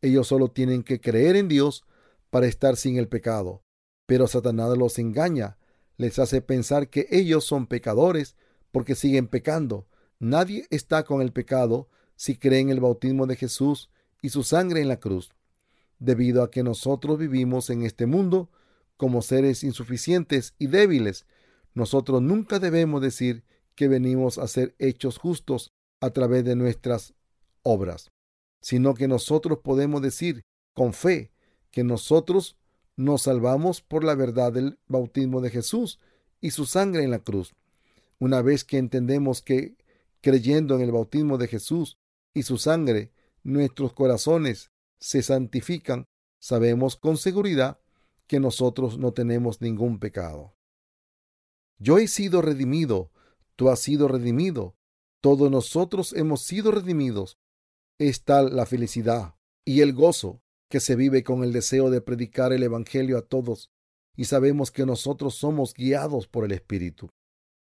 Ellos 0.00 0.28
solo 0.28 0.50
tienen 0.50 0.82
que 0.82 1.00
creer 1.00 1.36
en 1.36 1.48
Dios 1.48 1.84
para 2.30 2.46
estar 2.46 2.76
sin 2.76 2.96
el 2.98 3.08
pecado. 3.08 3.63
Pero 4.06 4.26
Satanás 4.26 4.76
los 4.76 4.98
engaña, 4.98 5.56
les 5.96 6.18
hace 6.18 6.42
pensar 6.42 6.88
que 6.88 7.06
ellos 7.10 7.44
son 7.44 7.66
pecadores 7.66 8.36
porque 8.72 8.94
siguen 8.94 9.28
pecando. 9.28 9.86
Nadie 10.18 10.66
está 10.70 11.04
con 11.04 11.22
el 11.22 11.32
pecado 11.32 11.88
si 12.16 12.36
cree 12.36 12.60
en 12.60 12.70
el 12.70 12.80
bautismo 12.80 13.26
de 13.26 13.36
Jesús 13.36 13.90
y 14.20 14.30
su 14.30 14.42
sangre 14.42 14.80
en 14.80 14.88
la 14.88 15.00
cruz. 15.00 15.34
Debido 15.98 16.42
a 16.42 16.50
que 16.50 16.62
nosotros 16.62 17.18
vivimos 17.18 17.70
en 17.70 17.82
este 17.82 18.06
mundo 18.06 18.50
como 18.96 19.22
seres 19.22 19.64
insuficientes 19.64 20.54
y 20.58 20.66
débiles, 20.66 21.26
nosotros 21.72 22.22
nunca 22.22 22.58
debemos 22.58 23.00
decir 23.00 23.44
que 23.74 23.88
venimos 23.88 24.38
a 24.38 24.46
ser 24.46 24.74
hechos 24.78 25.18
justos 25.18 25.72
a 26.00 26.10
través 26.10 26.44
de 26.44 26.56
nuestras 26.56 27.14
obras, 27.62 28.10
sino 28.60 28.94
que 28.94 29.08
nosotros 29.08 29.58
podemos 29.58 30.02
decir 30.02 30.42
con 30.74 30.92
fe 30.92 31.32
que 31.70 31.82
nosotros 31.82 32.56
nos 32.96 33.22
salvamos 33.22 33.80
por 33.80 34.04
la 34.04 34.14
verdad 34.14 34.52
del 34.52 34.78
bautismo 34.86 35.40
de 35.40 35.50
Jesús 35.50 36.00
y 36.40 36.50
su 36.50 36.66
sangre 36.66 37.04
en 37.04 37.10
la 37.10 37.18
cruz. 37.18 37.54
Una 38.18 38.42
vez 38.42 38.64
que 38.64 38.78
entendemos 38.78 39.42
que, 39.42 39.76
creyendo 40.20 40.76
en 40.76 40.82
el 40.82 40.92
bautismo 40.92 41.38
de 41.38 41.48
Jesús 41.48 41.98
y 42.32 42.44
su 42.44 42.58
sangre, 42.58 43.12
nuestros 43.42 43.92
corazones 43.92 44.70
se 45.00 45.22
santifican, 45.22 46.06
sabemos 46.38 46.96
con 46.96 47.16
seguridad 47.16 47.80
que 48.26 48.40
nosotros 48.40 48.98
no 48.98 49.12
tenemos 49.12 49.60
ningún 49.60 49.98
pecado. 49.98 50.54
Yo 51.78 51.98
he 51.98 52.08
sido 52.08 52.40
redimido, 52.40 53.10
tú 53.56 53.68
has 53.68 53.80
sido 53.80 54.08
redimido, 54.08 54.76
todos 55.20 55.50
nosotros 55.50 56.12
hemos 56.12 56.42
sido 56.42 56.70
redimidos 56.70 57.38
es 57.98 58.24
tal 58.24 58.56
la 58.56 58.66
felicidad 58.66 59.36
y 59.64 59.80
el 59.80 59.92
gozo 59.92 60.42
que 60.68 60.80
se 60.80 60.96
vive 60.96 61.22
con 61.22 61.44
el 61.44 61.52
deseo 61.52 61.90
de 61.90 62.00
predicar 62.00 62.52
el 62.52 62.62
Evangelio 62.62 63.18
a 63.18 63.22
todos 63.22 63.70
y 64.16 64.26
sabemos 64.26 64.70
que 64.70 64.86
nosotros 64.86 65.34
somos 65.34 65.74
guiados 65.74 66.26
por 66.28 66.44
el 66.44 66.52
Espíritu. 66.52 67.10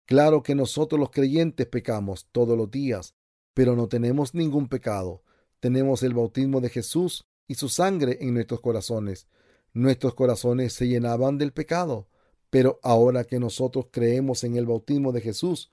Claro 0.05 0.43
que 0.43 0.55
nosotros 0.55 1.01
los 1.01 1.11
creyentes 1.11 1.67
pecamos 1.67 2.29
todos 2.31 2.57
los 2.57 2.71
días, 2.71 3.15
pero 3.55 3.75
no 3.75 3.89
tenemos 3.89 4.35
ningún 4.35 4.69
pecado. 4.69 5.23
Tenemos 5.61 6.03
el 6.03 6.15
bautismo 6.15 6.61
de 6.61 6.69
Jesús 6.69 7.27
y 7.49 7.55
su 7.55 7.69
sangre 7.69 8.19
en 8.21 8.35
nuestros 8.35 8.61
corazones. 8.61 9.27
Nuestros 9.73 10.15
corazones 10.15 10.75
se 10.75 10.87
llenaban 10.87 11.39
del 11.39 11.53
pecado, 11.53 12.09
pero 12.51 12.79
ahora 12.83 13.25
que 13.25 13.41
nosotros 13.41 13.87
creemos 13.91 14.45
en 14.45 14.57
el 14.57 14.67
bautismo 14.67 15.13
de 15.13 15.23
Jesús, 15.23 15.73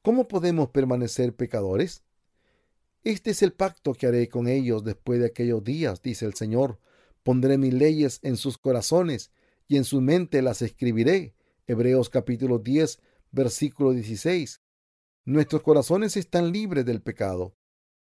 ¿cómo 0.00 0.28
podemos 0.28 0.70
permanecer 0.70 1.34
pecadores? 1.34 2.03
Este 3.04 3.32
es 3.32 3.42
el 3.42 3.52
pacto 3.52 3.92
que 3.92 4.06
haré 4.06 4.30
con 4.30 4.48
ellos 4.48 4.82
después 4.82 5.20
de 5.20 5.26
aquellos 5.26 5.62
días, 5.62 6.00
dice 6.00 6.24
el 6.24 6.32
Señor. 6.32 6.80
Pondré 7.22 7.58
mis 7.58 7.74
leyes 7.74 8.18
en 8.22 8.38
sus 8.38 8.56
corazones 8.56 9.30
y 9.68 9.76
en 9.76 9.84
su 9.84 10.00
mente 10.00 10.40
las 10.40 10.62
escribiré. 10.62 11.34
Hebreos 11.66 12.08
capítulo 12.08 12.60
10, 12.60 13.00
versículo 13.30 13.92
16. 13.92 14.62
Nuestros 15.26 15.60
corazones 15.60 16.16
están 16.16 16.50
libres 16.50 16.86
del 16.86 17.02
pecado. 17.02 17.54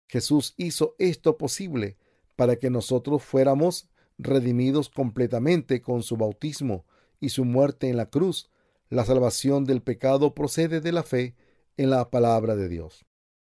Jesús 0.08 0.54
hizo 0.58 0.96
esto 1.00 1.40
posible 1.40 1.98
para 2.36 2.58
que 2.58 2.70
nosotros 2.70 3.24
fuéramos 3.24 3.90
redimidos 4.20 4.90
completamente 4.90 5.82
con 5.82 6.04
su 6.04 6.18
bautismo 6.18 6.86
y 7.20 7.30
su 7.30 7.46
muerte 7.46 7.90
en 7.90 7.98
la 7.98 8.12
cruz. 8.12 8.52
La 8.90 9.06
salvación 9.06 9.66
del 9.66 9.82
pecado 9.82 10.36
procede 10.36 10.82
de 10.82 10.92
la 10.92 11.02
fe 11.02 11.36
en 11.78 11.90
la 11.90 12.12
palabra 12.12 12.56
de 12.56 12.70
Dios. 12.70 13.08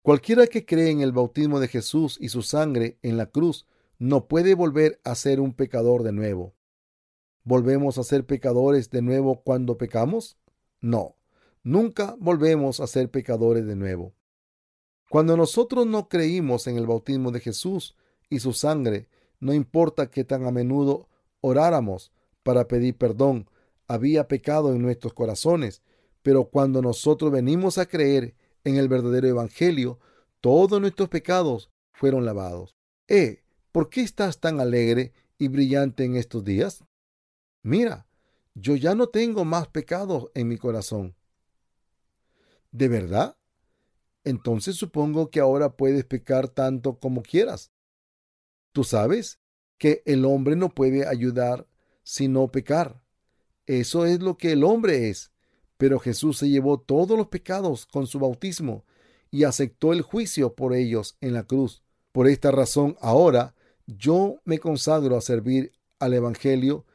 Cualquiera 0.05 0.46
que 0.48 0.66
cree 0.66 0.90
en 0.90 1.00
el 1.00 1.12
bautismo 1.12 1.61
de 1.61 1.68
Jesús 1.68 2.18
y 2.20 2.28
su 2.28 2.42
sangre 2.42 2.98
en 3.00 3.16
la 3.16 3.24
cruz 3.24 3.66
no 3.98 4.28
puede 4.28 4.55
volver 4.55 5.00
a 5.02 5.14
ser 5.14 5.40
un 5.40 5.55
pecador 5.55 6.02
de 6.02 6.12
nuevo. 6.12 6.55
¿Volvemos 7.42 7.96
a 7.96 8.02
ser 8.02 8.26
pecadores 8.26 8.90
de 8.90 9.00
nuevo 9.00 9.40
cuando 9.40 9.78
pecamos? 9.78 10.36
No, 10.82 11.16
nunca 11.62 12.16
volvemos 12.20 12.80
a 12.80 12.86
ser 12.86 13.11
pecadores 13.11 13.64
de 13.64 13.76
nuevo. 13.76 14.12
Cuando 15.09 15.38
nosotros 15.38 15.86
no 15.86 16.11
creímos 16.11 16.66
en 16.66 16.76
el 16.76 16.86
bautismo 16.86 17.30
de 17.30 17.40
Jesús 17.40 17.96
y 18.28 18.40
su 18.40 18.52
sangre, 18.52 19.09
no 19.40 19.55
importa 19.55 20.11
que 20.11 20.22
tan 20.22 20.44
a 20.44 20.50
menudo 20.50 21.09
oráramos 21.40 22.12
para 22.42 22.68
pedir 22.68 22.98
perdón, 22.98 23.48
había 23.88 24.28
pecado 24.28 24.74
en 24.74 24.82
nuestros 24.82 25.14
corazones, 25.14 25.80
pero 26.20 26.50
cuando 26.50 26.82
nosotros 26.82 27.32
venimos 27.32 27.78
a 27.78 27.86
creer 27.86 28.34
en 28.65 28.77
el 28.77 28.89
verdadero 28.89 29.29
Evangelio, 29.29 30.01
todos 30.41 30.81
nuestros 30.81 31.09
pecados 31.09 31.71
fueron 31.93 32.25
lavados. 32.25 32.75
Eh, 33.09 33.45
¿por 33.73 33.89
qué 33.89 34.03
estás 34.03 34.41
tan 34.41 34.61
alegre 34.61 35.12
y 35.39 35.49
brillante 35.49 36.05
en 36.05 36.17
estos 36.17 36.45
días? 36.45 36.85
Mira, 37.62 38.07
yo 38.55 38.77
ya 38.77 38.95
no 38.95 39.09
tengo 39.09 39.45
más 39.45 39.69
pecados 39.69 40.31
en 40.35 40.49
mi 40.49 40.59
corazón. 40.59 41.15
¿De 42.71 42.89
verdad? 42.89 43.37
Entonces 44.25 44.77
supongo 44.77 45.31
que 45.31 45.41
ahora 45.41 45.77
puedes 45.77 46.05
pecar 46.05 46.49
tanto 46.49 46.99
como 46.99 47.23
quieras. 47.23 47.73
Tú 48.73 48.85
sabes 48.85 49.39
que 49.79 50.03
el 50.07 50.25
hombre 50.25 50.57
no 50.57 50.71
puede 50.71 51.07
ayudar 51.07 51.67
sino 52.03 52.49
pecar. 52.49 53.03
Eso 53.67 54.07
es 54.07 54.21
lo 54.21 54.37
que 54.37 54.53
el 54.53 54.65
hombre 54.65 55.09
es. 55.11 55.34
Pero 55.85 55.99
Jesús 55.99 56.39
se 56.39 56.49
llevó 56.49 56.80
todos 56.80 57.14
los 57.14 57.26
pecados 57.26 57.85
con 57.85 58.07
su 58.07 58.18
bautismo 58.18 58.87
y 59.30 59.45
aceptó 59.45 59.93
el 59.93 60.01
juicio 60.01 60.55
por 60.55 60.74
ellos 60.74 61.18
en 61.20 61.35
la 61.35 61.43
cruz. 61.43 61.82
Por 62.11 62.26
esta 62.26 62.51
razón, 62.51 62.97
ahora 63.03 63.55
yo 63.87 64.37
me 64.47 64.59
consagro 64.59 65.14
a 65.14 65.20
servir 65.20 65.72
al 65.99 66.14
Evangelio 66.14 66.87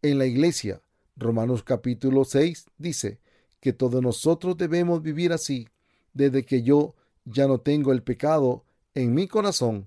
en 0.00 0.16
la 0.16 0.24
iglesia. 0.24 0.80
Romanos 1.18 1.62
capítulo 1.62 2.24
6 2.24 2.68
dice 2.78 3.20
que 3.60 3.74
todos 3.74 4.00
nosotros 4.00 4.56
debemos 4.56 5.02
vivir 5.02 5.34
así. 5.34 5.68
Desde 6.14 6.46
que 6.46 6.62
yo 6.62 6.94
ya 7.26 7.46
no 7.46 7.60
tengo 7.60 7.92
el 7.92 8.02
pecado 8.02 8.64
en 8.94 9.12
mi 9.12 9.28
corazón, 9.28 9.86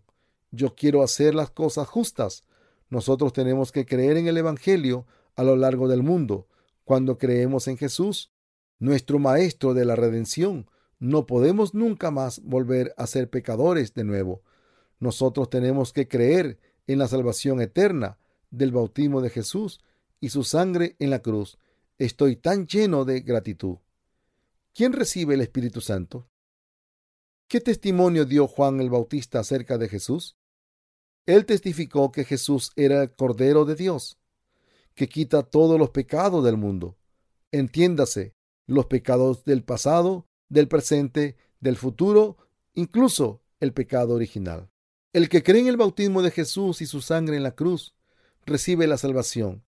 yo 0.51 0.75
quiero 0.75 1.01
hacer 1.01 1.33
las 1.33 1.49
cosas 1.49 1.87
justas. 1.87 2.43
Nosotros 2.91 3.33
tenemos 3.33 3.71
que 3.71 3.87
creer 3.87 4.17
en 4.17 4.27
el 4.27 4.37
Evangelio 4.37 5.07
a 5.35 5.41
lo 5.41 5.55
largo 5.55 5.87
del 5.87 6.03
mundo. 6.03 6.45
Cuando 6.83 7.17
creemos 7.17 7.67
en 7.67 7.77
Jesús, 7.77 8.29
nuestro 8.83 9.17
Maestro 9.17 9.73
de 9.73 9.85
la 9.85 9.95
redención, 9.95 10.69
no 10.99 11.25
podemos 11.25 11.73
nunca 11.73 12.11
más 12.11 12.41
volver 12.43 12.93
a 12.97 13.07
ser 13.07 13.29
pecadores 13.29 13.93
de 13.93 14.03
nuevo. 14.03 14.43
Nosotros 14.99 15.49
tenemos 15.49 15.93
que 15.93 16.09
creer 16.09 16.59
en 16.85 16.99
la 16.99 17.07
salvación 17.07 17.61
eterna 17.61 18.17
del 18.51 18.73
bautismo 18.73 19.21
de 19.21 19.29
Jesús 19.29 19.79
y 20.19 20.29
su 20.29 20.43
sangre 20.43 20.97
en 20.99 21.11
la 21.11 21.19
cruz. 21.19 21.57
Estoy 21.97 22.35
tan 22.35 22.67
lleno 22.67 23.05
de 23.05 23.21
gratitud. 23.21 23.77
¿Quién 24.73 24.91
recibe 24.91 25.35
el 25.35 25.41
Espíritu 25.41 25.79
Santo? 25.79 26.27
¿Qué 27.47 27.61
testimonio 27.61 28.25
dio 28.25 28.47
Juan 28.47 28.81
el 28.81 28.89
Bautista 28.89 29.39
acerca 29.39 29.77
de 29.77 29.87
Jesús? 29.87 30.35
Él 31.25 31.45
testificó 31.45 32.11
que 32.11 32.25
Jesús 32.25 32.73
era 32.75 33.01
el 33.03 33.15
Cordero 33.15 33.63
de 33.63 33.75
Dios, 33.75 34.17
que 34.93 35.07
quita 35.07 35.41
todos 35.43 35.79
los 35.79 35.91
pecados 35.91 36.43
del 36.43 36.57
mundo. 36.57 36.97
Entiéndase, 37.49 38.35
los 38.65 38.85
pecados 38.85 39.43
del 39.43 39.63
pasado, 39.63 40.27
del 40.49 40.67
presente, 40.67 41.37
del 41.59 41.77
futuro, 41.77 42.37
incluso 42.73 43.41
el 43.59 43.73
pecado 43.73 44.15
original. 44.15 44.69
El 45.13 45.29
que 45.29 45.43
cree 45.43 45.61
en 45.61 45.67
el 45.67 45.77
bautismo 45.77 46.21
de 46.21 46.31
Jesús 46.31 46.81
y 46.81 46.85
su 46.85 47.01
sangre 47.01 47.37
en 47.37 47.43
la 47.43 47.55
cruz 47.55 47.95
recibe 48.45 48.87
la 48.87 48.97
salvación. 48.97 49.63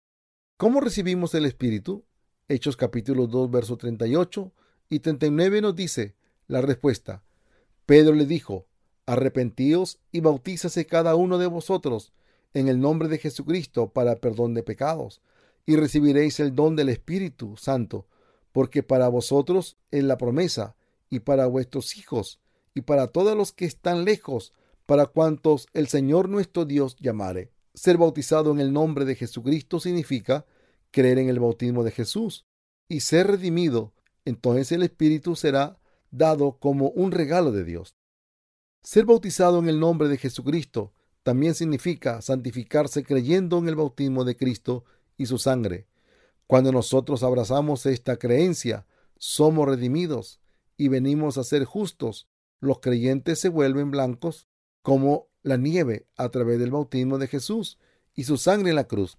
¿Cómo 0.58 0.80
recibimos 0.80 1.34
el 1.36 1.46
Espíritu? 1.46 2.06
Hechos 2.48 2.78
capítulo 2.78 3.28
2, 3.28 3.52
verso 3.52 3.78
38 3.78 4.52
y 4.90 5.00
39 5.00 5.62
nos 5.62 5.76
dice 5.76 6.16
la 6.48 6.62
respuesta. 6.62 7.24
Pedro 7.86 8.14
le 8.14 8.26
dijo, 8.26 8.68
arrepentíos 9.06 10.00
y 10.12 10.22
bautízase 10.22 10.86
cada 10.86 11.16
uno 11.16 11.38
de 11.38 11.48
vosotros 11.48 12.14
en 12.54 12.68
el 12.68 12.80
nombre 12.80 13.08
de 13.08 13.18
Jesucristo 13.18 13.90
para 13.90 14.16
perdón 14.18 14.54
de 14.54 14.64
pecados, 14.64 15.22
y 15.66 15.76
recibiréis 15.76 16.40
el 16.40 16.56
don 16.56 16.76
del 16.76 16.90
Espíritu 16.90 17.58
Santo, 17.58 18.06
porque 18.54 18.84
para 18.84 19.10
vosotros 19.10 19.78
es 19.92 20.06
la 20.06 20.18
promesa, 20.18 20.78
y 21.10 21.20
para 21.20 21.46
vuestros 21.48 21.98
hijos, 21.98 22.40
y 22.74 22.82
para 22.82 23.08
todos 23.08 23.36
los 23.36 23.52
que 23.52 23.66
están 23.66 24.06
lejos, 24.06 24.54
para 24.86 25.06
cuantos 25.06 25.68
el 25.74 25.88
Señor 25.88 26.30
nuestro 26.30 26.66
Dios 26.66 26.96
llamare. 27.00 27.52
Ser 27.74 27.98
bautizado 27.98 28.52
en 28.52 28.60
el 28.60 28.74
nombre 28.74 29.06
de 29.06 29.16
Jesucristo 29.16 29.80
significa 29.80 30.46
creer 30.92 31.20
en 31.20 31.30
el 31.30 31.40
bautismo 31.40 31.84
de 31.84 31.92
Jesús 31.92 32.46
y 32.88 33.02
ser 33.02 33.28
redimido. 33.28 33.94
Entonces 34.26 34.72
el 34.72 34.84
Espíritu 34.84 35.36
será 35.36 35.78
dado 36.12 36.58
como 36.60 36.90
un 36.90 37.12
regalo 37.12 37.52
de 37.52 37.64
Dios. 37.64 37.96
Ser 38.84 39.06
bautizado 39.06 39.60
en 39.60 39.70
el 39.70 39.80
nombre 39.80 40.08
de 40.08 40.18
Jesucristo 40.18 40.94
también 41.24 41.56
significa 41.56 42.22
santificarse 42.22 43.04
creyendo 43.04 43.58
en 43.58 43.68
el 43.68 43.76
bautismo 43.76 44.26
de 44.26 44.36
Cristo 44.36 44.84
y 45.18 45.26
su 45.26 45.38
sangre. 45.38 45.88
Cuando 46.54 46.72
nosotros 46.72 47.24
abrazamos 47.24 47.88
esta 47.88 48.18
creencia, 48.18 48.86
somos 49.18 49.68
redimidos 49.68 50.40
y 50.78 50.88
venimos 50.88 51.40
a 51.40 51.44
ser 51.44 51.66
justos. 51.66 52.30
Los 52.60 52.78
creyentes 52.80 53.40
se 53.40 53.50
vuelven 53.50 53.90
blancos 53.90 54.48
como 54.84 55.30
la 55.42 55.58
nieve 55.58 56.06
a 56.16 56.30
través 56.30 56.60
del 56.60 56.70
bautismo 56.70 57.18
de 57.18 57.26
Jesús 57.26 57.80
y 58.14 58.26
su 58.26 58.38
sangre 58.38 58.70
en 58.70 58.76
la 58.76 58.84
cruz. 58.84 59.18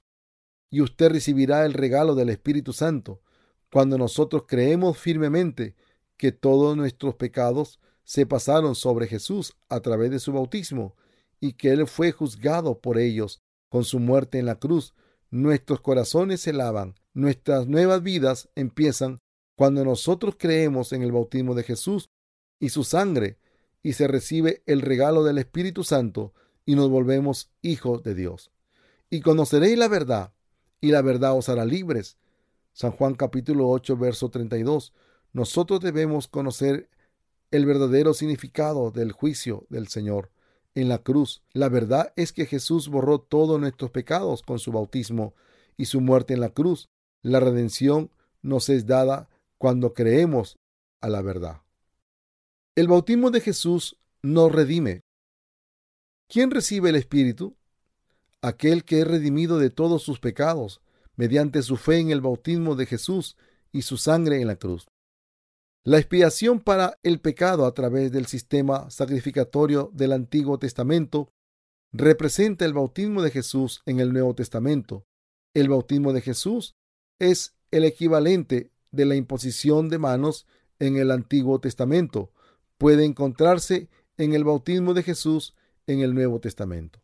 Y 0.70 0.80
usted 0.80 1.11
recibirá 1.11 1.64
el 1.64 1.72
regalo 1.72 2.14
del 2.14 2.28
Espíritu 2.28 2.72
Santo 2.72 3.20
cuando 3.68 3.99
nosotros 3.99 4.45
creemos 4.47 4.97
firmemente 4.97 5.74
que 6.16 6.30
todos 6.30 6.76
nuestros 6.76 7.16
pecados 7.16 7.80
se 8.05 8.26
pasaron 8.26 8.76
sobre 8.76 9.09
Jesús 9.09 9.57
a 9.68 9.80
través 9.80 10.12
de 10.12 10.20
su 10.20 10.32
bautismo 10.32 10.95
y 11.41 11.55
que 11.55 11.70
Él 11.70 11.89
fue 11.89 12.12
juzgado 12.12 12.78
por 12.78 12.97
ellos 12.97 13.43
con 13.70 13.82
su 13.82 13.99
muerte 13.99 14.39
en 14.39 14.47
la 14.47 14.61
cruz. 14.61 14.95
Nuestros 15.30 15.80
corazones 15.80 16.41
se 16.41 16.53
lavan, 16.53 16.95
nuestras 17.15 17.67
nuevas 17.69 18.03
vidas 18.03 18.49
empiezan 18.55 19.21
cuando 19.57 19.85
nosotros 19.85 20.35
creemos 20.39 20.93
en 20.93 21.03
el 21.03 21.12
bautismo 21.12 21.55
de 21.55 21.62
Jesús 21.62 22.11
y 22.59 22.71
su 22.71 22.85
sangre 22.85 23.39
y 23.83 23.93
se 23.93 24.09
recibe 24.09 24.62
el 24.67 24.81
regalo 24.81 25.23
del 25.23 25.39
Espíritu 25.39 25.85
Santo 25.85 26.35
y 26.67 26.75
nos 26.75 26.91
volvemos 26.91 27.51
hijos 27.62 28.03
de 28.03 28.15
Dios. 28.15 28.51
Y 29.11 29.21
conoceréis 29.21 29.79
la 29.79 29.89
verdad, 29.89 30.33
y 30.81 30.91
la 30.91 31.03
verdad 31.03 31.37
os 31.37 31.49
hará 31.49 31.65
libres. 31.65 32.17
San 32.73 32.91
Juan 32.91 33.15
capítulo 33.15 33.69
8, 33.69 33.97
verso 33.97 34.31
32. 34.31 34.93
Nosotros 35.33 35.81
debemos 35.81 36.27
conocer 36.27 36.89
el 37.51 37.67
verdadero 37.67 38.15
significado 38.15 38.91
del 38.91 39.12
juicio 39.12 39.67
del 39.69 39.87
Señor 39.89 40.31
en 40.75 40.89
la 40.89 40.99
cruz. 40.99 41.43
La 41.53 41.69
verdad 41.69 42.12
es 42.17 42.33
que 42.33 42.47
Jesús 42.47 42.89
borró 42.89 43.21
todos 43.21 43.61
nuestros 43.61 43.91
pecados 43.91 44.43
con 44.43 44.59
su 44.59 44.73
bautismo 44.73 45.35
y 45.77 45.85
su 45.85 46.01
muerte 46.01 46.35
en 46.35 46.41
la 46.41 46.51
cruz. 46.51 46.89
La 47.25 47.41
redención 47.41 48.11
nos 48.43 48.68
es 48.68 48.87
dada 48.87 49.31
cuando 49.57 49.95
creemos 49.95 50.59
a 51.01 51.09
la 51.09 51.22
verdad. 51.22 51.62
El 52.77 52.87
bautismo 52.87 53.31
de 53.31 53.41
Jesús 53.41 53.97
nos 54.22 54.53
redime. 54.53 55.01
¿Quién 56.29 56.51
recibe 56.51 56.91
el 56.91 56.97
Espíritu? 56.97 57.57
Aquel 58.43 58.85
que 58.85 59.01
es 59.01 59.07
redimido 59.07 59.59
de 59.59 59.70
todos 59.70 60.03
sus 60.03 60.20
pecados, 60.20 60.83
mediante 61.16 61.62
su 61.62 61.79
fe 61.79 61.99
en 61.99 62.11
el 62.11 62.20
bautismo 62.20 62.77
de 62.77 62.85
Jesús 62.85 63.39
y 63.72 63.83
su 63.83 63.97
sangre 63.97 64.43
en 64.43 64.47
la 64.47 64.57
cruz. 64.57 64.87
La 65.83 65.97
expiación 65.97 66.61
para 66.61 66.99
el 67.03 67.20
pecado 67.20 67.64
a 67.64 67.72
través 67.72 68.12
del 68.12 68.27
sistema 68.27 68.91
sacrificatorio 68.91 69.91
del 69.95 70.12
Antiguo 70.12 70.59
Testamento 70.59 71.31
representa 71.91 72.66
el 72.66 72.75
bautismo 72.75 73.22
de 73.22 73.31
Jesús 73.31 73.81
en 73.87 74.01
el 74.01 74.12
Nuevo 74.12 74.35
Testamento. 74.35 75.07
El 75.55 75.70
bautismo 75.70 76.12
de 76.12 76.20
Jesús 76.20 76.75
es 77.19 77.55
el 77.71 77.85
equivalente 77.85 78.71
de 78.91 79.05
la 79.05 79.17
imposición 79.17 79.89
de 79.89 79.99
manos 79.99 80.47
en 80.79 80.97
el 80.97 81.11
Antiguo 81.11 81.61
Testamento. 81.61 82.31
Puede 82.79 83.05
encontrarse 83.05 83.89
en 84.17 84.35
el 84.35 84.45
bautismo 84.45 84.95
de 84.95 85.03
Jesús 85.03 85.55
en 85.87 86.01
el 86.01 86.15
Nuevo 86.15 86.41
Testamento. 86.41 87.01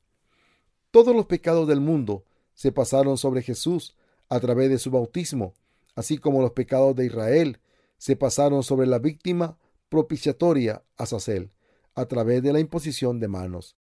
Todos 0.90 1.14
los 1.14 1.26
pecados 1.26 1.68
del 1.68 1.80
mundo 1.80 2.24
se 2.54 2.72
pasaron 2.72 3.16
sobre 3.16 3.42
Jesús 3.42 3.96
a 4.28 4.40
través 4.40 4.70
de 4.70 4.78
su 4.78 4.90
bautismo, 4.90 5.54
así 5.94 6.18
como 6.18 6.42
los 6.42 6.52
pecados 6.52 6.94
de 6.96 7.06
Israel 7.06 7.58
se 7.98 8.16
pasaron 8.16 8.62
sobre 8.62 8.86
la 8.86 8.98
víctima 8.98 9.58
propiciatoria 9.88 10.82
Azazel 10.96 11.50
a 11.94 12.06
través 12.06 12.42
de 12.42 12.52
la 12.52 12.60
imposición 12.60 13.20
de 13.20 13.28
manos. 13.28 13.76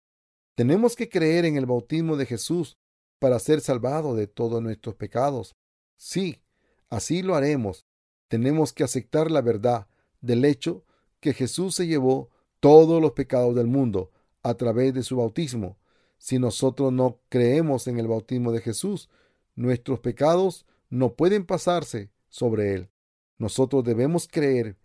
Tenemos 0.55 0.95
que 0.95 1.09
creer 1.09 1.45
en 1.45 1.57
el 1.57 1.65
bautismo 1.65 2.17
de 2.17 2.25
Jesús 2.25 2.78
para 3.19 3.39
ser 3.39 3.61
salvados 3.61 4.17
de 4.17 4.28
todos 4.28 4.61
nuestros 4.61 4.95
pecados. 4.95 5.55
Sí, 5.97 6.41
así 6.89 7.21
lo 7.21 7.35
haremos. 7.35 7.85
Tenemos 8.27 8.71
que 8.71 8.83
aceptar 8.83 9.31
la 9.31 9.41
verdad 9.41 9.87
del 10.21 10.45
hecho 10.45 10.85
que 11.19 11.33
Jesús 11.33 11.75
se 11.75 11.87
llevó 11.87 12.29
todos 12.59 13.01
los 13.01 13.11
pecados 13.11 13.55
del 13.55 13.67
mundo 13.67 14.11
a 14.43 14.53
través 14.53 14.93
de 14.93 15.03
su 15.03 15.17
bautismo. 15.17 15.77
Si 16.17 16.39
nosotros 16.39 16.93
no 16.93 17.19
creemos 17.29 17.87
en 17.87 17.99
el 17.99 18.07
bautismo 18.07 18.51
de 18.51 18.61
Jesús, 18.61 19.09
nuestros 19.55 19.99
pecados 19.99 20.65
no 20.89 21.13
pueden 21.13 21.45
pasarse 21.45 22.11
sobre 22.29 22.73
él. 22.73 22.89
Nosotros 23.37 23.83
debemos 23.83 24.27
creer 24.27 24.77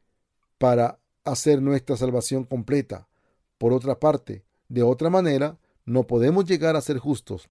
para 0.58 1.00
hacer 1.24 1.62
nuestra 1.62 1.96
salvación 1.96 2.44
completa. 2.44 3.08
Por 3.58 3.72
otra 3.72 3.98
parte, 3.98 4.44
de 4.68 4.82
otra 4.82 5.10
manera, 5.10 5.58
no 5.84 6.06
podemos 6.06 6.44
llegar 6.44 6.76
a 6.76 6.80
ser 6.80 6.98
justos. 6.98 7.48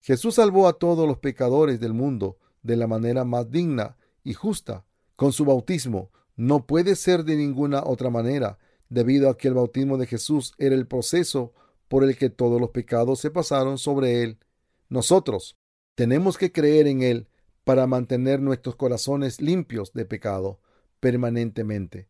Jesús 0.00 0.34
salvó 0.36 0.68
a 0.68 0.74
todos 0.74 1.08
los 1.08 1.18
pecadores 1.18 1.80
del 1.80 1.94
mundo 1.94 2.38
de 2.64 2.76
la 2.76 2.88
manera 2.88 3.24
más 3.24 3.48
digna 3.52 3.96
y 4.24 4.34
justa. 4.34 4.84
Con 5.14 5.32
su 5.32 5.44
bautismo 5.44 6.10
no 6.34 6.66
puede 6.66 6.96
ser 6.96 7.22
de 7.24 7.36
ninguna 7.36 7.84
otra 7.84 8.10
manera, 8.10 8.58
debido 8.88 9.30
a 9.30 9.36
que 9.36 9.46
el 9.46 9.54
bautismo 9.54 9.96
de 9.98 10.06
Jesús 10.06 10.54
era 10.58 10.74
el 10.74 10.88
proceso 10.88 11.52
por 11.86 12.02
el 12.02 12.16
que 12.16 12.30
todos 12.30 12.60
los 12.60 12.70
pecados 12.70 13.20
se 13.20 13.30
pasaron 13.30 13.78
sobre 13.78 14.22
él. 14.22 14.38
Nosotros 14.88 15.56
tenemos 15.94 16.36
que 16.36 16.50
creer 16.50 16.88
en 16.88 17.02
él 17.02 17.28
para 17.62 17.86
mantener 17.86 18.40
nuestros 18.40 18.76
corazones 18.76 19.40
limpios 19.40 19.92
de 19.92 20.04
pecado 20.04 20.58
permanentemente. 21.00 22.08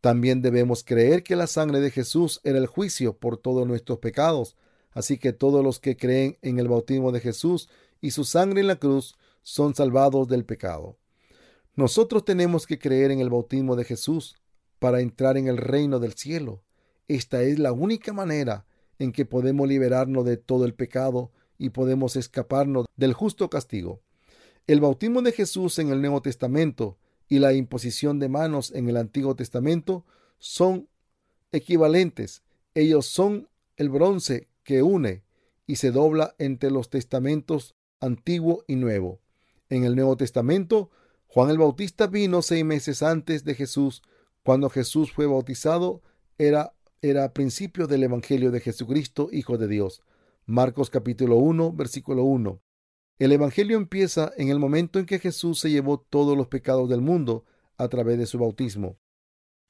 También 0.00 0.42
debemos 0.42 0.84
creer 0.84 1.22
que 1.22 1.34
la 1.34 1.46
sangre 1.46 1.80
de 1.80 1.90
Jesús 1.90 2.40
era 2.44 2.58
el 2.58 2.66
juicio 2.66 3.16
por 3.16 3.38
todos 3.38 3.66
nuestros 3.66 3.98
pecados, 3.98 4.56
así 4.92 5.18
que 5.18 5.32
todos 5.32 5.64
los 5.64 5.80
que 5.80 5.96
creen 5.96 6.38
en 6.42 6.58
el 6.58 6.68
bautismo 6.68 7.10
de 7.10 7.20
Jesús 7.20 7.68
y 8.00 8.10
su 8.10 8.24
sangre 8.24 8.60
en 8.60 8.66
la 8.66 8.76
cruz 8.76 9.16
son 9.44 9.76
salvados 9.76 10.26
del 10.26 10.44
pecado. 10.44 10.98
Nosotros 11.76 12.24
tenemos 12.24 12.66
que 12.66 12.80
creer 12.80 13.12
en 13.12 13.20
el 13.20 13.30
bautismo 13.30 13.76
de 13.76 13.84
Jesús 13.84 14.34
para 14.80 15.00
entrar 15.00 15.36
en 15.36 15.46
el 15.46 15.58
reino 15.58 16.00
del 16.00 16.14
cielo. 16.14 16.64
Esta 17.06 17.42
es 17.42 17.60
la 17.60 17.72
única 17.72 18.12
manera 18.12 18.66
en 18.98 19.12
que 19.12 19.24
podemos 19.24 19.68
liberarnos 19.68 20.24
de 20.24 20.36
todo 20.36 20.64
el 20.64 20.74
pecado 20.74 21.30
y 21.58 21.70
podemos 21.70 22.16
escaparnos 22.16 22.86
del 22.96 23.12
justo 23.12 23.50
castigo. 23.50 24.00
El 24.66 24.80
bautismo 24.80 25.22
de 25.22 25.32
Jesús 25.32 25.78
en 25.78 25.90
el 25.90 26.00
Nuevo 26.00 26.22
Testamento 26.22 26.98
y 27.28 27.38
la 27.38 27.52
imposición 27.52 28.18
de 28.18 28.28
manos 28.28 28.72
en 28.74 28.88
el 28.88 28.96
Antiguo 28.96 29.36
Testamento 29.36 30.04
son 30.38 30.88
equivalentes. 31.52 32.42
Ellos 32.74 33.06
son 33.06 33.48
el 33.76 33.90
bronce 33.90 34.48
que 34.62 34.82
une 34.82 35.22
y 35.66 35.76
se 35.76 35.90
dobla 35.90 36.34
entre 36.38 36.70
los 36.70 36.88
testamentos 36.88 37.74
antiguo 38.00 38.64
y 38.66 38.76
nuevo. 38.76 39.20
En 39.68 39.84
el 39.84 39.96
Nuevo 39.96 40.16
Testamento, 40.16 40.90
Juan 41.26 41.50
el 41.50 41.58
Bautista 41.58 42.06
vino 42.06 42.42
seis 42.42 42.64
meses 42.64 43.02
antes 43.02 43.44
de 43.44 43.54
Jesús. 43.54 44.02
Cuando 44.42 44.68
Jesús 44.68 45.10
fue 45.12 45.26
bautizado, 45.26 46.02
era, 46.38 46.74
era 47.00 47.32
principio 47.32 47.86
del 47.86 48.02
Evangelio 48.02 48.50
de 48.50 48.60
Jesucristo, 48.60 49.28
Hijo 49.32 49.56
de 49.58 49.68
Dios. 49.68 50.02
Marcos 50.46 50.90
capítulo 50.90 51.36
1, 51.36 51.72
versículo 51.72 52.24
1. 52.24 52.60
El 53.18 53.32
Evangelio 53.32 53.76
empieza 53.78 54.32
en 54.36 54.48
el 54.48 54.58
momento 54.58 54.98
en 54.98 55.06
que 55.06 55.18
Jesús 55.18 55.60
se 55.60 55.70
llevó 55.70 55.98
todos 55.98 56.36
los 56.36 56.48
pecados 56.48 56.88
del 56.88 57.00
mundo 57.00 57.44
a 57.78 57.88
través 57.88 58.18
de 58.18 58.26
su 58.26 58.38
bautismo. 58.38 58.98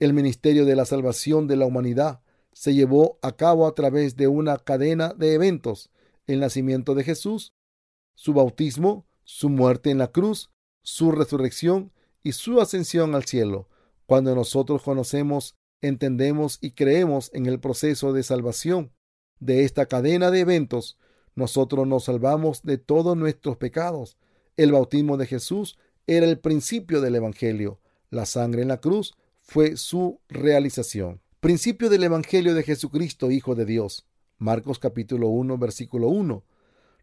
El 0.00 0.12
ministerio 0.12 0.64
de 0.64 0.74
la 0.74 0.86
salvación 0.86 1.46
de 1.46 1.56
la 1.56 1.66
humanidad 1.66 2.20
se 2.52 2.74
llevó 2.74 3.18
a 3.22 3.36
cabo 3.36 3.66
a 3.66 3.74
través 3.74 4.16
de 4.16 4.26
una 4.26 4.58
cadena 4.58 5.14
de 5.14 5.34
eventos. 5.34 5.90
El 6.26 6.40
nacimiento 6.40 6.94
de 6.94 7.04
Jesús, 7.04 7.52
su 8.14 8.32
bautismo, 8.32 9.06
su 9.24 9.48
muerte 9.48 9.90
en 9.90 9.98
la 9.98 10.12
cruz, 10.12 10.50
su 10.82 11.10
resurrección 11.12 11.92
y 12.22 12.32
su 12.32 12.60
ascensión 12.60 13.14
al 13.14 13.24
cielo. 13.24 13.68
Cuando 14.06 14.34
nosotros 14.34 14.82
conocemos, 14.82 15.56
entendemos 15.80 16.58
y 16.60 16.72
creemos 16.72 17.30
en 17.34 17.46
el 17.46 17.60
proceso 17.60 18.12
de 18.12 18.22
salvación 18.22 18.92
de 19.40 19.64
esta 19.64 19.86
cadena 19.86 20.30
de 20.30 20.40
eventos, 20.40 20.96
nosotros 21.34 21.86
nos 21.86 22.04
salvamos 22.04 22.62
de 22.62 22.78
todos 22.78 23.16
nuestros 23.16 23.56
pecados. 23.56 24.16
El 24.56 24.72
bautismo 24.72 25.16
de 25.16 25.26
Jesús 25.26 25.78
era 26.06 26.26
el 26.26 26.38
principio 26.38 27.00
del 27.00 27.16
Evangelio. 27.16 27.80
La 28.10 28.24
sangre 28.24 28.62
en 28.62 28.68
la 28.68 28.80
cruz 28.80 29.14
fue 29.40 29.76
su 29.76 30.20
realización. 30.28 31.20
Principio 31.40 31.90
del 31.90 32.04
Evangelio 32.04 32.54
de 32.54 32.62
Jesucristo, 32.62 33.30
Hijo 33.30 33.54
de 33.54 33.64
Dios. 33.64 34.06
Marcos 34.38 34.78
capítulo 34.78 35.28
1, 35.28 35.58
versículo 35.58 36.08
1. 36.08 36.44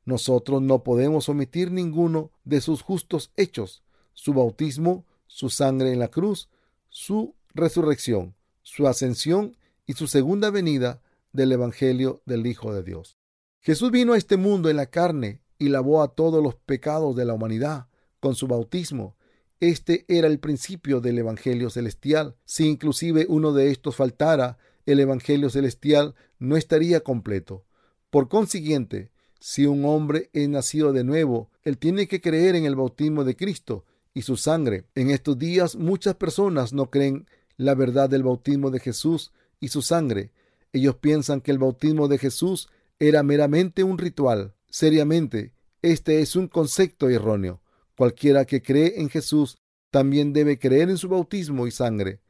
Nosotros 0.06 0.62
no 0.62 0.84
podemos 0.84 1.30
omitir 1.30 1.72
ninguno 1.72 2.32
de 2.44 2.62
sus 2.62 2.82
justos 2.82 3.32
hechos, 3.36 3.84
su 4.14 4.34
bautismo, 4.34 5.06
su 5.28 5.50
sangre 5.50 5.94
en 5.94 6.00
la 6.00 6.10
cruz, 6.10 6.50
su 6.90 7.36
resurrección, 7.54 8.36
su 8.64 8.88
ascensión 8.88 9.58
y 9.86 9.94
su 9.94 10.08
segunda 10.08 10.50
venida 10.50 11.02
del 11.32 11.52
Evangelio 11.52 12.22
del 12.26 12.46
Hijo 12.48 12.74
de 12.74 12.84
Dios. 12.84 13.18
Jesús 13.62 13.92
vino 13.92 14.14
a 14.14 14.18
este 14.18 14.38
mundo 14.38 14.70
en 14.70 14.78
la 14.78 14.88
carne 14.88 15.42
y 15.60 15.70
lavó 15.70 16.02
a 16.02 16.16
todos 16.16 16.44
los 16.44 16.56
pecados 16.56 17.16
de 17.16 17.26
la 17.26 17.34
humanidad 17.34 17.88
con 18.20 18.36
su 18.36 18.48
bautismo. 18.48 19.16
Este 19.60 20.06
era 20.08 20.28
el 20.28 20.40
principio 20.40 21.02
del 21.02 21.20
Evangelio 21.20 21.70
celestial. 21.70 22.36
Si 22.46 22.68
inclusive 22.68 23.28
uno 23.30 23.54
de 23.54 23.70
estos 23.70 23.96
faltara, 23.96 24.58
el 24.88 25.00
Evangelio 25.00 25.52
celestial 25.52 26.16
no 26.40 26.58
estaría 26.58 27.02
completo. 27.02 27.66
Por 28.10 28.28
consiguiente, 28.28 29.11
si 29.42 29.66
un 29.66 29.86
hombre 29.86 30.30
es 30.34 30.48
nacido 30.48 30.94
de 30.94 31.04
nuevo, 31.04 31.50
él 31.64 31.80
tiene 31.80 32.08
que 32.08 32.22
creer 32.22 32.56
en 32.56 32.66
el 32.66 32.76
bautismo 32.76 33.24
de 33.24 33.36
Cristo 33.36 33.86
y 34.14 34.22
su 34.22 34.38
sangre. 34.38 34.86
En 34.94 35.10
estos 35.10 35.40
días 35.40 35.76
muchas 35.76 36.14
personas 36.14 36.74
no 36.74 36.92
creen 36.92 37.26
la 37.58 37.74
verdad 37.74 38.08
del 38.08 38.22
bautismo 38.22 38.70
de 38.70 38.80
Jesús 38.80 39.32
y 39.60 39.70
su 39.70 39.82
sangre. 39.82 40.32
Ellos 40.74 40.98
piensan 40.98 41.42
que 41.42 41.50
el 41.50 41.58
bautismo 41.58 42.08
de 42.08 42.20
Jesús 42.20 42.70
era 43.00 43.24
meramente 43.24 43.84
un 43.84 43.98
ritual. 43.98 44.54
Seriamente, 44.70 45.54
este 45.82 46.22
es 46.22 46.36
un 46.36 46.48
concepto 46.48 47.10
erróneo. 47.10 47.64
Cualquiera 47.98 48.46
que 48.46 48.62
cree 48.62 49.02
en 49.02 49.10
Jesús 49.10 49.58
también 49.90 50.34
debe 50.34 50.60
creer 50.60 50.92
en 50.92 50.98
su 50.98 51.10
bautismo 51.10 51.66
y 51.66 51.72
sangre. 51.72 52.22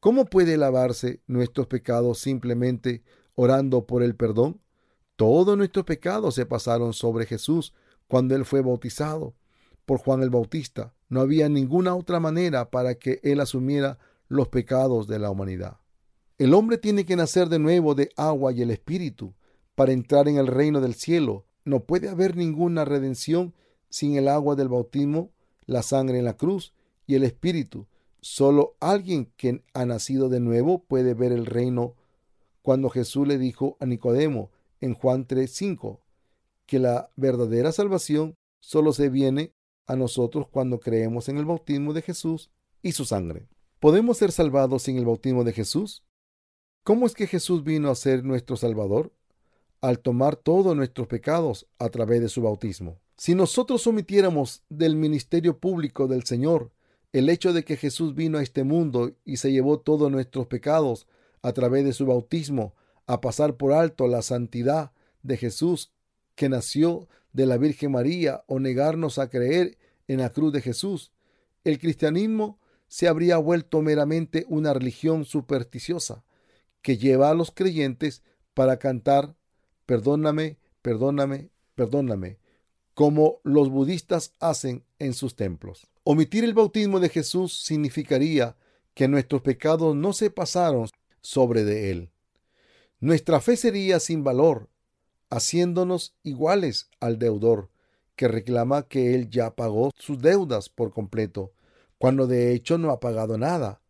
¿Cómo 0.00 0.24
puede 0.24 0.56
lavarse 0.56 1.20
nuestros 1.26 1.66
pecados 1.66 2.20
simplemente 2.20 3.02
orando 3.34 3.86
por 3.86 4.02
el 4.02 4.16
perdón? 4.16 4.63
Todos 5.16 5.56
nuestros 5.56 5.84
pecados 5.84 6.34
se 6.34 6.46
pasaron 6.46 6.92
sobre 6.92 7.26
Jesús 7.26 7.72
cuando 8.08 8.34
Él 8.34 8.44
fue 8.44 8.62
bautizado 8.62 9.34
por 9.84 9.98
Juan 9.98 10.22
el 10.22 10.30
Bautista. 10.30 10.92
No 11.08 11.20
había 11.20 11.48
ninguna 11.48 11.94
otra 11.94 12.18
manera 12.18 12.70
para 12.70 12.96
que 12.96 13.20
Él 13.22 13.40
asumiera 13.40 13.98
los 14.28 14.48
pecados 14.48 15.06
de 15.06 15.18
la 15.18 15.30
humanidad. 15.30 15.78
El 16.38 16.52
hombre 16.52 16.78
tiene 16.78 17.04
que 17.04 17.14
nacer 17.14 17.48
de 17.48 17.60
nuevo 17.60 17.94
de 17.94 18.10
agua 18.16 18.52
y 18.52 18.62
el 18.62 18.70
Espíritu 18.70 19.34
para 19.76 19.92
entrar 19.92 20.28
en 20.28 20.36
el 20.36 20.48
reino 20.48 20.80
del 20.80 20.94
cielo. 20.94 21.44
No 21.64 21.84
puede 21.84 22.08
haber 22.08 22.36
ninguna 22.36 22.84
redención 22.84 23.54
sin 23.88 24.16
el 24.16 24.26
agua 24.26 24.56
del 24.56 24.68
bautismo, 24.68 25.30
la 25.66 25.82
sangre 25.82 26.18
en 26.18 26.24
la 26.24 26.36
cruz 26.36 26.74
y 27.06 27.14
el 27.14 27.22
Espíritu. 27.22 27.86
Solo 28.20 28.74
alguien 28.80 29.30
que 29.36 29.62
ha 29.74 29.84
nacido 29.84 30.28
de 30.28 30.40
nuevo 30.40 30.82
puede 30.82 31.14
ver 31.14 31.30
el 31.30 31.46
reino. 31.46 31.94
Cuando 32.62 32.88
Jesús 32.88 33.28
le 33.28 33.38
dijo 33.38 33.76
a 33.78 33.86
Nicodemo, 33.86 34.50
en 34.80 34.94
Juan 34.94 35.26
3:5, 35.26 36.00
que 36.66 36.78
la 36.78 37.10
verdadera 37.16 37.72
salvación 37.72 38.36
solo 38.60 38.92
se 38.92 39.08
viene 39.08 39.52
a 39.86 39.96
nosotros 39.96 40.48
cuando 40.48 40.80
creemos 40.80 41.28
en 41.28 41.38
el 41.38 41.44
bautismo 41.44 41.92
de 41.92 42.02
Jesús 42.02 42.50
y 42.82 42.92
su 42.92 43.04
sangre. 43.04 43.48
¿Podemos 43.80 44.18
ser 44.18 44.32
salvados 44.32 44.82
sin 44.84 44.96
el 44.96 45.04
bautismo 45.04 45.44
de 45.44 45.52
Jesús? 45.52 46.02
¿Cómo 46.82 47.06
es 47.06 47.14
que 47.14 47.26
Jesús 47.26 47.64
vino 47.64 47.90
a 47.90 47.94
ser 47.94 48.24
nuestro 48.24 48.56
Salvador? 48.56 49.12
al 49.84 49.98
tomar 49.98 50.36
todos 50.36 50.74
nuestros 50.74 51.08
pecados 51.08 51.66
a 51.78 51.90
través 51.90 52.22
de 52.22 52.30
su 52.30 52.40
bautismo. 52.40 53.02
Si 53.18 53.34
nosotros 53.34 53.86
omitiéramos 53.86 54.62
del 54.70 54.96
ministerio 54.96 55.58
público 55.58 56.08
del 56.08 56.24
Señor 56.24 56.72
el 57.12 57.28
hecho 57.28 57.52
de 57.52 57.64
que 57.64 57.76
Jesús 57.76 58.14
vino 58.14 58.38
a 58.38 58.42
este 58.42 58.64
mundo 58.64 59.12
y 59.26 59.36
se 59.36 59.52
llevó 59.52 59.78
todos 59.78 60.10
nuestros 60.10 60.46
pecados 60.46 61.06
a 61.42 61.52
través 61.52 61.84
de 61.84 61.92
su 61.92 62.06
bautismo, 62.06 62.74
a 63.06 63.20
pasar 63.20 63.56
por 63.56 63.72
alto 63.72 64.08
la 64.08 64.22
santidad 64.22 64.92
de 65.22 65.36
Jesús 65.36 65.92
que 66.34 66.48
nació 66.48 67.08
de 67.32 67.46
la 67.46 67.58
Virgen 67.58 67.92
María 67.92 68.44
o 68.46 68.60
negarnos 68.60 69.18
a 69.18 69.28
creer 69.28 69.78
en 70.08 70.20
la 70.20 70.30
cruz 70.30 70.52
de 70.52 70.60
Jesús, 70.60 71.12
el 71.64 71.78
cristianismo 71.78 72.58
se 72.88 73.08
habría 73.08 73.38
vuelto 73.38 73.82
meramente 73.82 74.44
una 74.48 74.72
religión 74.72 75.24
supersticiosa 75.24 76.24
que 76.82 76.96
lleva 76.96 77.30
a 77.30 77.34
los 77.34 77.50
creyentes 77.50 78.22
para 78.52 78.78
cantar 78.78 79.34
perdóname, 79.86 80.58
perdóname, 80.82 81.50
perdóname, 81.74 82.38
como 82.94 83.40
los 83.42 83.70
budistas 83.70 84.32
hacen 84.38 84.84
en 84.98 85.14
sus 85.14 85.34
templos. 85.34 85.86
Omitir 86.04 86.44
el 86.44 86.54
bautismo 86.54 87.00
de 87.00 87.08
Jesús 87.08 87.64
significaría 87.64 88.56
que 88.94 89.08
nuestros 89.08 89.42
pecados 89.42 89.96
no 89.96 90.12
se 90.12 90.30
pasaron 90.30 90.88
sobre 91.20 91.64
de 91.64 91.90
él. 91.90 92.10
Nuestra 93.04 93.42
fe 93.42 93.58
sería 93.58 94.00
sin 94.00 94.24
valor, 94.24 94.70
haciéndonos 95.28 96.14
iguales 96.22 96.88
al 97.00 97.18
deudor, 97.18 97.68
que 98.16 98.28
reclama 98.28 98.88
que 98.88 99.14
él 99.14 99.28
ya 99.28 99.54
pagó 99.54 99.90
sus 99.94 100.22
deudas 100.22 100.70
por 100.70 100.90
completo, 100.90 101.52
cuando 101.98 102.26
de 102.26 102.54
hecho 102.54 102.78
no 102.78 102.90
ha 102.90 103.00
pagado 103.00 103.36
nada. 103.36 103.82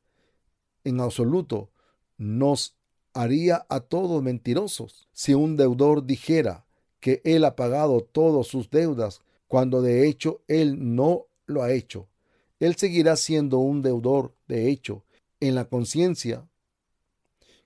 En 0.83 0.99
absoluto, 1.01 1.71
nos 2.19 2.75
haría 3.13 3.65
a 3.69 3.79
todos 3.79 4.21
mentirosos 4.21 5.07
si 5.13 5.33
un 5.33 5.57
deudor 5.57 6.05
dijera 6.05 6.67
que 6.99 7.23
él 7.23 7.45
ha 7.45 7.55
pagado 7.55 8.01
todas 8.01 8.49
sus 8.49 8.69
deudas 8.69 9.21
cuando 9.47 9.81
de 9.81 10.09
hecho 10.09 10.41
él 10.49 10.97
no 10.97 11.27
lo 11.47 11.63
ha 11.63 11.71
hecho. 11.71 12.09
Él 12.59 12.75
seguirá 12.75 13.15
siendo 13.15 13.59
un 13.59 13.81
deudor 13.81 14.35
de 14.49 14.69
hecho 14.71 15.05
en 15.39 15.55
la 15.55 15.67
conciencia. 15.67 16.49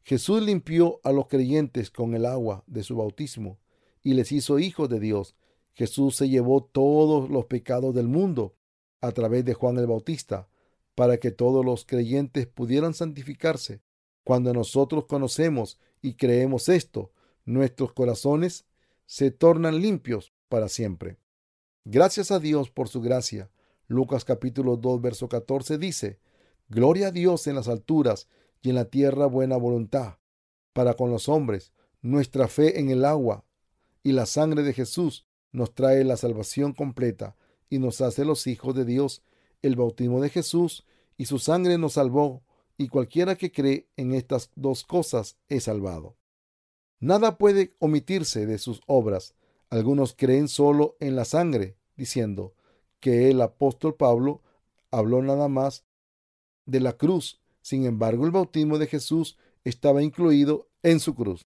Jesús 0.09 0.41
limpió 0.43 1.03
a 1.05 1.13
los 1.13 1.27
creyentes 1.27 1.91
con 1.91 2.15
el 2.15 2.25
agua 2.25 2.65
de 2.67 2.83
su 2.83 2.97
bautismo 2.97 3.59
y 4.03 4.15
les 4.15 4.33
hizo 4.33 4.59
hijos 4.59 4.89
de 4.89 5.01
Dios. 5.01 5.37
Jesús 5.75 6.17
se 6.17 6.31
llevó 6.31 6.65
todos 6.65 7.29
los 7.29 7.45
pecados 7.45 7.95
del 7.95 8.09
mundo 8.09 8.57
a 9.03 9.13
través 9.13 9.45
de 9.45 9.53
Juan 9.53 9.77
el 9.77 9.87
Bautista 9.87 10.49
para 10.95 11.19
que 11.19 11.31
todos 11.31 11.63
los 11.63 11.85
creyentes 11.85 12.47
pudieran 12.47 12.95
santificarse. 12.95 13.83
Cuando 14.25 14.55
nosotros 14.55 15.05
conocemos 15.05 15.79
y 16.01 16.15
creemos 16.15 16.71
esto, 16.71 17.13
nuestros 17.45 17.93
corazones 17.93 18.65
se 19.05 19.31
tornan 19.31 19.83
limpios 19.83 20.33
para 20.49 20.71
siempre. 20.71 21.19
Gracias 21.85 22.31
a 22.31 22.39
Dios 22.39 22.71
por 22.71 22.89
su 22.89 23.03
gracia. 23.03 23.51
Lucas 23.89 24.25
capítulo 24.25 24.79
2, 24.79 25.03
verso 25.03 25.29
14 25.29 25.77
dice, 25.77 26.19
Gloria 26.71 27.09
a 27.09 27.11
Dios 27.11 27.47
en 27.47 27.57
las 27.57 27.69
alturas 27.69 28.27
y 28.63 28.71
en 28.71 28.77
la 28.77 28.87
tierra 28.87 29.27
buena 29.27 29.57
voluntad 29.57 30.19
para 30.73 30.95
con 30.95 31.11
los 31.11 31.29
hombres. 31.29 31.73
Nuestra 32.01 32.49
fe 32.49 32.79
en 32.79 32.91
el 32.91 33.05
agua 33.05 33.45
y 34.03 34.13
la 34.13 34.27
sangre 34.27 34.63
de 34.63 34.73
Jesús 34.73 35.27
nos 35.53 35.75
trae 35.75 36.05
la 36.05 36.17
salvación 36.17 36.73
completa 36.73 37.37
y 37.69 37.79
nos 37.79 38.01
hace 38.01 38.25
los 38.25 38.47
hijos 38.47 38.75
de 38.75 38.85
Dios. 38.85 39.23
El 39.63 39.77
bautismo 39.77 40.21
de 40.21 40.31
Jesús 40.31 40.87
y 41.17 41.25
su 41.27 41.39
sangre 41.39 41.79
nos 41.79 41.95
salvó 41.95 42.43
y 42.77 42.89
cualquiera 42.89 43.35
que 43.37 43.51
cree 43.51 43.89
en 43.97 44.15
estas 44.15 44.51
dos 44.55 44.85
cosas 44.85 45.37
es 45.49 45.65
salvado. 45.65 46.17
Nada 47.01 47.39
puede 47.39 47.75
omitirse 47.81 48.47
de 48.47 48.59
sus 48.59 48.81
obras. 48.87 49.35
Algunos 49.71 50.15
creen 50.15 50.49
solo 50.49 50.97
en 51.01 51.17
la 51.17 51.25
sangre, 51.25 51.77
diciendo 51.97 52.55
que 53.01 53.31
el 53.31 53.41
apóstol 53.41 53.95
Pablo 53.95 54.43
habló 54.91 55.23
nada 55.23 55.49
más 55.49 55.85
de 56.67 56.81
la 56.81 56.95
cruz. 56.95 57.41
Sin 57.69 57.85
embargo, 57.85 58.25
el 58.25 58.31
bautismo 58.31 58.79
de 58.79 58.87
Jesús 58.87 59.37
estaba 59.63 60.03
incluido 60.03 60.71
en 60.83 61.01
su 61.01 61.15
cruz. 61.15 61.43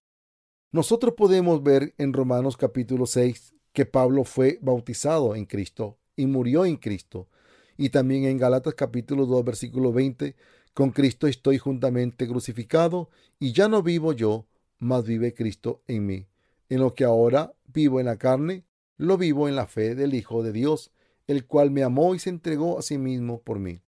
Nosotros 0.71 1.15
podemos 1.17 1.61
ver 1.61 1.95
en 1.97 2.13
Romanos 2.13 2.55
capítulo 2.55 3.07
6 3.07 3.53
que 3.73 3.85
Pablo 3.85 4.23
fue 4.23 4.57
bautizado 4.61 5.35
en 5.35 5.43
Cristo 5.45 5.99
y 6.15 6.27
murió 6.27 6.63
en 6.63 6.77
Cristo. 6.77 7.27
Y 7.75 7.89
también 7.89 8.23
en 8.23 8.37
Galatas 8.37 8.73
capítulo 8.73 9.25
2 9.25 9.43
versículo 9.43 9.91
20, 9.91 10.37
con 10.73 10.91
Cristo 10.91 11.27
estoy 11.27 11.57
juntamente 11.57 12.25
crucificado 12.25 13.09
y 13.37 13.51
ya 13.51 13.67
no 13.67 13.83
vivo 13.83 14.13
yo, 14.13 14.47
mas 14.79 15.03
vive 15.03 15.33
Cristo 15.33 15.83
en 15.87 16.05
mí. 16.05 16.27
En 16.69 16.79
lo 16.79 16.95
que 16.95 17.03
ahora 17.03 17.53
vivo 17.65 17.99
en 17.99 18.05
la 18.05 18.15
carne, 18.15 18.63
lo 18.95 19.17
vivo 19.17 19.49
en 19.49 19.57
la 19.57 19.67
fe 19.67 19.93
del 19.93 20.13
Hijo 20.13 20.41
de 20.41 20.53
Dios, 20.53 20.93
el 21.27 21.45
cual 21.45 21.69
me 21.69 21.83
amó 21.83 22.15
y 22.15 22.19
se 22.19 22.29
entregó 22.29 22.79
a 22.79 22.81
sí 22.81 22.97
mismo 22.97 23.41
por 23.41 23.59
mí. 23.59 23.81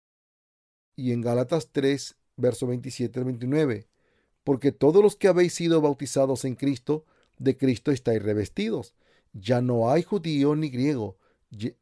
Y 0.95 1.11
en 1.11 1.21
Gálatas 1.21 1.69
3, 1.71 2.15
verso 2.37 2.67
27 2.67 3.19
al 3.19 3.25
29, 3.25 3.87
porque 4.43 4.71
todos 4.71 5.01
los 5.01 5.15
que 5.15 5.27
habéis 5.27 5.53
sido 5.53 5.81
bautizados 5.81 6.45
en 6.45 6.55
Cristo, 6.55 7.05
de 7.37 7.57
Cristo 7.57 7.91
estáis 7.91 8.21
revestidos. 8.21 8.93
Ya 9.33 9.61
no 9.61 9.89
hay 9.89 10.03
judío 10.03 10.55
ni 10.55 10.69
griego, 10.69 11.17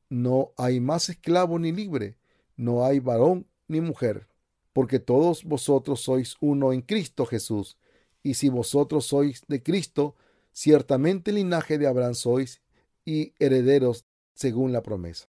no 0.09 0.53
hay 0.57 0.79
más 0.79 1.09
esclavo 1.09 1.59
ni 1.59 1.71
libre, 1.71 2.17
no 2.55 2.85
hay 2.85 2.99
varón 2.99 3.47
ni 3.67 3.81
mujer, 3.81 4.27
porque 4.73 4.99
todos 4.99 5.43
vosotros 5.43 6.01
sois 6.01 6.37
uno 6.39 6.73
en 6.73 6.81
Cristo 6.81 7.25
Jesús. 7.25 7.77
Y 8.23 8.35
si 8.35 8.49
vosotros 8.49 9.05
sois 9.05 9.41
de 9.47 9.63
Cristo, 9.63 10.15
ciertamente 10.51 11.31
linaje 11.31 11.77
de 11.77 11.87
Abraham 11.87 12.13
sois 12.13 12.61
y 13.03 13.33
herederos 13.39 14.05
según 14.33 14.71
la 14.71 14.83
promesa. 14.83 15.27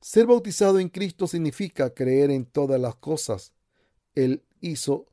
Ser 0.00 0.26
bautizado 0.26 0.78
en 0.78 0.88
Cristo 0.88 1.26
significa 1.26 1.94
creer 1.94 2.30
en 2.30 2.44
todas 2.44 2.80
las 2.80 2.96
cosas. 2.96 3.52
Él 4.14 4.44
hizo 4.60 5.06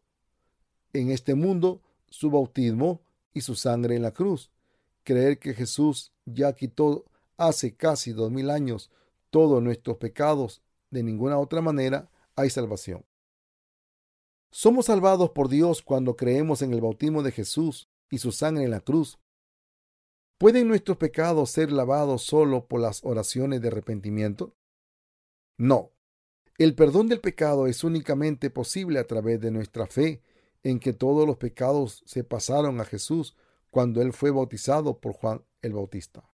en 0.94 1.12
este 1.12 1.36
mundo 1.36 1.82
su 2.10 2.30
bautismo 2.30 3.02
y 3.34 3.42
su 3.42 3.56
sangre 3.56 3.96
en 3.96 4.04
la 4.04 4.12
cruz. 4.12 4.52
Creer 5.04 5.40
que 5.40 5.54
Jesús 5.54 6.12
ya 6.26 6.54
quitó 6.54 7.06
hace 7.38 7.76
casi 7.76 8.14
dos 8.14 8.32
mil 8.32 8.50
años 8.50 8.92
todos 9.30 9.62
nuestros 9.62 9.98
pecados. 9.98 10.62
De 10.92 11.04
ninguna 11.04 11.40
otra 11.40 11.62
manera 11.62 12.10
hay 12.36 12.50
salvación. 12.50 13.04
Somos 14.52 14.86
salvados 14.86 15.32
por 15.32 15.50
Dios 15.50 15.82
cuando 15.82 16.16
creemos 16.16 16.62
en 16.62 16.74
el 16.74 16.82
bautismo 16.82 17.24
de 17.24 17.32
Jesús 17.32 17.90
y 18.12 18.20
su 18.20 18.32
sangre 18.32 18.66
en 18.66 18.72
la 18.72 18.82
cruz. 18.82 19.18
¿Pueden 20.38 20.68
nuestros 20.68 20.98
pecados 20.98 21.50
ser 21.50 21.72
lavados 21.72 22.24
solo 22.24 22.68
por 22.68 22.80
las 22.80 23.04
oraciones 23.04 23.62
de 23.62 23.70
arrepentimiento? 23.70 24.54
No. 25.58 25.90
El 26.58 26.76
perdón 26.76 27.08
del 27.08 27.20
pecado 27.20 27.68
es 27.68 27.84
únicamente 27.84 28.50
posible 28.50 29.00
a 29.00 29.08
través 29.08 29.42
de 29.42 29.52
nuestra 29.52 29.88
fe 29.88 30.22
en 30.64 30.80
que 30.80 30.94
todos 30.94 31.26
los 31.28 31.38
pecados 31.38 32.04
se 32.06 32.24
pasaron 32.24 32.80
a 32.80 32.86
Jesús 32.86 33.36
cuando 33.70 34.02
él 34.02 34.14
fue 34.14 34.32
bautizado 34.32 35.00
por 35.00 35.14
Juan 35.14 35.44
el 35.62 35.74
Bautista. 35.74 36.30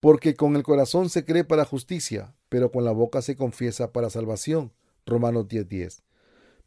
Porque 0.00 0.34
con 0.34 0.54
el 0.56 0.62
corazón 0.62 1.10
se 1.10 1.24
cree 1.24 1.44
para 1.44 1.64
justicia, 1.64 2.34
pero 2.48 2.70
con 2.70 2.84
la 2.84 2.92
boca 2.92 3.20
se 3.22 3.36
confiesa 3.36 3.92
para 3.92 4.10
salvación. 4.10 4.72
Romanos 5.06 5.48
10:10 5.48 6.02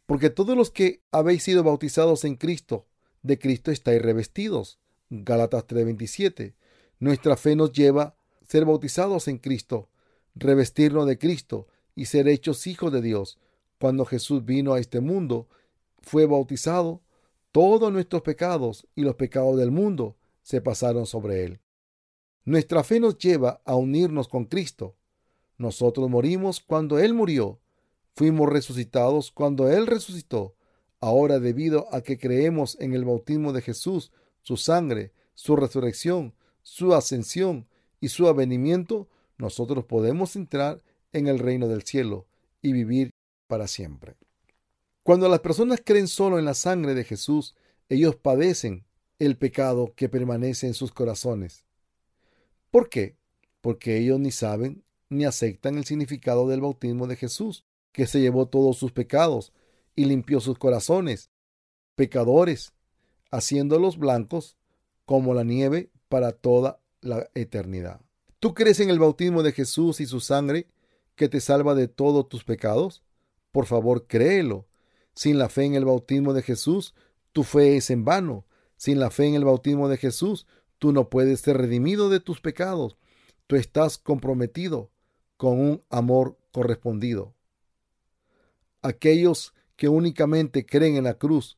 porque 0.07 0.29
todos 0.29 0.57
los 0.57 0.71
que 0.71 1.03
habéis 1.11 1.43
sido 1.43 1.63
bautizados 1.63 2.23
en 2.23 2.37
Cristo, 2.37 2.87
de 3.21 3.37
Cristo 3.37 3.71
estáis 3.71 4.01
revestidos. 4.01 4.79
Gálatas 5.09 5.67
3:27. 5.67 6.55
Nuestra 6.99 7.35
fe 7.35 7.55
nos 7.55 7.73
lleva 7.73 8.01
a 8.03 8.15
ser 8.47 8.65
bautizados 8.65 9.27
en 9.27 9.37
Cristo, 9.37 9.89
revestirnos 10.33 11.05
de 11.05 11.19
Cristo 11.19 11.67
y 11.97 12.05
ser 12.05 12.29
hechos 12.29 12.65
hijos 12.67 12.93
de 12.93 13.01
Dios. 13.01 13.37
Cuando 13.77 14.05
Jesús 14.05 14.45
vino 14.45 14.73
a 14.73 14.79
este 14.79 15.01
mundo, 15.01 15.49
fue 15.99 16.25
bautizado, 16.25 17.01
todos 17.51 17.91
nuestros 17.91 18.21
pecados 18.21 18.87
y 18.95 19.01
los 19.01 19.15
pecados 19.15 19.57
del 19.57 19.71
mundo 19.71 20.15
se 20.43 20.61
pasaron 20.61 21.05
sobre 21.05 21.43
él. 21.43 21.59
Nuestra 22.45 22.85
fe 22.85 23.01
nos 23.01 23.17
lleva 23.17 23.61
a 23.65 23.75
unirnos 23.75 24.29
con 24.29 24.45
Cristo. 24.45 24.95
Nosotros 25.57 26.09
morimos 26.09 26.61
cuando 26.61 26.97
Él 26.99 27.13
murió 27.13 27.59
Fuimos 28.17 28.49
resucitados 28.49 29.31
cuando 29.31 29.69
Él 29.69 29.85
resucitó. 29.85 30.55
Ahora, 30.99 31.37
debido 31.39 31.87
a 31.93 32.01
que 32.01 32.17
creemos 32.17 32.75
en 32.79 32.95
el 32.95 33.05
bautismo 33.05 33.53
de 33.53 33.61
Jesús, 33.61 34.11
su 34.41 34.57
sangre, 34.57 35.13
su 35.35 35.55
resurrección, 35.55 36.33
su 36.63 36.95
ascensión 36.95 37.67
y 38.01 38.07
su 38.07 38.27
avenimiento, 38.27 39.07
nosotros 39.37 39.85
podemos 39.85 40.35
entrar 40.35 40.81
en 41.17 41.27
el 41.27 41.39
reino 41.39 41.67
del 41.67 41.83
cielo 41.83 42.27
y 42.61 42.73
vivir 42.73 43.11
para 43.47 43.67
siempre. 43.67 44.15
Cuando 45.03 45.29
las 45.29 45.39
personas 45.39 45.81
creen 45.83 46.07
solo 46.07 46.37
en 46.37 46.45
la 46.45 46.53
sangre 46.53 46.93
de 46.93 47.03
Jesús, 47.03 47.55
ellos 47.89 48.15
padecen 48.15 48.85
el 49.19 49.37
pecado 49.37 49.93
que 49.95 50.09
permanece 50.09 50.67
en 50.67 50.73
sus 50.73 50.91
corazones. 50.91 51.65
¿Por 52.71 52.89
qué? 52.89 53.15
Porque 53.61 53.97
ellos 53.97 54.19
ni 54.19 54.31
saben 54.31 54.83
ni 55.09 55.25
aceptan 55.25 55.77
el 55.77 55.85
significado 55.85 56.47
del 56.47 56.61
bautismo 56.61 57.07
de 57.07 57.15
Jesús 57.15 57.63
que 57.91 58.05
se 58.05 58.19
llevó 58.19 58.47
todos 58.47 58.77
sus 58.77 58.91
pecados 58.91 59.53
y 59.95 60.05
limpió 60.05 60.39
sus 60.39 60.59
corazones, 60.59 61.31
pecadores, 61.95 62.73
haciéndolos 63.31 63.97
blancos 63.97 64.57
como 65.05 65.33
la 65.33 65.43
nieve 65.43 65.89
para 66.09 66.33
toda 66.33 66.79
la 67.01 67.29
eternidad. 67.33 68.01
¿Tú 68.39 68.53
crees 68.53 68.79
en 68.79 68.89
el 68.89 68.99
bautismo 68.99 69.41
de 69.41 69.53
Jesús 69.53 69.99
y 69.99 70.05
su 70.05 70.19
sangre 70.19 70.67
que 71.17 71.27
te 71.27 71.41
salva 71.41 71.75
de 71.75 71.89
todos 71.89 72.29
tus 72.29 72.45
pecados? 72.45 73.03
Por 73.51 73.65
favor, 73.65 74.07
créelo. 74.07 74.67
Sin 75.13 75.39
la 75.39 75.49
fe 75.49 75.65
en 75.65 75.73
el 75.73 75.83
bautismo 75.83 76.33
de 76.33 76.43
Jesús, 76.43 76.93
tu 77.33 77.43
fe 77.43 77.75
es 77.75 77.89
en 77.89 78.05
vano. 78.05 78.45
Sin 78.77 78.99
la 78.99 79.09
fe 79.09 79.25
en 79.25 79.33
el 79.33 79.43
bautismo 79.43 79.89
de 79.89 79.97
Jesús, 79.97 80.45
tú 80.77 80.93
no 80.93 81.09
puedes 81.09 81.41
ser 81.41 81.57
redimido 81.57 82.09
de 82.09 82.19
tus 82.19 82.39
pecados. 82.39 82.97
Tú 83.47 83.55
estás 83.55 83.97
comprometido 83.97 84.91
con 85.37 85.59
un 85.59 85.83
amor 85.89 86.37
correspondido. 86.51 87.33
Aquellos 88.83 89.55
que 89.75 89.89
únicamente 89.89 90.65
creen 90.65 90.97
en 90.97 91.05
la 91.05 91.15
cruz 91.15 91.57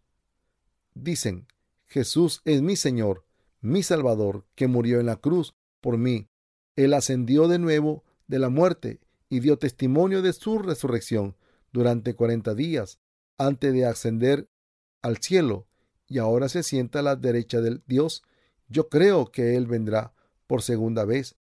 dicen, 0.93 1.47
Jesús 1.85 2.41
es 2.45 2.61
mi 2.61 2.77
Señor, 2.77 3.25
mi 3.59 3.83
Salvador, 3.83 4.45
que 4.55 4.67
murió 4.67 5.01
en 5.01 5.05
la 5.05 5.17
cruz 5.17 5.53
por 5.81 5.97
mí. 5.97 6.29
Él 6.77 6.93
ascendió 6.93 7.49
de 7.49 7.59
nuevo 7.59 8.05
de 8.27 8.39
la 8.39 8.47
muerte 8.47 9.01
y 9.29 9.39
dio 9.39 9.57
testimonio 9.57 10.21
de 10.21 10.33
su 10.33 10.59
resurrección 10.59 11.35
durante 11.71 12.15
cuarenta 12.15 12.55
días 12.55 12.99
antes 13.37 13.73
de 13.73 13.85
ascender 13.85 14.49
al 15.01 15.17
cielo 15.17 15.67
y 16.07 16.17
ahora 16.17 16.49
se 16.49 16.63
sienta 16.63 16.99
a 16.99 17.03
la 17.03 17.15
derecha 17.15 17.61
del 17.61 17.83
Dios. 17.85 18.23
Yo 18.67 18.89
creo 18.89 19.31
que 19.31 19.55
Él 19.55 19.67
vendrá 19.67 20.13
por 20.47 20.61
segunda 20.61 21.05
vez 21.05 21.35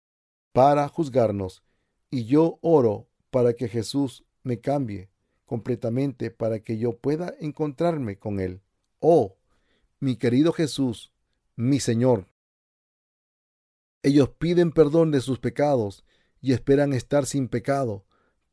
para 0.52 0.88
juzgarnos 0.88 1.62
y 2.10 2.24
yo 2.24 2.58
oro 2.60 3.08
para 3.30 3.54
que 3.54 3.68
Jesús 3.68 4.24
me 4.42 4.60
cambie 4.60 5.10
completamente 5.44 6.30
para 6.30 6.58
que 6.60 6.76
yo 6.76 6.98
pueda 6.98 7.34
encontrarme 7.40 8.18
con 8.18 8.40
Él. 8.40 8.60
Oh, 8.98 9.36
mi 10.00 10.16
querido 10.16 10.52
Jesús, 10.52 11.12
mi 11.54 11.80
Señor. 11.80 12.28
Ellos 14.02 14.28
piden 14.30 14.72
perdón 14.72 15.10
de 15.10 15.20
sus 15.20 15.38
pecados 15.38 16.04
y 16.40 16.52
esperan 16.52 16.92
estar 16.92 17.26
sin 17.26 17.48
pecado, 17.48 18.04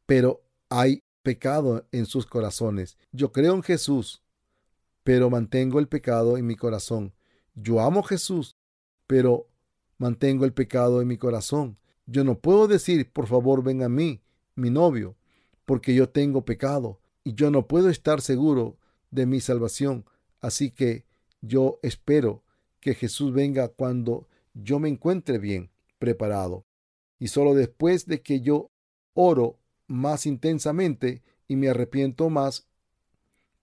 pero 0.05 0.43
hay 0.69 1.03
pecado 1.21 1.88
en 1.91 2.05
sus 2.05 2.25
corazones. 2.25 2.97
Yo 3.11 3.31
creo 3.31 3.53
en 3.55 3.63
Jesús, 3.63 4.23
pero 5.03 5.29
mantengo 5.29 5.79
el 5.79 5.88
pecado 5.88 6.38
en 6.38 6.45
mi 6.45 6.55
corazón. 6.55 7.13
Yo 7.55 7.79
amo 7.81 8.01
a 8.01 8.07
Jesús, 8.07 8.57
pero 9.07 9.47
mantengo 9.97 10.45
el 10.45 10.53
pecado 10.53 11.01
en 11.01 11.07
mi 11.07 11.17
corazón. 11.17 11.77
Yo 12.05 12.23
no 12.23 12.39
puedo 12.39 12.67
decir, 12.67 13.11
por 13.11 13.27
favor, 13.27 13.63
ven 13.63 13.84
a 13.84 13.89
mí, 13.89 14.21
mi 14.55 14.69
novio, 14.69 15.15
porque 15.65 15.93
yo 15.93 16.09
tengo 16.09 16.45
pecado 16.45 16.99
y 17.23 17.34
yo 17.34 17.49
no 17.51 17.67
puedo 17.67 17.89
estar 17.89 18.21
seguro 18.21 18.77
de 19.11 19.25
mi 19.25 19.39
salvación. 19.39 20.05
Así 20.41 20.71
que 20.71 21.05
yo 21.41 21.79
espero 21.84 22.43
que 22.79 22.93
Jesús 22.95 23.31
venga 23.34 23.69
cuando 23.69 24.27
yo 24.53 24.79
me 24.79 24.89
encuentre 24.89 25.38
bien 25.38 25.71
preparado. 25.99 26.65
Y 27.24 27.30
solo 27.30 27.53
después 27.53 28.05
de 28.05 28.21
que 28.21 28.41
yo 28.41 28.69
oro 29.13 29.57
más 29.88 30.26
intensamente 30.26 31.24
y 31.47 31.55
me 31.55 31.69
arrepiento 31.69 32.30
más, 32.30 32.67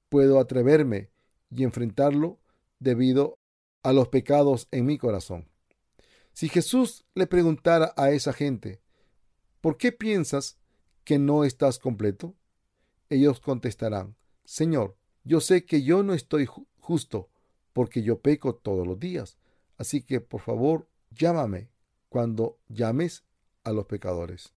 puedo 0.08 0.40
atreverme 0.40 1.10
y 1.50 1.64
enfrentarlo 1.64 2.40
debido 2.78 3.38
a 3.82 3.92
los 3.92 4.08
pecados 4.08 4.66
en 4.70 4.86
mi 4.86 4.96
corazón. 4.96 5.50
Si 6.32 6.48
Jesús 6.48 7.04
le 7.14 7.26
preguntara 7.26 7.92
a 7.98 8.12
esa 8.12 8.32
gente, 8.32 8.80
¿por 9.60 9.76
qué 9.76 9.92
piensas 9.92 10.56
que 11.04 11.18
no 11.18 11.44
estás 11.44 11.78
completo? 11.78 12.34
Ellos 13.10 13.40
contestarán, 13.40 14.16
Señor, 14.42 14.96
yo 15.22 15.42
sé 15.42 15.66
que 15.66 15.82
yo 15.82 16.02
no 16.02 16.14
estoy 16.14 16.48
justo 16.78 17.28
porque 17.74 18.02
yo 18.02 18.22
peco 18.22 18.54
todos 18.54 18.86
los 18.86 18.98
días. 18.98 19.36
Así 19.76 20.00
que, 20.00 20.22
por 20.22 20.40
favor, 20.40 20.88
llámame 21.10 21.68
cuando 22.08 22.58
llames 22.66 23.22
a 23.64 23.72
los 23.72 23.86
pecadores. 23.86 24.54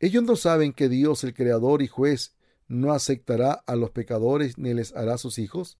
Ellos 0.00 0.22
no 0.24 0.36
saben 0.36 0.72
que 0.72 0.88
Dios, 0.88 1.22
el 1.24 1.34
Creador 1.34 1.82
y 1.82 1.86
Juez, 1.86 2.34
no 2.66 2.92
aceptará 2.92 3.52
a 3.52 3.76
los 3.76 3.90
pecadores 3.90 4.58
ni 4.58 4.74
les 4.74 4.94
hará 4.94 5.18
sus 5.18 5.38
hijos. 5.38 5.78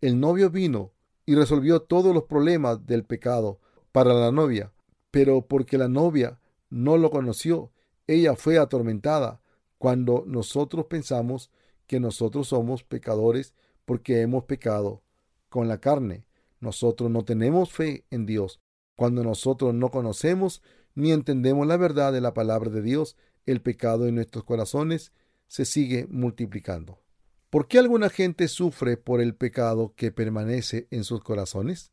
El 0.00 0.18
novio 0.18 0.50
vino 0.50 0.92
y 1.26 1.34
resolvió 1.34 1.82
todos 1.82 2.14
los 2.14 2.24
problemas 2.24 2.86
del 2.86 3.04
pecado 3.04 3.60
para 3.92 4.14
la 4.14 4.32
novia, 4.32 4.72
pero 5.10 5.42
porque 5.46 5.78
la 5.78 5.88
novia 5.88 6.40
no 6.70 6.96
lo 6.96 7.10
conoció, 7.10 7.72
ella 8.06 8.34
fue 8.34 8.58
atormentada 8.58 9.40
cuando 9.78 10.24
nosotros 10.26 10.86
pensamos 10.86 11.50
que 11.86 12.00
nosotros 12.00 12.48
somos 12.48 12.82
pecadores 12.82 13.54
porque 13.84 14.20
hemos 14.20 14.44
pecado 14.44 15.02
con 15.48 15.68
la 15.68 15.78
carne. 15.78 16.26
Nosotros 16.60 17.10
no 17.10 17.24
tenemos 17.24 17.72
fe 17.72 18.04
en 18.10 18.26
Dios. 18.26 18.60
Cuando 18.96 19.24
nosotros 19.24 19.74
no 19.74 19.90
conocemos 19.90 20.62
ni 20.94 21.12
entendemos 21.12 21.66
la 21.66 21.76
verdad 21.76 22.12
de 22.12 22.20
la 22.20 22.34
palabra 22.34 22.70
de 22.70 22.82
Dios, 22.82 23.16
el 23.46 23.60
pecado 23.60 24.06
en 24.06 24.14
nuestros 24.14 24.44
corazones 24.44 25.12
se 25.46 25.64
sigue 25.64 26.06
multiplicando. 26.08 27.00
¿Por 27.50 27.66
qué 27.66 27.78
alguna 27.78 28.10
gente 28.10 28.46
sufre 28.46 28.96
por 28.96 29.20
el 29.20 29.34
pecado 29.34 29.92
que 29.96 30.12
permanece 30.12 30.86
en 30.90 31.02
sus 31.02 31.22
corazones? 31.22 31.90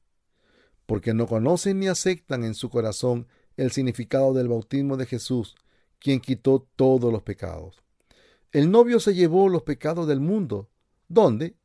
Porque 0.86 1.14
no 1.14 1.26
conocen 1.26 1.80
ni 1.80 1.88
aceptan 1.88 2.44
en 2.44 2.54
su 2.54 2.70
corazón 2.70 3.28
el 3.56 3.72
significado 3.72 4.34
del 4.34 4.48
bautismo 4.48 4.98
de 4.98 5.08
Jesús, 5.08 5.56
quien 6.00 6.20
quitó 6.20 6.68
todos 6.76 7.12
los 7.12 7.24
pecados. 7.24 7.82
El 8.52 8.70
novio 8.70 9.00
se 9.00 9.16
llevó 9.16 9.50
los 9.50 9.64
pecados 9.64 10.08
del 10.08 10.20
mundo. 10.20 10.70
¿Dónde? 11.08 11.56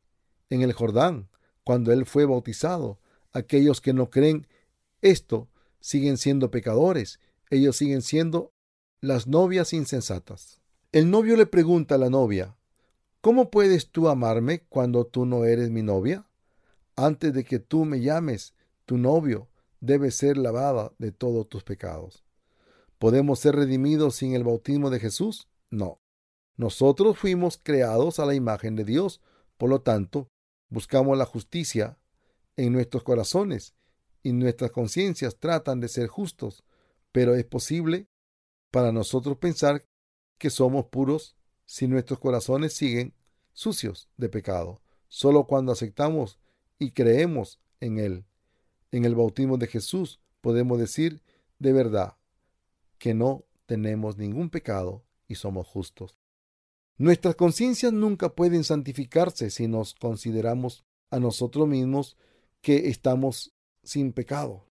En 0.48 0.62
el 0.62 0.72
Jordán, 0.72 1.28
cuando 1.64 1.92
él 1.92 2.06
fue 2.06 2.24
bautizado. 2.24 2.98
Aquellos 3.32 3.80
que 3.80 3.92
no 3.92 4.10
creen 4.10 4.46
esto 5.00 5.48
siguen 5.82 6.16
siendo 6.16 6.50
pecadores. 6.50 7.20
Ellos 7.50 7.76
siguen 7.76 8.00
siendo 8.00 8.54
las 9.02 9.26
novias 9.26 9.74
insensatas. 9.74 10.62
El 10.92 11.10
novio 11.10 11.36
le 11.36 11.44
pregunta 11.44 11.96
a 11.96 11.98
la 11.98 12.08
novia, 12.08 12.56
¿Cómo 13.22 13.52
puedes 13.52 13.92
tú 13.92 14.08
amarme 14.08 14.64
cuando 14.68 15.06
tú 15.06 15.26
no 15.26 15.44
eres 15.44 15.70
mi 15.70 15.82
novia? 15.82 16.26
Antes 16.96 17.32
de 17.32 17.44
que 17.44 17.60
tú 17.60 17.84
me 17.84 18.00
llames 18.00 18.52
tu 18.84 18.98
novio, 18.98 19.48
debes 19.78 20.16
ser 20.16 20.36
lavada 20.36 20.92
de 20.98 21.12
todos 21.12 21.48
tus 21.48 21.62
pecados. 21.62 22.24
¿Podemos 22.98 23.38
ser 23.38 23.54
redimidos 23.54 24.16
sin 24.16 24.34
el 24.34 24.42
bautismo 24.42 24.90
de 24.90 24.98
Jesús? 24.98 25.48
No. 25.70 26.00
Nosotros 26.56 27.16
fuimos 27.16 27.60
creados 27.62 28.18
a 28.18 28.26
la 28.26 28.34
imagen 28.34 28.74
de 28.74 28.82
Dios, 28.82 29.20
por 29.56 29.70
lo 29.70 29.82
tanto, 29.82 30.26
buscamos 30.68 31.16
la 31.16 31.24
justicia 31.24 31.98
en 32.56 32.72
nuestros 32.72 33.04
corazones 33.04 33.76
y 34.22 34.32
nuestras 34.32 34.70
conciencias 34.70 35.36
tratan 35.38 35.80
de 35.80 35.88
ser 35.88 36.08
justos, 36.08 36.64
pero 37.10 37.34
es 37.34 37.44
posible 37.44 38.08
para 38.70 38.92
nosotros 38.92 39.36
pensar 39.38 39.84
que 40.38 40.50
somos 40.50 40.86
puros 40.86 41.36
si 41.66 41.88
nuestros 41.88 42.18
corazones 42.18 42.72
siguen 42.72 43.14
sucios 43.52 44.08
de 44.16 44.28
pecado. 44.28 44.80
Solo 45.08 45.46
cuando 45.46 45.72
aceptamos 45.72 46.38
y 46.78 46.92
creemos 46.92 47.60
en 47.80 47.98
Él, 47.98 48.24
en 48.90 49.04
el 49.04 49.14
bautismo 49.14 49.58
de 49.58 49.66
Jesús, 49.66 50.20
podemos 50.40 50.78
decir 50.78 51.22
de 51.58 51.72
verdad 51.72 52.16
que 52.98 53.14
no 53.14 53.44
tenemos 53.66 54.16
ningún 54.16 54.50
pecado 54.50 55.04
y 55.28 55.34
somos 55.36 55.66
justos. 55.66 56.18
Nuestras 56.98 57.36
conciencias 57.36 57.92
nunca 57.92 58.34
pueden 58.34 58.64
santificarse 58.64 59.50
si 59.50 59.66
nos 59.66 59.94
consideramos 59.94 60.84
a 61.10 61.18
nosotros 61.18 61.66
mismos 61.68 62.16
que 62.60 62.88
estamos 62.88 63.52
sin 63.82 64.12
pecado, 64.12 64.66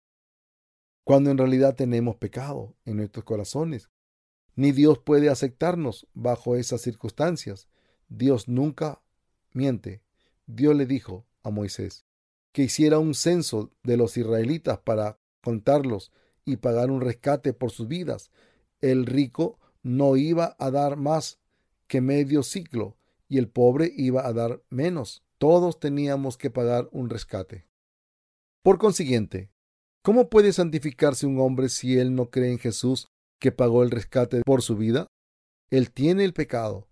cuando 1.05 1.31
en 1.31 1.39
realidad 1.39 1.75
tenemos 1.75 2.17
pecado 2.17 2.75
en 2.85 2.97
nuestros 2.97 3.25
corazones 3.25 3.91
ni 4.57 4.73
Dios 4.73 4.99
puede 4.99 5.29
aceptarnos 5.29 6.09
bajo 6.15 6.57
esas 6.57 6.81
circunstancias. 6.81 7.69
Dios 8.09 8.49
nunca 8.49 9.03
miente. 9.53 10.03
Dios 10.47 10.75
le 10.75 10.87
dijo 10.87 11.27
a 11.43 11.51
Moisés 11.51 12.07
que 12.53 12.63
hiciera 12.63 12.99
un 12.99 13.15
censo 13.15 13.71
de 13.83 13.99
los 13.99 14.17
israelitas 14.17 14.79
para 14.79 15.19
contarlos 15.43 16.11
y 16.47 16.57
pagar 16.57 16.91
un 16.91 17.03
rescate 17.03 17.53
por 17.53 17.71
sus 17.71 17.87
vidas. 17.87 18.31
El 18.81 19.05
rico 19.05 19.59
no 19.83 20.17
iba 20.17 20.57
a 20.59 20.71
dar 20.71 20.97
más 20.97 21.39
que 21.87 22.01
medio 22.01 22.43
ciclo 22.43 22.97
y 23.29 23.37
el 23.37 23.49
pobre 23.49 23.93
iba 23.95 24.27
a 24.27 24.33
dar 24.33 24.63
menos. 24.71 25.23
Todos 25.37 25.79
teníamos 25.79 26.39
que 26.39 26.49
pagar 26.49 26.89
un 26.93 27.11
rescate. 27.11 27.67
Por 28.67 28.79
consiguiente, 28.79 29.49
¿cómo 30.03 30.29
puede 30.29 30.53
santificarse 30.53 31.25
un 31.25 31.39
hombre 31.39 31.69
si 31.69 32.01
él 32.01 32.17
no 32.17 32.31
cree 32.31 32.51
en 32.51 32.59
Jesús 32.59 33.07
que 33.39 33.53
pagó 33.53 33.85
el 33.85 33.93
rescate 33.93 34.43
por 34.45 34.61
su 34.61 34.77
vida? 34.77 35.07
Él 35.71 35.93
tiene 35.93 36.25
el 36.25 36.33
pecado. 36.33 36.89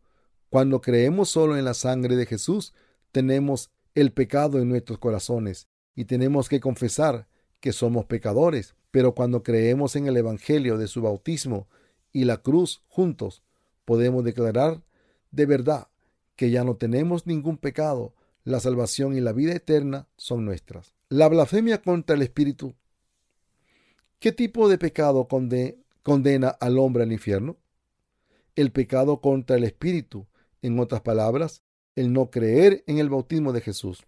Cuando 0.51 0.81
creemos 0.81 1.31
solo 1.31 1.57
en 1.57 1.65
la 1.65 1.75
sangre 1.75 2.15
de 2.15 2.27
Jesús, 2.27 2.75
tenemos 3.11 3.73
el 3.97 4.13
pecado 4.13 4.61
en 4.61 4.69
nuestros 4.69 5.01
corazones 5.01 5.67
y 5.97 6.05
tenemos 6.05 6.49
que 6.49 6.61
confesar 6.61 7.27
que 7.59 7.73
somos 7.73 8.05
pecadores. 8.05 8.77
Pero 8.93 9.17
cuando 9.17 9.43
creemos 9.43 9.97
en 9.97 10.07
el 10.07 10.17
Evangelio 10.17 10.79
de 10.79 10.87
su 10.87 11.03
bautismo 11.03 11.67
y 12.13 12.23
la 12.23 12.37
cruz 12.37 12.85
juntos, 12.87 13.43
podemos 13.85 14.23
declarar 14.23 14.85
de 15.33 15.47
verdad 15.47 15.89
que 16.37 16.53
ya 16.53 16.63
no 16.63 16.77
tenemos 16.77 17.27
ningún 17.27 17.57
pecado. 17.57 18.15
La 18.45 18.61
salvación 18.61 19.17
y 19.17 19.21
la 19.21 19.33
vida 19.33 19.55
eterna 19.55 20.07
son 20.17 20.45
nuestras. 20.45 20.94
La 21.11 21.29
blasfemia 21.29 21.83
contra 21.83 22.17
el 22.17 22.23
Espíritu 22.23 22.75
¿Qué 24.19 24.33
tipo 24.33 24.71
de 24.71 24.79
pecado 24.79 25.29
condena 26.03 26.49
al 26.49 26.79
hombre 26.79 27.03
al 27.03 27.13
infierno? 27.13 27.59
El 28.57 28.73
pecado 28.73 29.21
contra 29.21 29.57
el 29.57 29.65
Espíritu, 29.65 30.27
en 30.63 30.79
otras 30.79 31.03
palabras, 31.03 31.63
el 31.95 32.11
no 32.15 32.31
creer 32.31 32.85
en 32.87 32.97
el 32.97 33.11
bautismo 33.11 33.53
de 33.53 33.61
Jesús. 33.61 34.07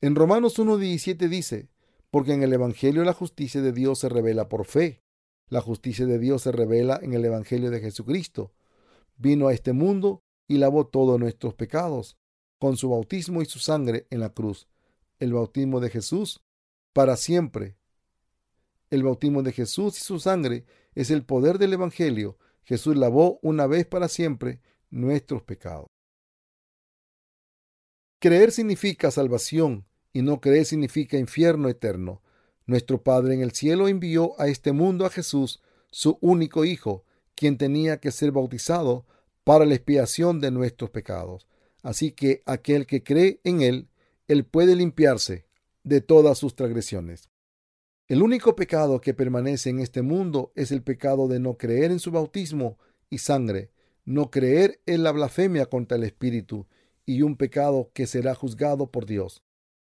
En 0.00 0.14
Romanos 0.14 0.56
1.17 0.56 1.28
dice, 1.28 1.68
porque 2.12 2.32
en 2.32 2.44
el 2.44 2.52
Evangelio 2.52 3.02
la 3.02 3.12
justicia 3.12 3.60
de 3.60 3.72
Dios 3.72 3.98
se 3.98 4.08
revela 4.08 4.48
por 4.48 4.66
fe. 4.66 5.02
La 5.48 5.60
justicia 5.60 6.06
de 6.06 6.20
Dios 6.20 6.42
se 6.42 6.52
revela 6.52 7.00
en 7.02 7.12
el 7.12 7.24
Evangelio 7.24 7.72
de 7.72 7.80
Jesucristo. 7.80 8.52
Vino 9.16 9.48
a 9.48 9.52
este 9.52 9.72
mundo 9.72 10.22
y 10.46 10.58
lavó 10.58 10.86
todos 10.86 11.18
nuestros 11.18 11.54
pecados 11.54 12.16
con 12.60 12.76
su 12.76 12.88
bautismo 12.88 13.42
y 13.42 13.46
su 13.46 13.58
sangre 13.58 14.06
en 14.10 14.20
la 14.20 14.30
cruz. 14.30 14.69
El 15.20 15.34
bautismo 15.34 15.80
de 15.80 15.90
Jesús 15.90 16.42
para 16.92 17.16
siempre. 17.16 17.76
El 18.90 19.02
bautismo 19.04 19.42
de 19.42 19.52
Jesús 19.52 19.96
y 19.98 20.00
su 20.00 20.18
sangre 20.18 20.64
es 20.94 21.10
el 21.10 21.24
poder 21.24 21.58
del 21.58 21.74
Evangelio. 21.74 22.38
Jesús 22.64 22.96
lavó 22.96 23.38
una 23.42 23.66
vez 23.66 23.86
para 23.86 24.08
siempre 24.08 24.60
nuestros 24.90 25.42
pecados. 25.42 25.86
Creer 28.18 28.50
significa 28.50 29.10
salvación 29.10 29.86
y 30.12 30.22
no 30.22 30.40
creer 30.40 30.64
significa 30.64 31.18
infierno 31.18 31.68
eterno. 31.68 32.22
Nuestro 32.66 33.02
Padre 33.02 33.34
en 33.34 33.42
el 33.42 33.52
cielo 33.52 33.88
envió 33.88 34.40
a 34.40 34.48
este 34.48 34.72
mundo 34.72 35.04
a 35.04 35.10
Jesús, 35.10 35.62
su 35.90 36.18
único 36.20 36.64
Hijo, 36.64 37.04
quien 37.34 37.58
tenía 37.58 38.00
que 38.00 38.10
ser 38.10 38.32
bautizado 38.32 39.06
para 39.44 39.64
la 39.64 39.74
expiación 39.74 40.40
de 40.40 40.50
nuestros 40.50 40.90
pecados. 40.90 41.46
Así 41.82 42.12
que 42.12 42.42
aquel 42.46 42.86
que 42.86 43.02
cree 43.02 43.40
en 43.44 43.62
Él, 43.62 43.89
Él 44.30 44.44
puede 44.44 44.76
limpiarse 44.76 45.44
de 45.82 46.00
todas 46.00 46.38
sus 46.38 46.54
transgresiones. 46.54 47.30
El 48.06 48.22
único 48.22 48.54
pecado 48.54 49.00
que 49.00 49.12
permanece 49.12 49.70
en 49.70 49.80
este 49.80 50.02
mundo 50.02 50.52
es 50.54 50.70
el 50.70 50.82
pecado 50.82 51.26
de 51.26 51.40
no 51.40 51.58
creer 51.58 51.90
en 51.90 51.98
su 51.98 52.12
bautismo 52.12 52.78
y 53.08 53.18
sangre, 53.18 53.72
no 54.04 54.30
creer 54.30 54.80
en 54.86 55.02
la 55.02 55.10
blasfemia 55.10 55.66
contra 55.66 55.96
el 55.96 56.04
Espíritu 56.04 56.68
y 57.04 57.22
un 57.22 57.36
pecado 57.36 57.90
que 57.92 58.06
será 58.06 58.36
juzgado 58.36 58.92
por 58.92 59.04
Dios 59.04 59.42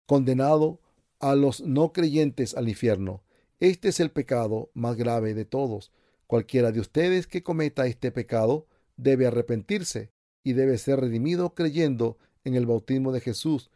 condenado 0.05 0.81
a 1.19 1.33
los 1.33 1.61
no 1.61 1.91
creyentes 1.91 2.55
al 2.55 2.69
infierno. 2.69 3.23
Este 3.59 3.89
es 3.89 3.99
el 3.99 4.11
pecado 4.11 4.69
más 4.75 4.95
grave 4.97 5.33
de 5.33 5.45
todos. 5.45 5.91
Cualquiera 6.27 6.71
de 6.71 6.79
ustedes 6.79 7.25
que 7.25 7.41
cometa 7.41 7.88
este 7.88 8.11
pecado 8.11 8.67
debe 8.97 9.25
arrepentirse 9.25 10.11
y 10.43 10.53
debe 10.53 10.77
ser 10.77 10.99
redimido 10.99 11.55
creyendo 11.55 12.19
en 12.43 12.53
el 12.53 12.67
bautismo 12.67 13.11
de 13.11 13.19
Jesús. 13.19 13.71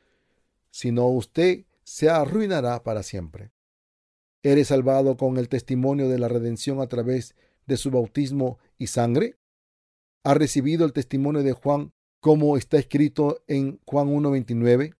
Si 0.71 0.91
no, 0.91 1.07
usted 1.07 1.65
se 1.83 2.09
arruinará 2.09 2.83
para 2.83 3.03
siempre. 3.03 3.51
¿Eres 4.43 4.69
salvado 4.69 5.17
con 5.17 5.37
el 5.37 5.49
testimonio 5.49 6.09
de 6.09 6.17
la 6.17 6.27
redención 6.27 6.81
a 6.81 6.87
través 6.87 7.35
de 7.67 7.77
su 7.77 7.91
bautismo 7.91 8.57
y 8.77 8.87
sangre? 8.87 9.37
¿Ha 10.23 10.33
recibido 10.33 10.85
el 10.85 10.93
testimonio 10.93 11.43
de 11.43 11.51
Juan 11.51 11.93
como 12.19 12.57
está 12.57 12.77
escrito 12.77 13.43
en 13.47 13.79
Juan 13.85 14.07
1.29? 14.07 14.95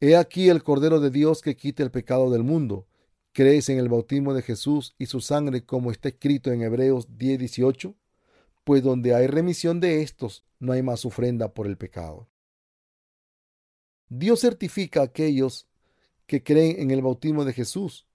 He 0.00 0.16
aquí 0.16 0.48
el 0.48 0.62
Cordero 0.62 1.00
de 1.00 1.10
Dios 1.10 1.42
que 1.42 1.56
quita 1.56 1.82
el 1.82 1.90
pecado 1.90 2.30
del 2.30 2.42
mundo. 2.42 2.86
¿Crees 3.32 3.68
en 3.68 3.78
el 3.78 3.88
bautismo 3.88 4.32
de 4.32 4.42
Jesús 4.42 4.94
y 4.98 5.06
su 5.06 5.20
sangre 5.20 5.64
como 5.64 5.90
está 5.90 6.08
escrito 6.08 6.50
en 6.50 6.62
Hebreos 6.62 7.08
10:18? 7.16 7.94
Pues 8.64 8.82
donde 8.82 9.14
hay 9.14 9.26
remisión 9.26 9.80
de 9.80 10.02
estos, 10.02 10.44
no 10.58 10.72
hay 10.72 10.82
más 10.82 11.04
ofrenda 11.04 11.52
por 11.52 11.66
el 11.66 11.76
pecado. 11.76 12.28
Dios 14.08 14.40
certifica 14.40 15.00
a 15.00 15.04
aquellos 15.04 15.66
que 16.26 16.42
creen 16.42 16.80
en 16.80 16.90
el 16.90 17.02
bautismo 17.02 17.44
de 17.44 17.52
Jesús 17.52 18.06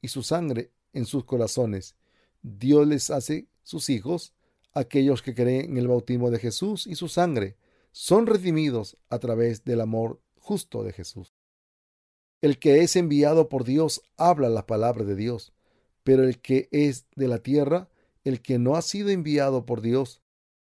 y 0.00 0.08
su 0.08 0.22
sangre 0.22 0.70
en 0.92 1.06
sus 1.06 1.24
corazones. 1.24 1.96
Dios 2.42 2.86
les 2.86 3.10
hace 3.10 3.48
sus 3.62 3.90
hijos, 3.90 4.34
aquellos 4.72 5.22
que 5.22 5.34
creen 5.34 5.70
en 5.70 5.76
el 5.78 5.88
bautismo 5.88 6.30
de 6.30 6.38
Jesús 6.38 6.86
y 6.86 6.94
su 6.94 7.08
sangre, 7.08 7.56
son 7.92 8.26
redimidos 8.26 8.96
a 9.08 9.18
través 9.18 9.64
del 9.64 9.80
amor 9.80 10.20
justo 10.36 10.82
de 10.82 10.92
Jesús. 10.92 11.34
El 12.40 12.58
que 12.58 12.82
es 12.82 12.96
enviado 12.96 13.48
por 13.48 13.64
Dios 13.64 14.02
habla 14.16 14.48
la 14.50 14.66
palabra 14.66 15.04
de 15.04 15.14
Dios, 15.14 15.54
pero 16.02 16.24
el 16.24 16.40
que 16.40 16.68
es 16.70 17.06
de 17.16 17.28
la 17.28 17.38
tierra, 17.38 17.88
el 18.24 18.42
que 18.42 18.58
no 18.58 18.76
ha 18.76 18.82
sido 18.82 19.08
enviado 19.08 19.64
por 19.64 19.80
Dios, 19.80 20.20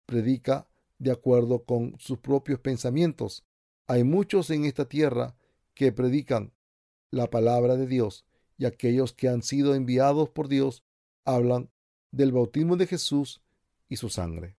predica 0.06 0.68
de 0.98 1.10
acuerdo 1.10 1.64
con 1.64 1.94
sus 1.98 2.18
propios 2.18 2.60
pensamientos. 2.60 3.44
Hay 3.88 4.04
muchos 4.04 4.50
en 4.50 4.64
esta 4.64 4.88
tierra 4.88 5.36
que 5.74 5.92
predican 5.92 6.52
la 7.10 7.30
palabra 7.30 7.76
de 7.76 7.86
Dios 7.86 8.24
y 8.58 8.64
aquellos 8.64 9.12
que 9.12 9.28
han 9.28 9.42
sido 9.42 9.74
enviados 9.74 10.28
por 10.30 10.48
Dios 10.48 10.82
hablan 11.24 11.70
del 12.10 12.32
bautismo 12.32 12.76
de 12.76 12.86
Jesús 12.86 13.42
y 13.88 13.96
su 13.96 14.08
sangre. 14.08 14.56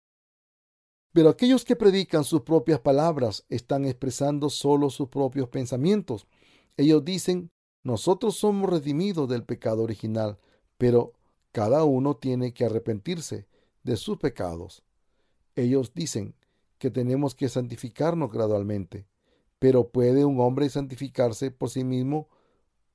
Pero 1.12 1.30
aquellos 1.30 1.64
que 1.64 1.76
predican 1.76 2.24
sus 2.24 2.42
propias 2.42 2.80
palabras 2.80 3.46
están 3.48 3.86
expresando 3.86 4.50
solo 4.50 4.90
sus 4.90 5.08
propios 5.08 5.48
pensamientos. 5.48 6.26
Ellos 6.76 7.04
dicen, 7.04 7.50
nosotros 7.82 8.36
somos 8.36 8.68
redimidos 8.68 9.28
del 9.28 9.42
pecado 9.42 9.82
original, 9.82 10.38
pero 10.76 11.14
cada 11.52 11.84
uno 11.84 12.16
tiene 12.16 12.52
que 12.52 12.66
arrepentirse 12.66 13.46
de 13.82 13.96
sus 13.96 14.18
pecados. 14.18 14.82
Ellos 15.54 15.94
dicen 15.94 16.34
que 16.78 16.90
tenemos 16.90 17.34
que 17.34 17.48
santificarnos 17.48 18.30
gradualmente, 18.30 19.06
pero 19.58 19.88
¿puede 19.88 20.24
un 20.24 20.40
hombre 20.40 20.68
santificarse 20.68 21.50
por 21.50 21.70
sí 21.70 21.84
mismo? 21.84 22.28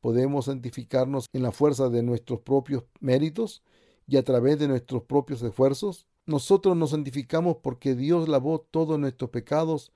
¿Podemos 0.01 0.45
santificarnos 0.45 1.25
en 1.33 1.43
la 1.43 1.51
fuerza 1.51 1.89
de 1.89 2.03
nuestros 2.03 2.41
propios 2.41 2.83
méritos 2.99 3.63
y 4.07 4.17
a 4.17 4.23
través 4.23 4.59
de 4.59 4.67
nuestros 4.67 5.03
propios 5.03 5.41
esfuerzos? 5.41 6.07
nosotros 6.25 6.77
nos 6.77 6.91
santificamos 6.91 7.57
porque 7.61 7.95
Dios 7.95 8.27
lavó 8.27 8.59
todos 8.59 8.99
nuestros 8.99 9.29
pecados 9.29 9.91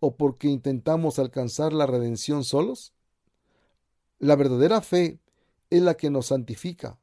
o 0.00 0.16
porque 0.16 0.48
intentamos 0.48 1.18
alcanzar 1.18 1.72
la 1.72 1.86
redención 1.86 2.44
solos? 2.44 2.92
La 4.18 4.36
verdadera 4.36 4.80
fe 4.80 5.18
es 5.70 5.82
la 5.82 5.96
que 5.96 6.10
nos 6.10 6.26
santifica. 6.26 6.98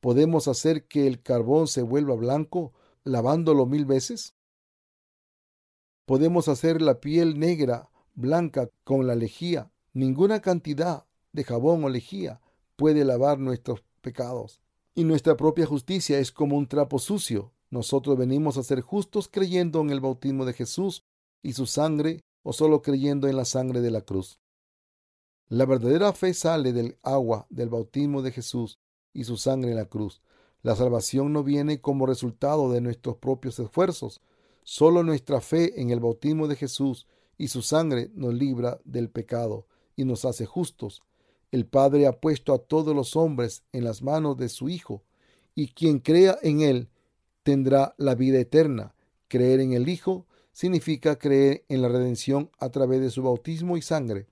¿Podemos 0.00 0.48
hacer 0.48 0.86
que 0.86 1.06
el 1.06 1.22
carbón 1.22 1.68
se 1.68 1.82
vuelva 1.82 2.14
blanco 2.14 2.72
lavándolo 3.04 3.66
mil 3.66 3.84
veces? 3.84 4.34
¿Podemos 6.06 6.48
hacer 6.48 6.80
la 6.80 7.00
piel 7.00 7.38
negra 7.38 7.90
blanca 8.14 8.68
con 8.84 9.06
la 9.06 9.14
lejía? 9.14 9.70
Ninguna 9.92 10.40
cantidad 10.40 11.06
de 11.32 11.44
jabón 11.44 11.84
o 11.84 11.88
lejía 11.88 12.40
puede 12.76 13.04
lavar 13.04 13.38
nuestros 13.38 13.82
pecados. 14.00 14.60
Y 14.94 15.04
nuestra 15.04 15.36
propia 15.36 15.66
justicia 15.66 16.18
es 16.18 16.32
como 16.32 16.56
un 16.56 16.66
trapo 16.66 16.98
sucio 16.98 17.52
nosotros 17.70 18.18
venimos 18.18 18.56
a 18.56 18.64
ser 18.64 18.80
justos 18.80 19.28
creyendo 19.28 19.80
en 19.80 19.90
el 19.90 20.00
bautismo 20.00 20.44
de 20.44 20.52
Jesús 20.52 21.04
y 21.40 21.52
su 21.52 21.66
sangre 21.66 22.24
o 22.42 22.52
solo 22.52 22.82
creyendo 22.82 23.28
en 23.28 23.36
la 23.36 23.44
sangre 23.44 23.80
de 23.80 23.92
la 23.92 24.00
cruz. 24.00 24.40
La 25.48 25.66
verdadera 25.66 26.12
fe 26.12 26.34
sale 26.34 26.72
del 26.72 26.98
agua 27.02 27.46
del 27.48 27.68
bautismo 27.68 28.22
de 28.22 28.32
Jesús 28.32 28.80
y 29.12 29.24
su 29.24 29.36
sangre 29.36 29.70
en 29.70 29.76
la 29.76 29.86
cruz. 29.86 30.20
La 30.62 30.74
salvación 30.74 31.32
no 31.32 31.44
viene 31.44 31.80
como 31.80 32.06
resultado 32.06 32.70
de 32.72 32.80
nuestros 32.80 33.16
propios 33.16 33.58
esfuerzos. 33.58 34.20
Solo 34.64 35.02
nuestra 35.02 35.40
fe 35.40 35.80
en 35.80 35.90
el 35.90 36.00
bautismo 36.00 36.48
de 36.48 36.56
Jesús 36.56 37.06
y 37.40 37.48
su 37.48 37.62
sangre 37.62 38.10
nos 38.14 38.34
libra 38.34 38.82
del 38.84 39.08
pecado 39.08 39.66
y 39.96 40.04
nos 40.04 40.26
hace 40.26 40.44
justos. 40.44 41.02
El 41.50 41.64
Padre 41.64 42.06
ha 42.06 42.20
puesto 42.20 42.52
a 42.52 42.58
todos 42.58 42.94
los 42.94 43.16
hombres 43.16 43.62
en 43.72 43.82
las 43.82 44.02
manos 44.02 44.36
de 44.36 44.50
su 44.50 44.68
Hijo, 44.68 45.04
y 45.54 45.68
quien 45.68 46.00
crea 46.00 46.38
en 46.42 46.60
Él 46.60 46.90
tendrá 47.42 47.94
la 47.96 48.14
vida 48.14 48.38
eterna. 48.38 48.94
Creer 49.26 49.60
en 49.60 49.72
el 49.72 49.88
Hijo 49.88 50.26
significa 50.52 51.18
creer 51.18 51.64
en 51.70 51.80
la 51.80 51.88
redención 51.88 52.50
a 52.58 52.68
través 52.68 53.00
de 53.00 53.08
su 53.08 53.22
bautismo 53.22 53.78
y 53.78 53.82
sangre. 53.82 54.26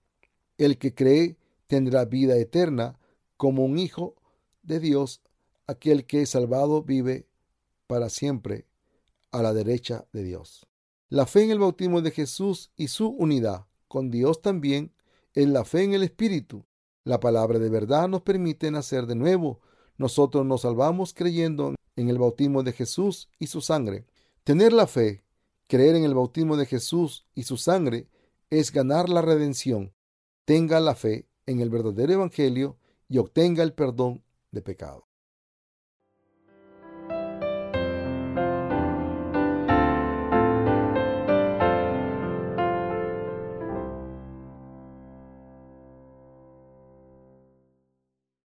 El 0.58 0.76
que 0.76 0.94
cree 0.94 1.38
tendrá 1.66 2.04
vida 2.04 2.36
eterna 2.36 2.98
como 3.38 3.64
un 3.64 3.78
hijo 3.78 4.16
de 4.62 4.80
Dios. 4.80 5.22
Aquel 5.66 6.04
que 6.04 6.20
es 6.20 6.28
salvado 6.28 6.82
vive 6.82 7.26
para 7.86 8.10
siempre 8.10 8.66
a 9.30 9.40
la 9.40 9.54
derecha 9.54 10.04
de 10.12 10.24
Dios. 10.24 10.67
La 11.10 11.24
fe 11.24 11.42
en 11.42 11.50
el 11.50 11.58
bautismo 11.58 12.02
de 12.02 12.10
Jesús 12.10 12.70
y 12.76 12.88
su 12.88 13.08
unidad 13.08 13.64
con 13.88 14.10
Dios 14.10 14.42
también 14.42 14.92
es 15.32 15.48
la 15.48 15.64
fe 15.64 15.84
en 15.84 15.94
el 15.94 16.02
Espíritu. 16.02 16.66
La 17.02 17.18
palabra 17.18 17.58
de 17.58 17.70
verdad 17.70 18.08
nos 18.08 18.20
permite 18.20 18.70
nacer 18.70 19.06
de 19.06 19.14
nuevo. 19.14 19.62
Nosotros 19.96 20.44
nos 20.44 20.62
salvamos 20.62 21.14
creyendo 21.14 21.74
en 21.96 22.10
el 22.10 22.18
bautismo 22.18 22.62
de 22.62 22.72
Jesús 22.72 23.30
y 23.38 23.46
su 23.46 23.62
sangre. 23.62 24.06
Tener 24.44 24.74
la 24.74 24.86
fe, 24.86 25.24
creer 25.66 25.96
en 25.96 26.04
el 26.04 26.12
bautismo 26.12 26.58
de 26.58 26.66
Jesús 26.66 27.26
y 27.34 27.44
su 27.44 27.56
sangre, 27.56 28.06
es 28.50 28.70
ganar 28.70 29.08
la 29.08 29.22
redención. 29.22 29.94
Tenga 30.44 30.78
la 30.78 30.94
fe 30.94 31.26
en 31.46 31.60
el 31.60 31.70
verdadero 31.70 32.12
Evangelio 32.12 32.76
y 33.08 33.16
obtenga 33.16 33.62
el 33.62 33.72
perdón 33.72 34.22
de 34.50 34.60
pecado. 34.60 35.07